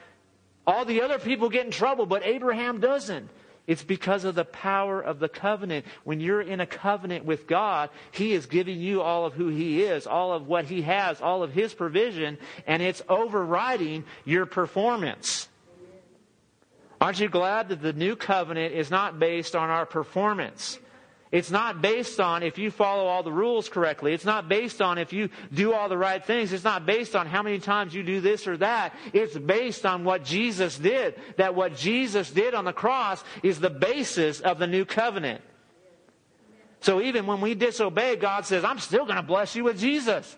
all 0.66 0.84
the 0.84 1.00
other 1.00 1.18
people 1.18 1.48
get 1.48 1.64
in 1.64 1.72
trouble, 1.72 2.04
but 2.04 2.22
Abraham 2.24 2.78
doesn't. 2.78 3.30
It's 3.66 3.82
because 3.82 4.24
of 4.24 4.34
the 4.34 4.44
power 4.44 5.00
of 5.00 5.18
the 5.18 5.28
covenant. 5.28 5.86
When 6.04 6.20
you're 6.20 6.42
in 6.42 6.60
a 6.60 6.66
covenant 6.66 7.24
with 7.24 7.46
God, 7.46 7.90
He 8.10 8.32
is 8.32 8.46
giving 8.46 8.80
you 8.80 9.02
all 9.02 9.24
of 9.24 9.34
who 9.34 9.48
He 9.48 9.82
is, 9.82 10.06
all 10.06 10.32
of 10.32 10.48
what 10.48 10.64
He 10.64 10.82
has, 10.82 11.20
all 11.20 11.42
of 11.42 11.52
His 11.52 11.72
provision, 11.72 12.38
and 12.66 12.82
it's 12.82 13.02
overriding 13.08 14.04
your 14.24 14.46
performance. 14.46 15.48
Aren't 17.00 17.20
you 17.20 17.28
glad 17.28 17.68
that 17.68 17.82
the 17.82 17.92
new 17.92 18.16
covenant 18.16 18.74
is 18.74 18.90
not 18.90 19.18
based 19.18 19.54
on 19.54 19.70
our 19.70 19.86
performance? 19.86 20.78
It's 21.32 21.50
not 21.50 21.80
based 21.80 22.20
on 22.20 22.42
if 22.42 22.58
you 22.58 22.70
follow 22.70 23.06
all 23.06 23.22
the 23.22 23.32
rules 23.32 23.70
correctly. 23.70 24.12
It's 24.12 24.26
not 24.26 24.50
based 24.50 24.82
on 24.82 24.98
if 24.98 25.14
you 25.14 25.30
do 25.52 25.72
all 25.72 25.88
the 25.88 25.96
right 25.96 26.22
things. 26.22 26.52
It's 26.52 26.62
not 26.62 26.84
based 26.84 27.16
on 27.16 27.26
how 27.26 27.42
many 27.42 27.58
times 27.58 27.94
you 27.94 28.02
do 28.02 28.20
this 28.20 28.46
or 28.46 28.58
that. 28.58 28.94
It's 29.14 29.36
based 29.38 29.86
on 29.86 30.04
what 30.04 30.24
Jesus 30.24 30.78
did. 30.78 31.14
That 31.38 31.54
what 31.54 31.74
Jesus 31.74 32.30
did 32.30 32.52
on 32.52 32.66
the 32.66 32.74
cross 32.74 33.24
is 33.42 33.60
the 33.60 33.70
basis 33.70 34.40
of 34.40 34.58
the 34.58 34.66
new 34.66 34.84
covenant. 34.84 35.40
So 36.80 37.00
even 37.00 37.26
when 37.26 37.40
we 37.40 37.54
disobey, 37.54 38.16
God 38.16 38.44
says, 38.44 38.62
I'm 38.62 38.78
still 38.78 39.06
going 39.06 39.16
to 39.16 39.22
bless 39.22 39.56
you 39.56 39.64
with 39.64 39.80
Jesus. 39.80 40.36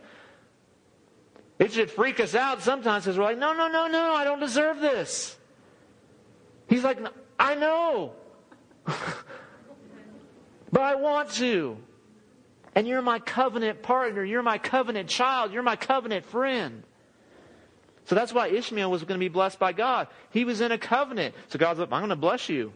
It 1.59 1.73
should 1.73 1.91
freak 1.91 2.21
us 2.21 2.37
out 2.37 2.62
sometimes 2.62 3.05
because 3.05 3.18
we're 3.18 3.25
like, 3.25 3.39
no, 3.39 3.53
no, 3.53 3.66
no, 3.66 3.89
no, 3.89 4.14
I 4.14 4.23
don't 4.23 4.41
deserve 4.41 4.79
this. 4.79 5.37
He's 6.68 6.85
like, 6.85 6.99
I 7.37 7.57
know. 7.57 8.12
But 10.75 10.83
I 10.83 10.97
want 10.97 11.31
to. 11.35 11.77
And 12.75 12.89
you're 12.89 13.01
my 13.01 13.20
covenant 13.20 13.81
partner. 13.81 14.25
You're 14.25 14.43
my 14.43 14.59
covenant 14.59 15.09
child. 15.09 15.53
You're 15.53 15.62
my 15.62 15.77
covenant 15.77 16.27
friend. 16.27 16.83
So 18.07 18.16
that's 18.16 18.35
why 18.35 18.49
Ishmael 18.49 18.91
was 18.91 19.05
going 19.05 19.20
to 19.20 19.25
be 19.25 19.29
blessed 19.29 19.61
by 19.61 19.72
God. 19.72 20.09
He 20.31 20.45
was 20.45 20.61
in 20.61 20.72
a 20.72 20.79
covenant. 20.79 21.37
So 21.47 21.61
God's 21.61 21.79
like, 21.79 21.93
I'm 21.93 22.01
going 22.01 22.09
to 22.09 22.16
bless 22.16 22.49
you. 22.49 22.72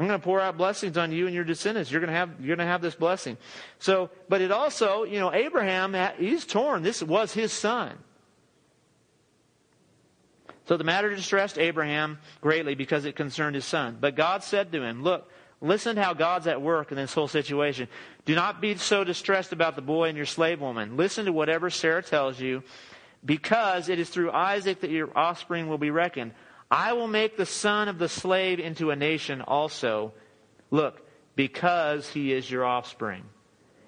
I'm 0.00 0.08
going 0.08 0.18
to 0.18 0.24
pour 0.24 0.40
out 0.40 0.58
blessings 0.58 0.98
on 0.98 1.12
you 1.12 1.26
and 1.26 1.34
your 1.34 1.44
descendants. 1.44 1.92
You're 1.92 2.00
going 2.00 2.12
to 2.12 2.16
have, 2.16 2.30
you're 2.40 2.56
going 2.56 2.66
to 2.66 2.72
have 2.72 2.82
this 2.82 2.96
blessing. 2.96 3.36
So, 3.78 4.10
but 4.28 4.40
it 4.40 4.50
also, 4.50 5.04
you 5.04 5.20
know, 5.20 5.32
Abraham, 5.32 5.94
uh, 5.94 6.10
he's 6.18 6.44
torn. 6.44 6.82
This 6.82 7.04
was 7.04 7.32
his 7.32 7.52
son. 7.52 7.96
So 10.66 10.76
the 10.76 10.82
matter 10.82 11.14
distressed 11.14 11.56
Abraham 11.56 12.18
greatly 12.40 12.74
because 12.74 13.04
it 13.04 13.14
concerned 13.14 13.54
his 13.54 13.64
son. 13.64 13.96
But 14.00 14.16
God 14.16 14.42
said 14.42 14.72
to 14.72 14.82
him, 14.82 15.04
Look, 15.04 15.30
listen 15.60 15.96
to 15.96 16.02
how 16.02 16.14
God's 16.14 16.46
at 16.46 16.60
work 16.60 16.90
in 16.90 16.96
this 16.96 17.14
whole 17.14 17.28
situation. 17.28 17.88
Do 18.24 18.34
not 18.34 18.60
be 18.60 18.76
so 18.76 19.04
distressed 19.04 19.52
about 19.52 19.76
the 19.76 19.82
boy 19.82 20.08
and 20.08 20.16
your 20.16 20.26
slave 20.26 20.60
woman. 20.60 20.96
Listen 20.96 21.26
to 21.26 21.32
whatever 21.32 21.70
Sarah 21.70 22.02
tells 22.02 22.40
you, 22.40 22.62
because 23.24 23.88
it 23.88 23.98
is 23.98 24.08
through 24.08 24.30
Isaac 24.30 24.80
that 24.80 24.90
your 24.90 25.16
offspring 25.16 25.68
will 25.68 25.78
be 25.78 25.90
reckoned. 25.90 26.32
I 26.70 26.92
will 26.92 27.08
make 27.08 27.36
the 27.36 27.46
son 27.46 27.88
of 27.88 27.98
the 27.98 28.08
slave 28.08 28.58
into 28.58 28.90
a 28.90 28.96
nation 28.96 29.40
also. 29.40 30.12
Look, 30.70 31.06
because 31.36 32.08
he 32.08 32.32
is 32.32 32.50
your 32.50 32.64
offspring. 32.64 33.24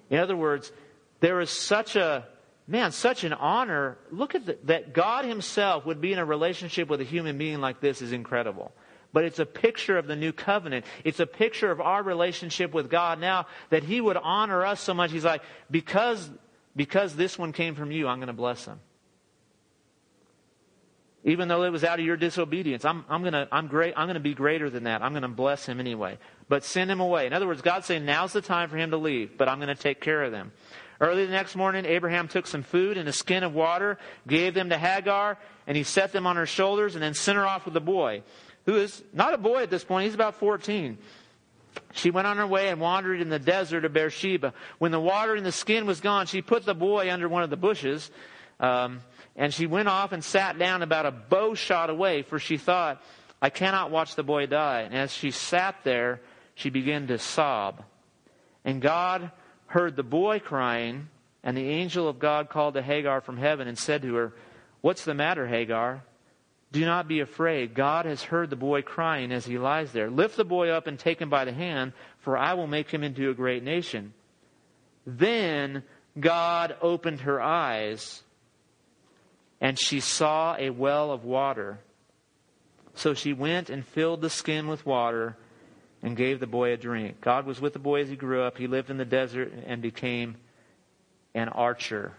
In 0.09 0.19
other 0.19 0.35
words, 0.35 0.71
there 1.19 1.41
is 1.41 1.49
such 1.49 1.95
a 1.95 2.27
man, 2.67 2.91
such 2.91 3.23
an 3.23 3.33
honor. 3.33 3.97
Look 4.11 4.35
at 4.35 4.45
the, 4.45 4.57
that 4.65 4.93
God 4.93 5.25
Himself 5.25 5.85
would 5.85 5.99
be 5.99 6.13
in 6.13 6.19
a 6.19 6.25
relationship 6.25 6.87
with 6.87 7.01
a 7.01 7.03
human 7.03 7.37
being 7.37 7.59
like 7.59 7.81
this 7.81 8.01
is 8.01 8.11
incredible. 8.11 8.71
But 9.11 9.23
it's 9.23 9.39
a 9.39 9.45
picture 9.45 9.97
of 9.97 10.07
the 10.07 10.15
new 10.15 10.31
covenant. 10.31 10.85
It's 11.03 11.19
a 11.19 11.25
picture 11.25 11.71
of 11.71 11.81
our 11.81 12.03
relationship 12.03 12.73
with 12.73 12.89
God 12.89 13.19
now 13.19 13.47
that 13.69 13.83
He 13.83 13.99
would 13.99 14.17
honor 14.17 14.65
us 14.65 14.81
so 14.81 14.93
much. 14.93 15.11
He's 15.11 15.25
like, 15.25 15.41
because, 15.71 16.29
because 16.75 17.15
this 17.15 17.37
one 17.37 17.51
came 17.51 17.75
from 17.75 17.91
you, 17.91 18.07
I'm 18.07 18.19
going 18.19 18.27
to 18.27 18.33
bless 18.33 18.65
him. 18.65 18.79
Even 21.23 21.47
though 21.49 21.63
it 21.63 21.69
was 21.69 21.83
out 21.83 21.99
of 21.99 22.05
your 22.05 22.15
disobedience, 22.15 22.85
I'm, 22.85 23.03
I'm 23.09 23.21
going 23.21 23.33
to 23.33 23.47
I'm 23.51 23.67
great, 23.67 23.93
I'm 23.97 24.07
gonna 24.07 24.21
be 24.21 24.33
greater 24.33 24.69
than 24.69 24.85
that. 24.85 25.01
I'm 25.01 25.11
going 25.11 25.23
to 25.23 25.27
bless 25.27 25.65
him 25.65 25.79
anyway. 25.79 26.17
But 26.47 26.63
send 26.63 26.89
him 26.89 27.01
away. 27.01 27.27
In 27.27 27.33
other 27.33 27.45
words, 27.45 27.61
God's 27.61 27.87
saying, 27.87 28.05
now's 28.05 28.31
the 28.31 28.41
time 28.41 28.69
for 28.69 28.77
him 28.77 28.91
to 28.91 28.97
leave, 28.97 29.37
but 29.37 29.49
I'm 29.49 29.57
going 29.57 29.75
to 29.75 29.81
take 29.81 29.99
care 29.99 30.23
of 30.23 30.31
them. 30.31 30.51
Early 31.01 31.25
the 31.25 31.31
next 31.31 31.55
morning, 31.55 31.85
Abraham 31.85 32.27
took 32.27 32.45
some 32.45 32.63
food 32.63 32.97
and 32.97 33.07
a 33.07 33.13
skin 33.13 33.43
of 33.43 33.53
water, 33.53 33.97
gave 34.27 34.53
them 34.53 34.69
to 34.69 34.77
Hagar, 34.77 35.37
and 35.65 35.77
he 35.77 35.83
set 35.83 36.11
them 36.11 36.27
on 36.27 36.35
her 36.35 36.45
shoulders 36.45 36.95
and 36.95 37.01
then 37.01 37.13
sent 37.13 37.37
her 37.37 37.47
off 37.47 37.65
with 37.65 37.73
the 37.73 37.81
boy, 37.81 38.23
who 38.69 38.75
is 38.75 39.03
not 39.13 39.33
a 39.33 39.37
boy 39.39 39.63
at 39.63 39.71
this 39.71 39.83
point, 39.83 40.05
he's 40.05 40.13
about 40.13 40.35
14. 40.35 40.99
She 41.93 42.11
went 42.11 42.27
on 42.27 42.37
her 42.37 42.45
way 42.45 42.69
and 42.69 42.79
wandered 42.79 43.19
in 43.19 43.29
the 43.29 43.39
desert 43.39 43.83
of 43.83 43.93
Beersheba. 43.93 44.53
When 44.77 44.91
the 44.91 44.99
water 44.99 45.35
in 45.35 45.43
the 45.43 45.51
skin 45.51 45.87
was 45.87 46.01
gone, 46.01 46.27
she 46.27 46.43
put 46.43 46.65
the 46.65 46.75
boy 46.75 47.11
under 47.11 47.27
one 47.27 47.41
of 47.41 47.49
the 47.49 47.57
bushes, 47.57 48.11
um, 48.59 48.99
and 49.35 49.51
she 49.51 49.65
went 49.65 49.87
off 49.87 50.11
and 50.11 50.23
sat 50.23 50.59
down 50.59 50.83
about 50.83 51.07
a 51.07 51.11
bow 51.11 51.55
shot 51.55 51.89
away, 51.89 52.21
for 52.21 52.37
she 52.37 52.57
thought, 52.57 53.01
I 53.41 53.49
cannot 53.49 53.89
watch 53.89 54.13
the 54.13 54.21
boy 54.21 54.45
die. 54.45 54.81
And 54.81 54.93
as 54.93 55.11
she 55.11 55.31
sat 55.31 55.77
there, 55.83 56.21
she 56.53 56.69
began 56.69 57.07
to 57.07 57.17
sob. 57.17 57.83
And 58.63 58.83
God 58.83 59.31
heard 59.65 59.95
the 59.95 60.03
boy 60.03 60.41
crying, 60.41 61.09
and 61.43 61.57
the 61.57 61.69
angel 61.69 62.07
of 62.07 62.19
God 62.19 62.49
called 62.49 62.75
to 62.75 62.83
Hagar 62.83 63.21
from 63.21 63.37
heaven 63.37 63.67
and 63.67 63.79
said 63.79 64.03
to 64.03 64.13
her, 64.13 64.33
What's 64.81 65.05
the 65.05 65.15
matter, 65.15 65.47
Hagar? 65.47 66.03
Do 66.71 66.85
not 66.85 67.07
be 67.07 67.19
afraid. 67.19 67.73
God 67.73 68.05
has 68.05 68.21
heard 68.21 68.49
the 68.49 68.55
boy 68.55 68.83
crying 68.83 69.31
as 69.31 69.45
he 69.45 69.57
lies 69.57 69.91
there. 69.91 70.09
Lift 70.09 70.37
the 70.37 70.45
boy 70.45 70.69
up 70.69 70.85
and 70.85 70.99
take 70.99 71.19
him 71.19 71.29
by 71.29 71.45
the 71.45 71.53
hand, 71.53 71.93
for 72.19 72.37
I 72.37 72.53
will 72.53 72.67
make 72.67 72.91
him 72.91 73.03
into 73.03 73.29
a 73.29 73.33
great 73.33 73.63
nation. 73.63 74.13
Then 75.05 75.83
God 76.19 76.75
opened 76.81 77.21
her 77.21 77.41
eyes, 77.41 78.21
and 79.59 79.79
she 79.79 79.99
saw 79.99 80.55
a 80.59 80.69
well 80.69 81.11
of 81.11 81.23
water. 81.23 81.79
So 82.93 83.13
she 83.15 83.33
went 83.33 83.69
and 83.69 83.85
filled 83.85 84.21
the 84.21 84.29
skin 84.29 84.67
with 84.67 84.85
water 84.85 85.37
and 86.03 86.15
gave 86.15 86.39
the 86.39 86.47
boy 86.47 86.73
a 86.73 86.77
drink. 86.77 87.19
God 87.21 87.45
was 87.45 87.59
with 87.59 87.73
the 87.73 87.79
boy 87.79 88.01
as 88.01 88.09
he 88.09 88.15
grew 88.15 88.43
up. 88.43 88.57
He 88.57 88.67
lived 88.67 88.89
in 88.89 88.97
the 88.97 89.05
desert 89.05 89.51
and 89.65 89.81
became 89.81 90.37
an 91.33 91.49
archer. 91.49 92.13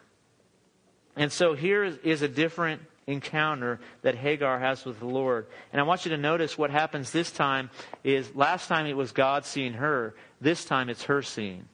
And 1.17 1.31
so 1.31 1.55
here 1.55 1.85
is 1.85 2.23
a 2.23 2.29
different 2.29 2.83
encounter 3.11 3.81
that 4.03 4.15
Hagar 4.15 4.59
has 4.59 4.85
with 4.85 4.99
the 4.99 5.07
Lord. 5.07 5.47
And 5.73 5.81
I 5.81 5.85
want 5.85 6.05
you 6.05 6.11
to 6.11 6.17
notice 6.17 6.57
what 6.57 6.71
happens 6.71 7.11
this 7.11 7.31
time 7.31 7.71
is 8.05 8.35
last 8.35 8.69
time 8.69 8.87
it 8.87 8.97
was 8.97 9.13
God 9.13 9.45
seeing 9.45 9.75
her, 9.75 10.15
this 10.41 10.65
time 10.65 10.89
it's 10.89 11.05
her 11.05 11.23
seeing. 11.23 11.69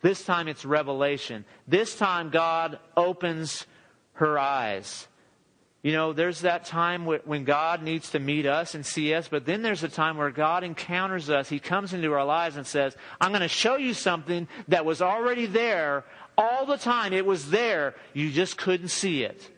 This 0.00 0.24
time 0.24 0.48
it's 0.48 0.64
revelation. 0.64 1.44
This 1.68 1.96
time 1.96 2.30
God 2.30 2.78
opens 2.96 3.66
her 4.14 4.38
eyes. 4.38 5.06
You 5.82 5.92
know, 5.92 6.12
there's 6.12 6.42
that 6.42 6.64
time 6.64 7.06
when 7.06 7.42
God 7.42 7.82
needs 7.82 8.10
to 8.10 8.20
meet 8.20 8.46
us 8.46 8.76
and 8.76 8.86
see 8.86 9.14
us, 9.14 9.26
but 9.26 9.46
then 9.46 9.62
there's 9.62 9.82
a 9.82 9.88
time 9.88 10.16
where 10.16 10.30
God 10.30 10.62
encounters 10.62 11.28
us. 11.28 11.48
He 11.48 11.58
comes 11.58 11.92
into 11.92 12.12
our 12.12 12.24
lives 12.24 12.56
and 12.56 12.64
says, 12.64 12.96
I'm 13.20 13.32
going 13.32 13.42
to 13.42 13.48
show 13.48 13.76
you 13.76 13.92
something 13.92 14.46
that 14.68 14.84
was 14.84 15.02
already 15.02 15.46
there 15.46 16.04
all 16.38 16.66
the 16.66 16.76
time. 16.76 17.12
It 17.12 17.26
was 17.26 17.50
there. 17.50 17.96
You 18.12 18.30
just 18.30 18.56
couldn't 18.56 18.88
see 18.88 19.24
it. 19.24 19.50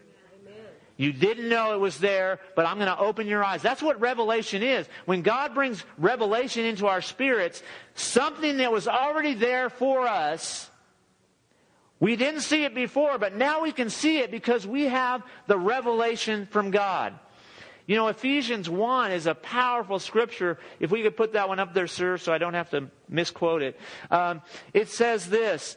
You 0.97 1.13
didn't 1.13 1.49
know 1.49 1.75
it 1.75 1.81
was 1.81 1.99
there, 1.99 2.39
but 2.55 2.67
I'm 2.67 2.77
going 2.77 2.87
to 2.89 2.99
open 2.99 3.27
your 3.27 3.43
eyes. 3.43 3.63
That's 3.63 3.83
what 3.83 4.01
revelation 4.01 4.63
is. 4.63 4.87
When 5.07 5.23
God 5.23 5.55
brings 5.55 5.85
revelation 5.99 6.65
into 6.65 6.87
our 6.87 7.03
spirits, 7.03 7.63
something 7.95 8.59
that 8.59 8.71
was 8.71 8.87
already 8.87 9.35
there 9.35 9.71
for 9.71 10.07
us 10.07 10.71
we 12.05 12.17
didn't 12.17 12.41
see 12.41 12.65
it 12.65 12.75
before, 12.75 13.17
but 13.17 13.35
now 13.35 13.63
we 13.63 13.73
can 13.73 13.89
see 13.89 14.19
it 14.19 14.31
because 14.31 14.67
we 14.67 14.83
have 14.83 15.23
the 15.47 15.57
revelation 15.57 16.47
from 16.51 16.71
God. 16.71 17.19
You 17.87 17.97
know, 17.97 18.09
Ephesians 18.09 18.69
1 18.69 19.13
is 19.13 19.27
a 19.27 19.35
powerful 19.35 19.99
scripture. 19.99 20.59
If 20.81 20.91
we 20.91 21.03
could 21.03 21.17
put 21.17 21.35
that 21.35 21.49
one 21.49 21.61
up 21.61 21.73
there, 21.73 21.87
sir, 21.87 22.19
so 22.19 22.33
I 22.33 22.37
don't 22.37 22.53
have 22.53 22.71
to 22.71 22.91
misquote 23.09 23.63
it. 23.63 23.81
Um, 24.11 24.43
it 24.73 24.89
says 24.89 25.31
this 25.31 25.77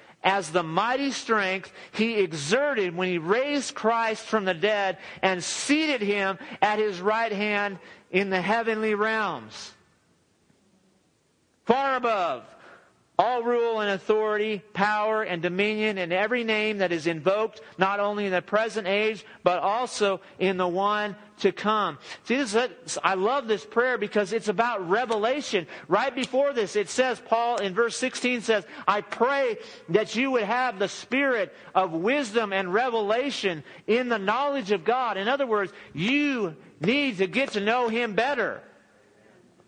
as 0.23 0.51
the 0.51 0.63
mighty 0.63 1.11
strength 1.11 1.71
he 1.91 2.19
exerted 2.19 2.95
when 2.95 3.07
he 3.07 3.17
raised 3.17 3.73
Christ 3.73 4.23
from 4.25 4.45
the 4.45 4.53
dead 4.53 4.97
and 5.21 5.43
seated 5.43 6.01
him 6.01 6.37
at 6.61 6.79
his 6.79 7.01
right 7.01 7.31
hand 7.31 7.79
in 8.11 8.29
the 8.29 8.41
heavenly 8.41 8.93
realms. 8.95 9.71
Far 11.65 11.95
above 11.95 12.43
all 13.21 13.43
rule 13.43 13.81
and 13.81 13.91
authority, 13.91 14.63
power 14.73 15.21
and 15.21 15.43
dominion, 15.43 15.99
and 15.99 16.11
every 16.11 16.43
name 16.43 16.79
that 16.79 16.91
is 16.91 17.05
invoked, 17.05 17.61
not 17.77 17.99
only 17.99 18.25
in 18.25 18.31
the 18.31 18.41
present 18.41 18.87
age, 18.87 19.23
but 19.43 19.59
also 19.59 20.19
in 20.39 20.57
the 20.57 20.67
one 20.67 21.15
to 21.37 21.51
come. 21.51 21.99
See, 22.23 22.37
this 22.37 22.55
is, 22.55 22.97
I 23.03 23.13
love 23.13 23.47
this 23.47 23.63
prayer 23.63 23.99
because 23.99 24.33
it's 24.33 24.47
about 24.47 24.89
revelation. 24.89 25.67
Right 25.87 26.13
before 26.15 26.51
this, 26.53 26.75
it 26.75 26.89
says, 26.89 27.21
Paul 27.23 27.57
in 27.57 27.75
verse 27.75 27.95
16 27.95 28.41
says, 28.41 28.65
I 28.87 29.01
pray 29.01 29.57
that 29.89 30.15
you 30.15 30.31
would 30.31 30.43
have 30.43 30.79
the 30.79 30.87
spirit 30.87 31.53
of 31.75 31.91
wisdom 31.91 32.51
and 32.51 32.73
revelation 32.73 33.63
in 33.85 34.09
the 34.09 34.17
knowledge 34.17 34.71
of 34.71 34.83
God. 34.83 35.17
In 35.17 35.27
other 35.27 35.45
words, 35.45 35.71
you 35.93 36.55
need 36.79 37.19
to 37.19 37.27
get 37.27 37.51
to 37.51 37.59
know 37.59 37.87
Him 37.87 38.15
better. 38.15 38.63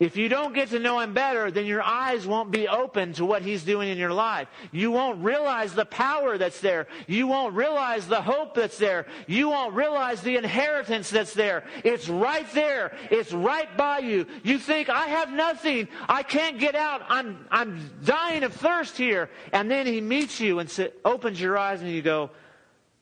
If 0.03 0.17
you 0.17 0.27
don't 0.27 0.53
get 0.53 0.71
to 0.71 0.79
know 0.79 0.99
Him 0.99 1.13
better, 1.13 1.49
then 1.49 1.65
your 1.65 1.81
eyes 1.81 2.27
won't 2.27 2.51
be 2.51 2.67
open 2.67 3.13
to 3.13 3.23
what 3.23 3.41
He's 3.41 3.63
doing 3.63 3.87
in 3.87 3.97
your 3.97 4.11
life. 4.11 4.49
You 4.73 4.91
won't 4.91 5.23
realize 5.23 5.73
the 5.73 5.85
power 5.85 6.37
that's 6.37 6.59
there. 6.59 6.87
You 7.07 7.27
won't 7.27 7.55
realize 7.55 8.05
the 8.05 8.21
hope 8.21 8.53
that's 8.53 8.77
there. 8.77 9.05
You 9.27 9.47
won't 9.47 9.73
realize 9.73 10.19
the 10.19 10.35
inheritance 10.35 11.09
that's 11.09 11.33
there. 11.33 11.63
It's 11.85 12.09
right 12.09 12.45
there. 12.51 12.97
It's 13.11 13.31
right 13.31 13.77
by 13.77 13.99
you. 13.99 14.27
You 14.43 14.59
think, 14.59 14.89
I 14.89 15.05
have 15.05 15.31
nothing. 15.31 15.87
I 16.09 16.23
can't 16.23 16.59
get 16.59 16.75
out. 16.75 17.03
I'm, 17.07 17.45
I'm 17.49 17.89
dying 18.03 18.43
of 18.43 18.51
thirst 18.51 18.97
here. 18.97 19.29
And 19.53 19.71
then 19.71 19.87
He 19.87 20.01
meets 20.01 20.41
you 20.41 20.59
and 20.59 20.69
sit, 20.69 20.99
opens 21.05 21.39
your 21.39 21.57
eyes 21.57 21.81
and 21.81 21.89
you 21.89 22.01
go, 22.01 22.29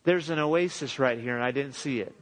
there's 0.04 0.30
an 0.30 0.38
oasis 0.38 1.00
right 1.00 1.20
here 1.20 1.34
and 1.34 1.44
I 1.44 1.50
didn't 1.50 1.74
see 1.74 2.00
it. 2.00 2.14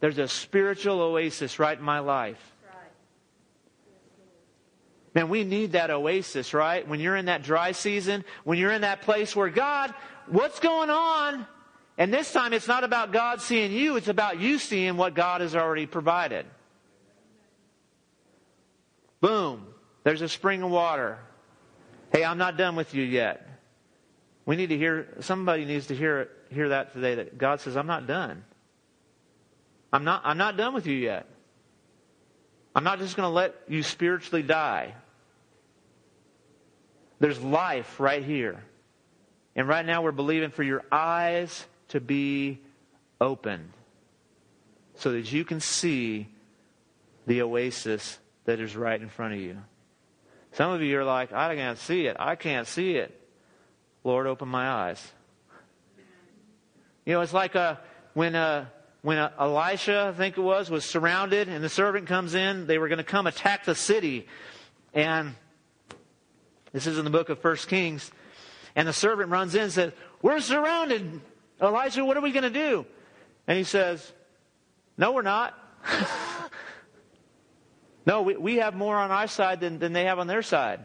There's 0.00 0.16
a 0.16 0.26
spiritual 0.26 1.02
oasis 1.02 1.58
right 1.58 1.78
in 1.78 1.84
my 1.84 1.98
life. 1.98 2.51
Man, 5.14 5.28
we 5.28 5.44
need 5.44 5.72
that 5.72 5.90
oasis, 5.90 6.54
right? 6.54 6.86
When 6.88 6.98
you're 6.98 7.16
in 7.16 7.26
that 7.26 7.42
dry 7.42 7.72
season, 7.72 8.24
when 8.44 8.58
you're 8.58 8.72
in 8.72 8.80
that 8.80 9.02
place 9.02 9.36
where 9.36 9.50
God, 9.50 9.92
what's 10.26 10.58
going 10.58 10.88
on? 10.88 11.46
And 11.98 12.12
this 12.12 12.32
time 12.32 12.54
it's 12.54 12.68
not 12.68 12.84
about 12.84 13.12
God 13.12 13.42
seeing 13.42 13.72
you, 13.72 13.96
it's 13.96 14.08
about 14.08 14.40
you 14.40 14.58
seeing 14.58 14.96
what 14.96 15.14
God 15.14 15.42
has 15.42 15.54
already 15.54 15.86
provided. 15.86 16.46
Boom. 19.20 19.66
There's 20.02 20.22
a 20.22 20.28
spring 20.28 20.62
of 20.62 20.70
water. 20.70 21.18
Hey, 22.12 22.24
I'm 22.24 22.38
not 22.38 22.56
done 22.56 22.74
with 22.74 22.94
you 22.94 23.04
yet. 23.04 23.46
We 24.46 24.56
need 24.56 24.70
to 24.70 24.76
hear, 24.76 25.08
somebody 25.20 25.64
needs 25.64 25.86
to 25.88 25.94
hear, 25.94 26.30
hear 26.50 26.70
that 26.70 26.92
today 26.92 27.16
that 27.16 27.38
God 27.38 27.60
says, 27.60 27.76
I'm 27.76 27.86
not 27.86 28.06
done. 28.06 28.44
I'm 29.92 30.04
not, 30.04 30.22
I'm 30.24 30.38
not 30.38 30.56
done 30.56 30.74
with 30.74 30.86
you 30.86 30.96
yet. 30.96 31.26
I'm 32.74 32.82
not 32.82 32.98
just 32.98 33.16
going 33.16 33.28
to 33.28 33.32
let 33.32 33.54
you 33.68 33.82
spiritually 33.82 34.42
die. 34.42 34.94
There's 37.22 37.40
life 37.40 38.00
right 38.00 38.24
here. 38.24 38.64
And 39.54 39.68
right 39.68 39.86
now 39.86 40.02
we're 40.02 40.10
believing 40.10 40.50
for 40.50 40.64
your 40.64 40.82
eyes 40.90 41.64
to 41.90 42.00
be 42.00 42.58
opened 43.20 43.70
so 44.96 45.12
that 45.12 45.30
you 45.30 45.44
can 45.44 45.60
see 45.60 46.26
the 47.28 47.42
oasis 47.42 48.18
that 48.44 48.58
is 48.58 48.74
right 48.74 49.00
in 49.00 49.08
front 49.08 49.34
of 49.34 49.38
you. 49.38 49.56
Some 50.54 50.72
of 50.72 50.82
you 50.82 50.98
are 50.98 51.04
like, 51.04 51.32
I 51.32 51.54
can't 51.54 51.78
see 51.78 52.06
it. 52.06 52.16
I 52.18 52.34
can't 52.34 52.66
see 52.66 52.96
it. 52.96 53.16
Lord, 54.02 54.26
open 54.26 54.48
my 54.48 54.68
eyes. 54.68 55.12
You 57.06 57.12
know, 57.12 57.20
it's 57.20 57.32
like 57.32 57.54
a, 57.54 57.60
uh, 57.60 57.76
when, 58.14 58.34
a, 58.34 58.38
uh, 58.38 58.64
when 59.02 59.18
a 59.18 59.32
uh, 59.38 59.44
Elisha, 59.44 60.12
I 60.12 60.18
think 60.18 60.38
it 60.38 60.42
was, 60.42 60.70
was 60.70 60.84
surrounded 60.84 61.48
and 61.48 61.62
the 61.62 61.68
servant 61.68 62.08
comes 62.08 62.34
in. 62.34 62.66
They 62.66 62.78
were 62.78 62.88
going 62.88 62.98
to 62.98 63.04
come 63.04 63.28
attack 63.28 63.64
the 63.64 63.76
city. 63.76 64.26
And 64.92 65.36
this 66.72 66.86
is 66.86 66.98
in 66.98 67.04
the 67.04 67.10
book 67.10 67.28
of 67.28 67.38
First 67.38 67.68
Kings. 67.68 68.10
And 68.74 68.88
the 68.88 68.92
servant 68.92 69.30
runs 69.30 69.54
in 69.54 69.62
and 69.62 69.72
says, 69.72 69.92
We're 70.22 70.40
surrounded. 70.40 71.20
Elijah, 71.60 72.04
what 72.04 72.16
are 72.16 72.22
we 72.22 72.32
going 72.32 72.42
to 72.42 72.50
do? 72.50 72.86
And 73.46 73.58
he 73.58 73.64
says, 73.64 74.12
No, 74.96 75.12
we're 75.12 75.22
not. 75.22 75.58
no, 78.06 78.22
we, 78.22 78.36
we 78.36 78.56
have 78.56 78.74
more 78.74 78.96
on 78.96 79.10
our 79.10 79.26
side 79.26 79.60
than, 79.60 79.78
than 79.78 79.92
they 79.92 80.04
have 80.04 80.18
on 80.18 80.26
their 80.26 80.42
side. 80.42 80.80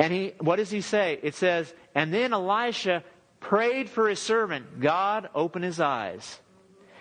And 0.00 0.12
he, 0.12 0.34
what 0.40 0.56
does 0.56 0.70
he 0.70 0.80
say? 0.80 1.20
It 1.22 1.34
says, 1.34 1.72
And 1.94 2.12
then 2.12 2.32
Elisha 2.32 3.04
prayed 3.38 3.88
for 3.88 4.08
his 4.08 4.18
servant. 4.18 4.80
God 4.80 5.28
opened 5.34 5.64
his 5.64 5.78
eyes. 5.78 6.40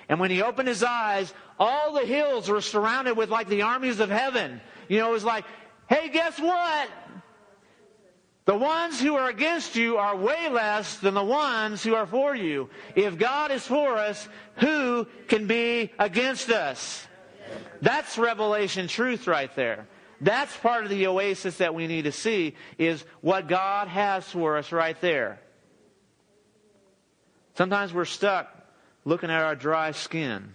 And 0.10 0.20
when 0.20 0.30
he 0.30 0.44
opened 0.44 0.68
his 0.68 0.84
eyes, 0.84 1.34
all 1.58 1.94
the 1.94 2.06
hills 2.06 2.50
were 2.50 2.62
surrounded 2.62 3.18
with 3.18 3.30
like 3.30 3.48
the 3.48 3.64
armies 3.64 4.00
of 4.00 4.10
heaven. 4.10 4.62
You 4.88 5.00
know, 5.00 5.10
it 5.10 5.14
was 5.14 5.24
like, 5.24 5.46
hey, 5.94 6.10
guess 6.10 6.40
what? 6.40 6.90
The 8.46 8.58
ones 8.58 9.00
who 9.00 9.16
are 9.16 9.30
against 9.30 9.76
you 9.76 9.98
are 9.98 10.16
way 10.16 10.50
less 10.50 10.98
than 10.98 11.14
the 11.14 11.24
ones 11.24 11.84
who 11.84 11.96
are 11.96 12.06
for 12.06 12.36
you. 12.36 12.70
If 12.96 13.18
God 13.18 13.52
is 13.52 13.66
for 13.66 13.98
us, 13.98 14.28
who 14.58 15.08
can 15.28 15.48
be 15.48 15.92
against 15.98 16.50
us? 16.50 17.08
That's 17.82 18.18
revelation 18.18 18.88
truth 18.88 19.28
right 19.28 19.54
there. 19.56 19.88
That's 20.20 20.56
part 20.58 20.84
of 20.84 20.90
the 20.90 21.08
oasis 21.08 21.58
that 21.58 21.76
we 21.76 21.88
need 21.88 22.04
to 22.04 22.12
see 22.12 22.56
is 22.78 23.04
what 23.22 23.48
God 23.48 23.88
has 23.88 24.26
for 24.26 24.58
us 24.58 24.72
right 24.72 25.00
there. 25.00 25.40
Sometimes 27.56 27.94
we're 27.94 28.06
stuck 28.06 28.50
looking 29.06 29.30
at 29.30 29.44
our 29.44 29.56
dry 29.56 29.92
skin. 29.92 30.54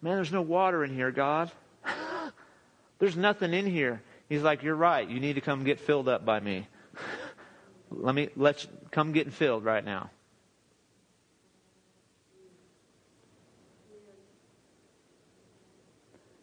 Man, 0.00 0.16
there's 0.16 0.32
no 0.32 0.42
water 0.42 0.84
in 0.84 0.94
here, 0.94 1.10
God. 1.10 1.50
there's 2.98 3.16
nothing 3.16 3.52
in 3.52 3.66
here. 3.66 4.02
He's 4.28 4.42
like, 4.42 4.62
You're 4.62 4.74
right. 4.74 5.08
You 5.08 5.20
need 5.20 5.34
to 5.34 5.40
come 5.40 5.64
get 5.64 5.80
filled 5.80 6.08
up 6.08 6.24
by 6.24 6.40
me. 6.40 6.66
Let 7.90 8.14
me 8.14 8.28
let's 8.36 8.66
come 8.90 9.12
get 9.12 9.32
filled 9.32 9.64
right 9.64 9.84
now. 9.84 10.10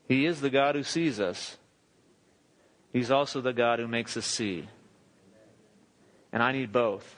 He 0.07 0.25
is 0.25 0.41
the 0.41 0.49
God 0.49 0.75
who 0.75 0.83
sees 0.83 1.19
us. 1.19 1.57
He's 2.91 3.11
also 3.11 3.39
the 3.39 3.53
God 3.53 3.79
who 3.79 3.87
makes 3.87 4.17
us 4.17 4.25
see. 4.25 4.67
And 6.33 6.43
I 6.43 6.51
need 6.51 6.71
both. 6.71 7.15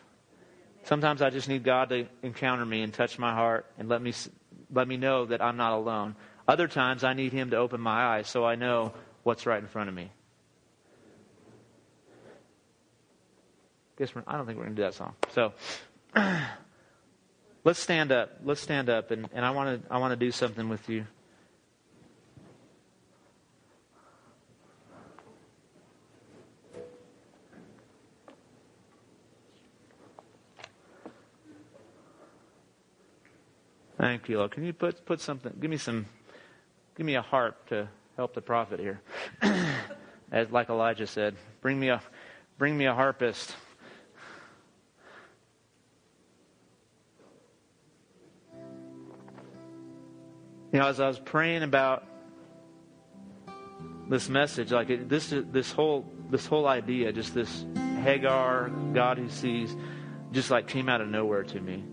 Sometimes 0.83 1.21
I 1.21 1.29
just 1.29 1.47
need 1.47 1.63
God 1.63 1.89
to 1.89 2.07
encounter 2.21 2.65
me 2.65 2.81
and 2.81 2.93
touch 2.93 3.17
my 3.17 3.33
heart 3.33 3.65
and 3.77 3.89
let 3.89 4.01
me 4.01 4.13
let 4.71 4.87
me 4.87 4.97
know 4.97 5.25
that 5.25 5.41
I'm 5.41 5.57
not 5.57 5.73
alone. 5.73 6.15
Other 6.47 6.67
times 6.67 7.03
I 7.03 7.13
need 7.13 7.31
him 7.31 7.51
to 7.51 7.57
open 7.57 7.79
my 7.79 8.17
eyes 8.17 8.27
so 8.27 8.45
I 8.45 8.55
know 8.55 8.93
what's 9.23 9.45
right 9.45 9.61
in 9.61 9.67
front 9.67 9.89
of 9.89 9.95
me. 9.95 10.11
Guess 14.03 14.23
I 14.27 14.35
don't 14.35 14.45
think 14.45 14.57
we're 14.57 14.65
going 14.65 14.75
to 14.75 14.81
do 14.81 14.85
that 14.85 14.93
song. 14.93 15.13
So 15.31 15.53
let's 17.63 17.79
stand 17.79 18.11
up. 18.11 18.37
Let's 18.43 18.59
stand 18.59 18.89
up, 18.89 19.11
and, 19.11 19.29
and 19.33 19.45
I 19.45 19.51
want 19.51 19.81
to 19.81 19.93
I 19.93 19.97
want 19.97 20.11
to 20.11 20.17
do 20.17 20.31
something 20.31 20.67
with 20.67 20.89
you. 20.89 21.05
Thank 33.97 34.27
you, 34.27 34.37
Lord. 34.37 34.51
Can 34.51 34.65
you 34.65 34.73
put 34.73 35.05
put 35.05 35.21
something? 35.21 35.53
Give 35.61 35.71
me 35.71 35.77
some. 35.77 36.05
Give 36.97 37.05
me 37.05 37.15
a 37.15 37.21
harp 37.21 37.69
to 37.69 37.87
help 38.17 38.33
the 38.33 38.41
prophet 38.41 38.79
here. 38.81 38.99
As 40.31 40.51
like 40.51 40.69
Elijah 40.69 41.07
said, 41.07 41.35
bring 41.61 41.79
me 41.79 41.87
a 41.87 42.01
bring 42.57 42.77
me 42.77 42.85
a 42.85 42.93
harpist. 42.93 43.55
You 50.73 50.79
know, 50.79 50.87
as 50.87 50.99
I 50.99 51.07
was 51.07 51.19
praying 51.19 51.61
about 51.61 52.03
this 54.09 54.27
message, 54.27 54.71
like 54.71 55.07
this, 55.07 55.31
this 55.31 55.71
whole, 55.71 56.11
this 56.31 56.47
whole 56.47 56.67
idea, 56.67 57.13
just 57.13 57.35
this 57.35 57.63
Hagar, 58.01 58.69
God 58.91 59.19
who 59.19 59.29
sees, 59.29 59.75
just 60.31 60.49
like 60.49 60.67
came 60.67 60.89
out 60.89 60.99
of 60.99 61.09
nowhere 61.09 61.43
to 61.43 61.61
me. 61.61 61.83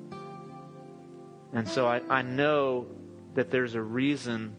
And 1.52 1.68
so 1.68 1.86
I, 1.86 2.00
I 2.08 2.22
know 2.22 2.86
that 3.34 3.50
there's 3.50 3.74
a 3.74 3.82
reason 3.82 4.56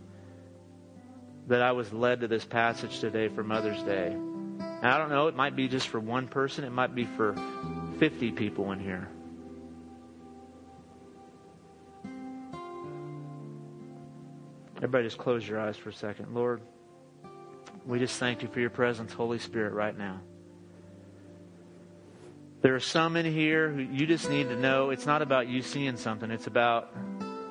that 1.48 1.64
I 1.64 1.72
was 1.72 1.92
led 1.92 2.22
to 2.22 2.28
this 2.28 2.46
passage 2.46 3.00
today 3.00 3.28
for 3.28 3.44
Mother's 3.44 3.82
Day. 3.82 4.12
And 4.12 4.86
I 4.86 5.00
don't 5.00 5.10
know, 5.10 5.30
it 5.30 5.36
might 5.36 5.56
be 5.56 5.68
just 5.68 5.88
for 5.88 6.00
one 6.00 6.28
person, 6.28 6.64
it 6.64 6.70
might 6.70 6.94
be 6.94 7.06
for 7.06 7.36
50 7.98 8.34
people 8.34 8.72
in 8.72 8.80
here. 8.80 9.10
Everybody 14.82 15.04
just 15.04 15.20
close 15.20 15.48
your 15.48 15.60
eyes 15.60 15.78
for 15.78 15.90
a 15.90 15.94
second. 15.94 16.34
Lord, 16.34 16.60
we 17.86 18.00
just 18.00 18.18
thank 18.18 18.42
you 18.42 18.48
for 18.48 18.60
your 18.60 18.72
presence, 18.72 19.14
Holy 19.14 19.38
Spirit, 19.38 19.74
right 19.74 19.96
now. 19.96 20.20
There 22.62 22.74
are 22.74 22.80
some 22.80 23.16
in 23.16 23.32
here 23.32 23.70
who 23.70 23.82
you 23.82 24.08
just 24.08 24.28
need 24.28 24.50
to 24.50 24.56
know 24.56 24.90
it's 24.90 25.06
not 25.06 25.22
about 25.22 25.48
you 25.48 25.62
seeing 25.62 25.98
something, 25.98 26.32
it's 26.32 26.48
about 26.48 26.90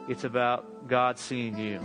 it's 0.09 0.25
about 0.25 0.89
God 0.89 1.21
seeing 1.21 1.57
you. 1.57 1.79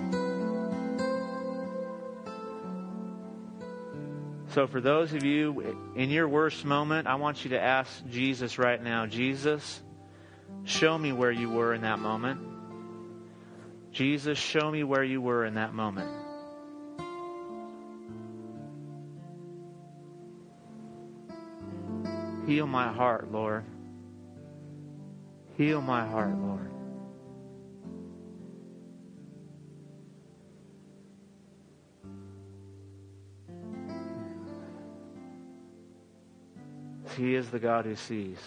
So 4.50 4.66
for 4.66 4.82
those 4.82 5.14
of 5.14 5.24
you 5.24 5.78
in 5.96 6.10
your 6.10 6.28
worst 6.28 6.66
moment, 6.66 7.08
I 7.08 7.16
want 7.16 7.44
you 7.44 7.52
to 7.52 7.62
ask 7.62 8.04
Jesus 8.10 8.58
right 8.58 8.82
now, 8.82 9.06
Jesus, 9.06 9.84
show 10.64 10.98
me 10.98 11.12
where 11.12 11.32
you 11.32 11.52
were 11.52 11.76
in 11.76 11.82
that 11.82 12.00
moment. 12.00 12.55
Jesus, 13.96 14.38
show 14.38 14.70
me 14.70 14.84
where 14.84 15.06
you 15.06 15.22
were 15.22 15.46
in 15.46 15.54
that 15.54 15.74
moment. 15.74 16.12
Heal 22.46 22.68
my 22.68 22.92
heart, 22.92 23.32
Lord. 23.32 23.64
Heal 25.58 25.80
my 25.80 26.06
heart, 26.06 26.36
Lord. 26.38 26.70
He 37.16 37.36
is 37.36 37.50
the 37.50 37.60
God 37.60 37.86
who 37.86 37.96
sees. 37.96 38.40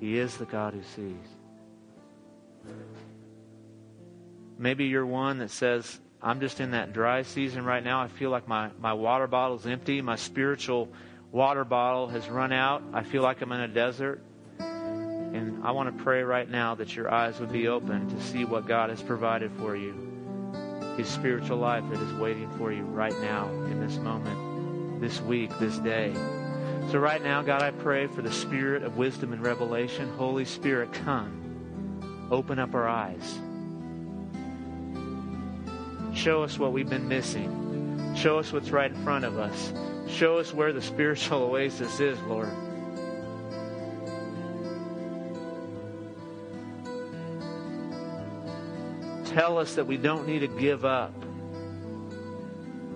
He 0.00 0.18
is 0.18 0.36
the 0.36 0.46
God 0.46 0.74
who 0.74 0.82
sees. 0.82 1.28
Maybe 4.58 4.86
you're 4.86 5.06
one 5.06 5.38
that 5.38 5.50
says, 5.50 6.00
I'm 6.22 6.40
just 6.40 6.60
in 6.60 6.70
that 6.70 6.92
dry 6.92 7.22
season 7.22 7.64
right 7.64 7.82
now. 7.82 8.00
I 8.00 8.08
feel 8.08 8.30
like 8.30 8.48
my, 8.48 8.70
my 8.80 8.92
water 8.92 9.26
bottle's 9.26 9.66
empty. 9.66 10.00
My 10.00 10.16
spiritual 10.16 10.88
water 11.32 11.64
bottle 11.64 12.08
has 12.08 12.28
run 12.28 12.52
out. 12.52 12.82
I 12.92 13.02
feel 13.02 13.22
like 13.22 13.42
I'm 13.42 13.52
in 13.52 13.60
a 13.60 13.68
desert. 13.68 14.22
And 14.58 15.64
I 15.64 15.72
want 15.72 15.96
to 15.96 16.04
pray 16.04 16.22
right 16.22 16.48
now 16.48 16.76
that 16.76 16.94
your 16.94 17.12
eyes 17.12 17.40
would 17.40 17.52
be 17.52 17.66
open 17.66 18.08
to 18.08 18.22
see 18.22 18.44
what 18.44 18.66
God 18.66 18.90
has 18.90 19.02
provided 19.02 19.50
for 19.58 19.74
you. 19.74 19.92
His 20.96 21.08
spiritual 21.08 21.58
life 21.58 21.82
that 21.90 22.00
is 22.00 22.12
waiting 22.14 22.48
for 22.56 22.72
you 22.72 22.84
right 22.84 23.18
now, 23.20 23.48
in 23.48 23.80
this 23.80 23.96
moment, 23.96 25.00
this 25.00 25.20
week, 25.20 25.50
this 25.58 25.76
day. 25.78 26.14
So, 26.92 27.00
right 27.00 27.20
now, 27.20 27.42
God, 27.42 27.62
I 27.62 27.72
pray 27.72 28.06
for 28.06 28.22
the 28.22 28.30
spirit 28.30 28.84
of 28.84 28.96
wisdom 28.96 29.32
and 29.32 29.42
revelation. 29.42 30.08
Holy 30.16 30.44
Spirit, 30.44 30.92
come. 30.92 32.28
Open 32.30 32.60
up 32.60 32.74
our 32.74 32.86
eyes. 32.88 33.38
Show 36.24 36.42
us 36.42 36.58
what 36.58 36.72
we've 36.72 36.88
been 36.88 37.06
missing. 37.06 38.14
Show 38.16 38.38
us 38.38 38.50
what's 38.50 38.70
right 38.70 38.90
in 38.90 39.04
front 39.04 39.26
of 39.26 39.38
us. 39.38 39.74
Show 40.08 40.38
us 40.38 40.54
where 40.54 40.72
the 40.72 40.80
spiritual 40.80 41.42
oasis 41.50 42.00
is, 42.00 42.18
Lord. 42.22 42.48
Tell 49.34 49.58
us 49.58 49.74
that 49.74 49.86
we 49.86 49.98
don't 49.98 50.26
need 50.26 50.38
to 50.38 50.48
give 50.48 50.86
up. 50.86 51.12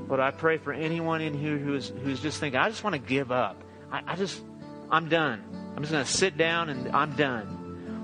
But 0.09 0.21
I 0.21 0.31
pray 0.31 0.57
for 0.57 0.73
anyone 0.73 1.21
in 1.21 1.35
here 1.35 1.59
who's 1.59 1.93
who's 2.03 2.23
just 2.23 2.41
thinking, 2.41 2.59
I 2.59 2.71
just 2.71 2.83
want 2.83 2.95
to 2.95 2.99
give 2.99 3.31
up. 3.31 3.63
I, 3.93 4.01
I 4.07 4.17
just 4.17 4.43
I'm 4.91 5.11
done. 5.11 5.45
I'm 5.77 5.83
just 5.83 5.93
going 5.93 6.07
to 6.07 6.11
sit 6.11 6.39
down 6.39 6.71
and 6.71 6.97
I'm 6.97 7.13
done. 7.13 7.58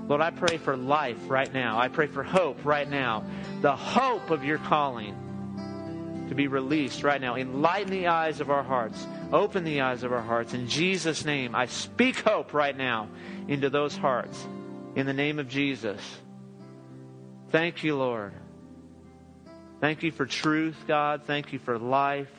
Lord, 0.07 0.21
I 0.21 0.29
pray 0.29 0.57
for 0.57 0.77
life 0.77 1.17
right 1.27 1.51
now. 1.51 1.79
I 1.79 1.87
pray 1.87 2.07
for 2.07 2.23
hope 2.23 2.63
right 2.63 2.87
now. 2.87 3.23
The 3.61 3.75
hope 3.75 4.29
of 4.29 4.43
your 4.43 4.59
calling 4.59 5.15
to 6.29 6.35
be 6.35 6.47
released 6.47 7.03
right 7.03 7.19
now. 7.19 7.35
Enlighten 7.35 7.91
the 7.91 8.07
eyes 8.07 8.39
of 8.39 8.51
our 8.51 8.63
hearts. 8.63 9.07
Open 9.33 9.63
the 9.63 9.81
eyes 9.81 10.03
of 10.03 10.13
our 10.13 10.21
hearts. 10.21 10.53
In 10.53 10.67
Jesus' 10.67 11.25
name, 11.25 11.55
I 11.55 11.65
speak 11.65 12.19
hope 12.19 12.53
right 12.53 12.75
now 12.75 13.09
into 13.47 13.69
those 13.69 13.95
hearts. 13.95 14.45
In 14.95 15.07
the 15.07 15.13
name 15.13 15.39
of 15.39 15.49
Jesus. 15.49 15.99
Thank 17.49 17.83
you, 17.83 17.95
Lord. 17.95 18.33
Thank 19.81 20.03
you 20.03 20.11
for 20.11 20.25
truth, 20.25 20.77
God. 20.87 21.23
Thank 21.25 21.53
you 21.53 21.59
for 21.59 21.77
life. 21.77 22.31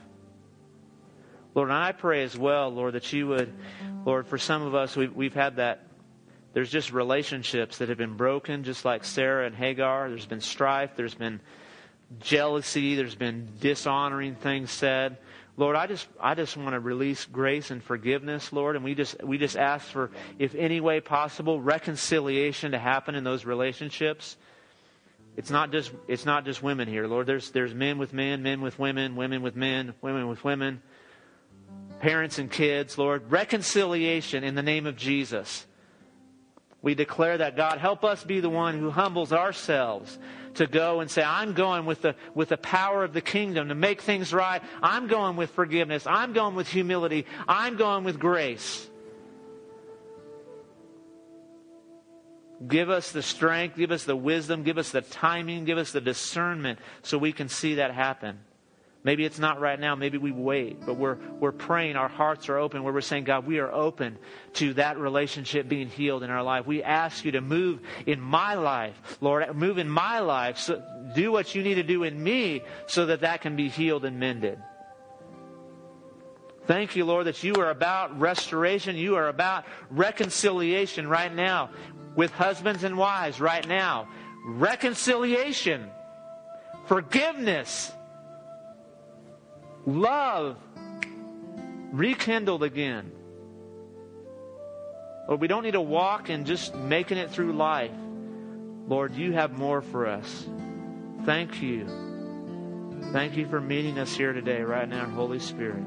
Lord, 1.55 1.71
and 1.71 1.79
I 1.79 1.93
pray 1.93 2.23
as 2.23 2.37
well, 2.37 2.71
Lord, 2.71 2.95
that 2.95 3.13
you 3.13 3.29
would, 3.29 3.53
Lord, 4.05 4.27
for 4.27 4.37
some 4.39 4.63
of 4.63 4.75
us, 4.75 4.95
we've, 4.95 5.15
we've 5.15 5.35
had 5.35 5.57
that. 5.57 5.86
There's 6.57 6.71
just 6.71 6.91
relationships 6.91 7.77
that 7.77 7.91
have 7.91 7.99
been 7.99 8.17
broken, 8.17 8.65
just 8.65 8.87
like 8.87 9.05
Sarah 9.05 9.45
and 9.45 9.55
Hagar. 9.55 10.09
There's 10.09 10.25
been 10.25 10.41
strife. 10.41 10.93
There's 10.97 11.15
been 11.15 11.43
jealousy. 12.19 12.95
There's 12.95 13.15
been 13.15 13.51
dishonoring 13.61 14.37
things 14.37 14.71
said. 14.71 15.19
Lord, 15.59 15.77
I 15.77 15.87
just 15.87 16.09
I 16.19 16.35
just 16.35 16.57
want 16.57 16.73
to 16.73 16.81
release 16.81 17.27
grace 17.27 17.71
and 17.71 17.85
forgiveness, 17.85 18.55
Lord, 18.55 18.75
and 18.75 18.83
we 18.87 18.95
just 18.95 19.23
we 19.23 19.37
just 19.37 19.59
ask 19.59 19.87
for 19.87 20.11
if 20.39 20.55
any 20.55 20.81
way 20.81 21.01
possible 21.01 21.61
reconciliation 21.61 22.73
to 22.73 22.79
happen 22.79 23.15
in 23.15 23.23
those 23.23 23.45
relationships. 23.45 24.39
It's 25.37 25.51
not 25.51 25.73
just 25.73 25.93
it's 26.09 26.25
not 26.25 26.47
just 26.47 26.63
women 26.63 26.89
here, 26.89 27.07
Lord. 27.07 27.27
There's 27.27 27.51
there's 27.51 27.75
men 27.75 27.99
with 27.99 28.15
men, 28.15 28.43
men 28.43 28.63
with 28.63 28.79
women, 28.79 29.15
women 29.15 29.43
with 29.43 29.57
men, 29.57 29.93
women 30.01 30.27
with 30.27 30.43
women, 30.43 30.81
parents 32.01 32.39
and 32.39 32.51
kids, 32.51 32.97
Lord. 32.97 33.31
Reconciliation 33.31 34.43
in 34.43 34.55
the 34.55 34.63
name 34.63 34.87
of 34.87 34.97
Jesus. 34.97 35.67
We 36.87 36.95
declare 36.95 37.39
that 37.39 37.57
God 37.57 37.79
help 37.79 38.05
us 38.05 38.23
be 38.23 38.39
the 38.39 38.49
one 38.49 38.79
who 38.79 38.93
humbles 38.93 39.33
ourselves 39.33 40.17
to 40.55 40.69
go 40.69 41.01
and 41.01 41.11
say, 41.11 41.21
I'm 41.21 41.53
going 41.53 41.85
with 41.85 42.03
the, 42.03 42.15
with 42.33 42.51
the 42.51 42.57
power 42.57 43.03
of 43.03 43.13
the 43.13 43.21
kingdom 43.21 43.71
to 43.71 43.75
make 43.75 44.03
things 44.03 44.33
right. 44.33 44.63
I'm 44.81 45.09
going 45.09 45.35
with 45.35 45.51
forgiveness. 45.51 46.07
I'm 46.07 46.33
going 46.33 46.55
with 46.55 46.69
humility. 46.69 47.27
I'm 47.49 47.77
going 47.77 48.05
with 48.05 48.21
grace. 48.21 48.89
Give 52.65 52.89
us 52.89 53.11
the 53.11 53.21
strength, 53.21 53.77
give 53.77 53.91
us 53.91 54.05
the 54.05 54.15
wisdom, 54.15 54.63
give 54.63 54.79
us 54.79 54.93
the 54.93 55.01
timing, 55.01 55.65
give 55.65 55.79
us 55.79 55.91
the 55.91 56.01
discernment 56.01 56.79
so 57.03 57.19
we 57.19 57.33
can 57.33 57.49
see 57.49 57.75
that 57.75 57.93
happen. 57.93 58.39
Maybe 59.07 59.25
it's 59.25 59.39
not 59.39 59.61
right 59.61 59.79
now. 59.79 59.95
Maybe 59.95 60.19
we 60.19 60.33
wait, 60.33 60.85
but 60.85 60.95
we're, 60.95 61.17
we're 61.39 61.53
praying. 61.53 61.95
Our 61.95 62.09
hearts 62.09 62.49
are 62.49 62.59
open 62.59 62.83
where 62.83 62.93
we're 62.93 63.01
saying, 63.01 63.23
God, 63.23 63.47
we 63.47 63.61
are 63.61 63.71
open 63.71 64.19
to 64.55 64.75
that 64.75 64.99
relationship 64.99 65.69
being 65.69 65.89
healed 65.89 66.25
in 66.25 66.31
our 66.31 66.43
life. 66.43 66.67
We 66.67 66.83
ask 66.83 67.25
you 67.25 67.31
to 67.31 67.41
move 67.41 67.79
in 68.05 68.21
my 68.21 68.55
life, 68.55 69.01
Lord, 69.21 69.55
move 69.55 69.79
in 69.79 69.89
my 69.89 70.19
life. 70.19 70.59
So 70.59 70.83
do 71.15 71.31
what 71.31 71.55
you 71.55 71.63
need 71.63 71.77
to 71.77 71.85
do 71.85 72.03
in 72.03 72.21
me 72.21 72.63
so 72.89 73.07
that 73.07 73.21
that 73.21 73.43
can 73.43 73.55
be 73.55 73.69
healed 73.69 74.05
and 74.05 74.19
mended. 74.19 74.59
Thank 76.67 76.97
you, 76.97 77.05
Lord, 77.05 77.29
that 77.29 77.45
you 77.45 77.55
are 77.61 77.71
about 77.71 78.19
restoration. 78.19 78.97
You 78.97 79.15
are 79.15 79.29
about 79.29 79.67
reconciliation 79.89 81.07
right 81.07 81.33
now 81.33 81.71
with 82.17 82.33
husbands 82.33 82.83
and 82.83 82.99
wives 82.99 83.41
right 83.41 83.69
now. 83.69 84.09
Reconciliation, 84.45 85.91
forgiveness, 86.87 87.93
love 89.87 90.57
rekindled 91.93 92.63
again. 92.63 93.13
Lord, 95.29 95.41
we 95.41 95.49
don't 95.49 95.63
need 95.63 95.73
to 95.73 95.81
walk 95.81 96.29
and 96.29 96.47
just 96.47 96.75
making 96.75 97.19
it 97.19 97.31
through 97.31 97.53
life. 97.53 97.91
Lord, 98.87 99.15
you 99.17 99.33
have 99.33 99.59
more 99.59 99.83
for 99.83 100.07
us. 100.07 100.47
Thank 101.25 101.63
you. 101.63 101.87
Thank 103.13 103.37
you 103.37 103.49
for 103.49 103.61
meeting 103.61 103.99
us 103.99 104.15
here 104.17 104.33
today, 104.33 104.63
right 104.63 104.89
now, 104.89 105.07
Holy 105.07 105.41
Spirit. 105.41 105.83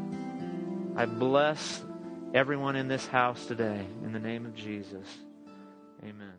I 0.95 1.05
bless 1.05 1.81
everyone 2.33 2.75
in 2.75 2.87
this 2.87 3.05
house 3.07 3.45
today 3.45 3.85
in 4.03 4.11
the 4.11 4.19
name 4.19 4.45
of 4.45 4.55
Jesus. 4.55 5.07
Amen. 6.03 6.38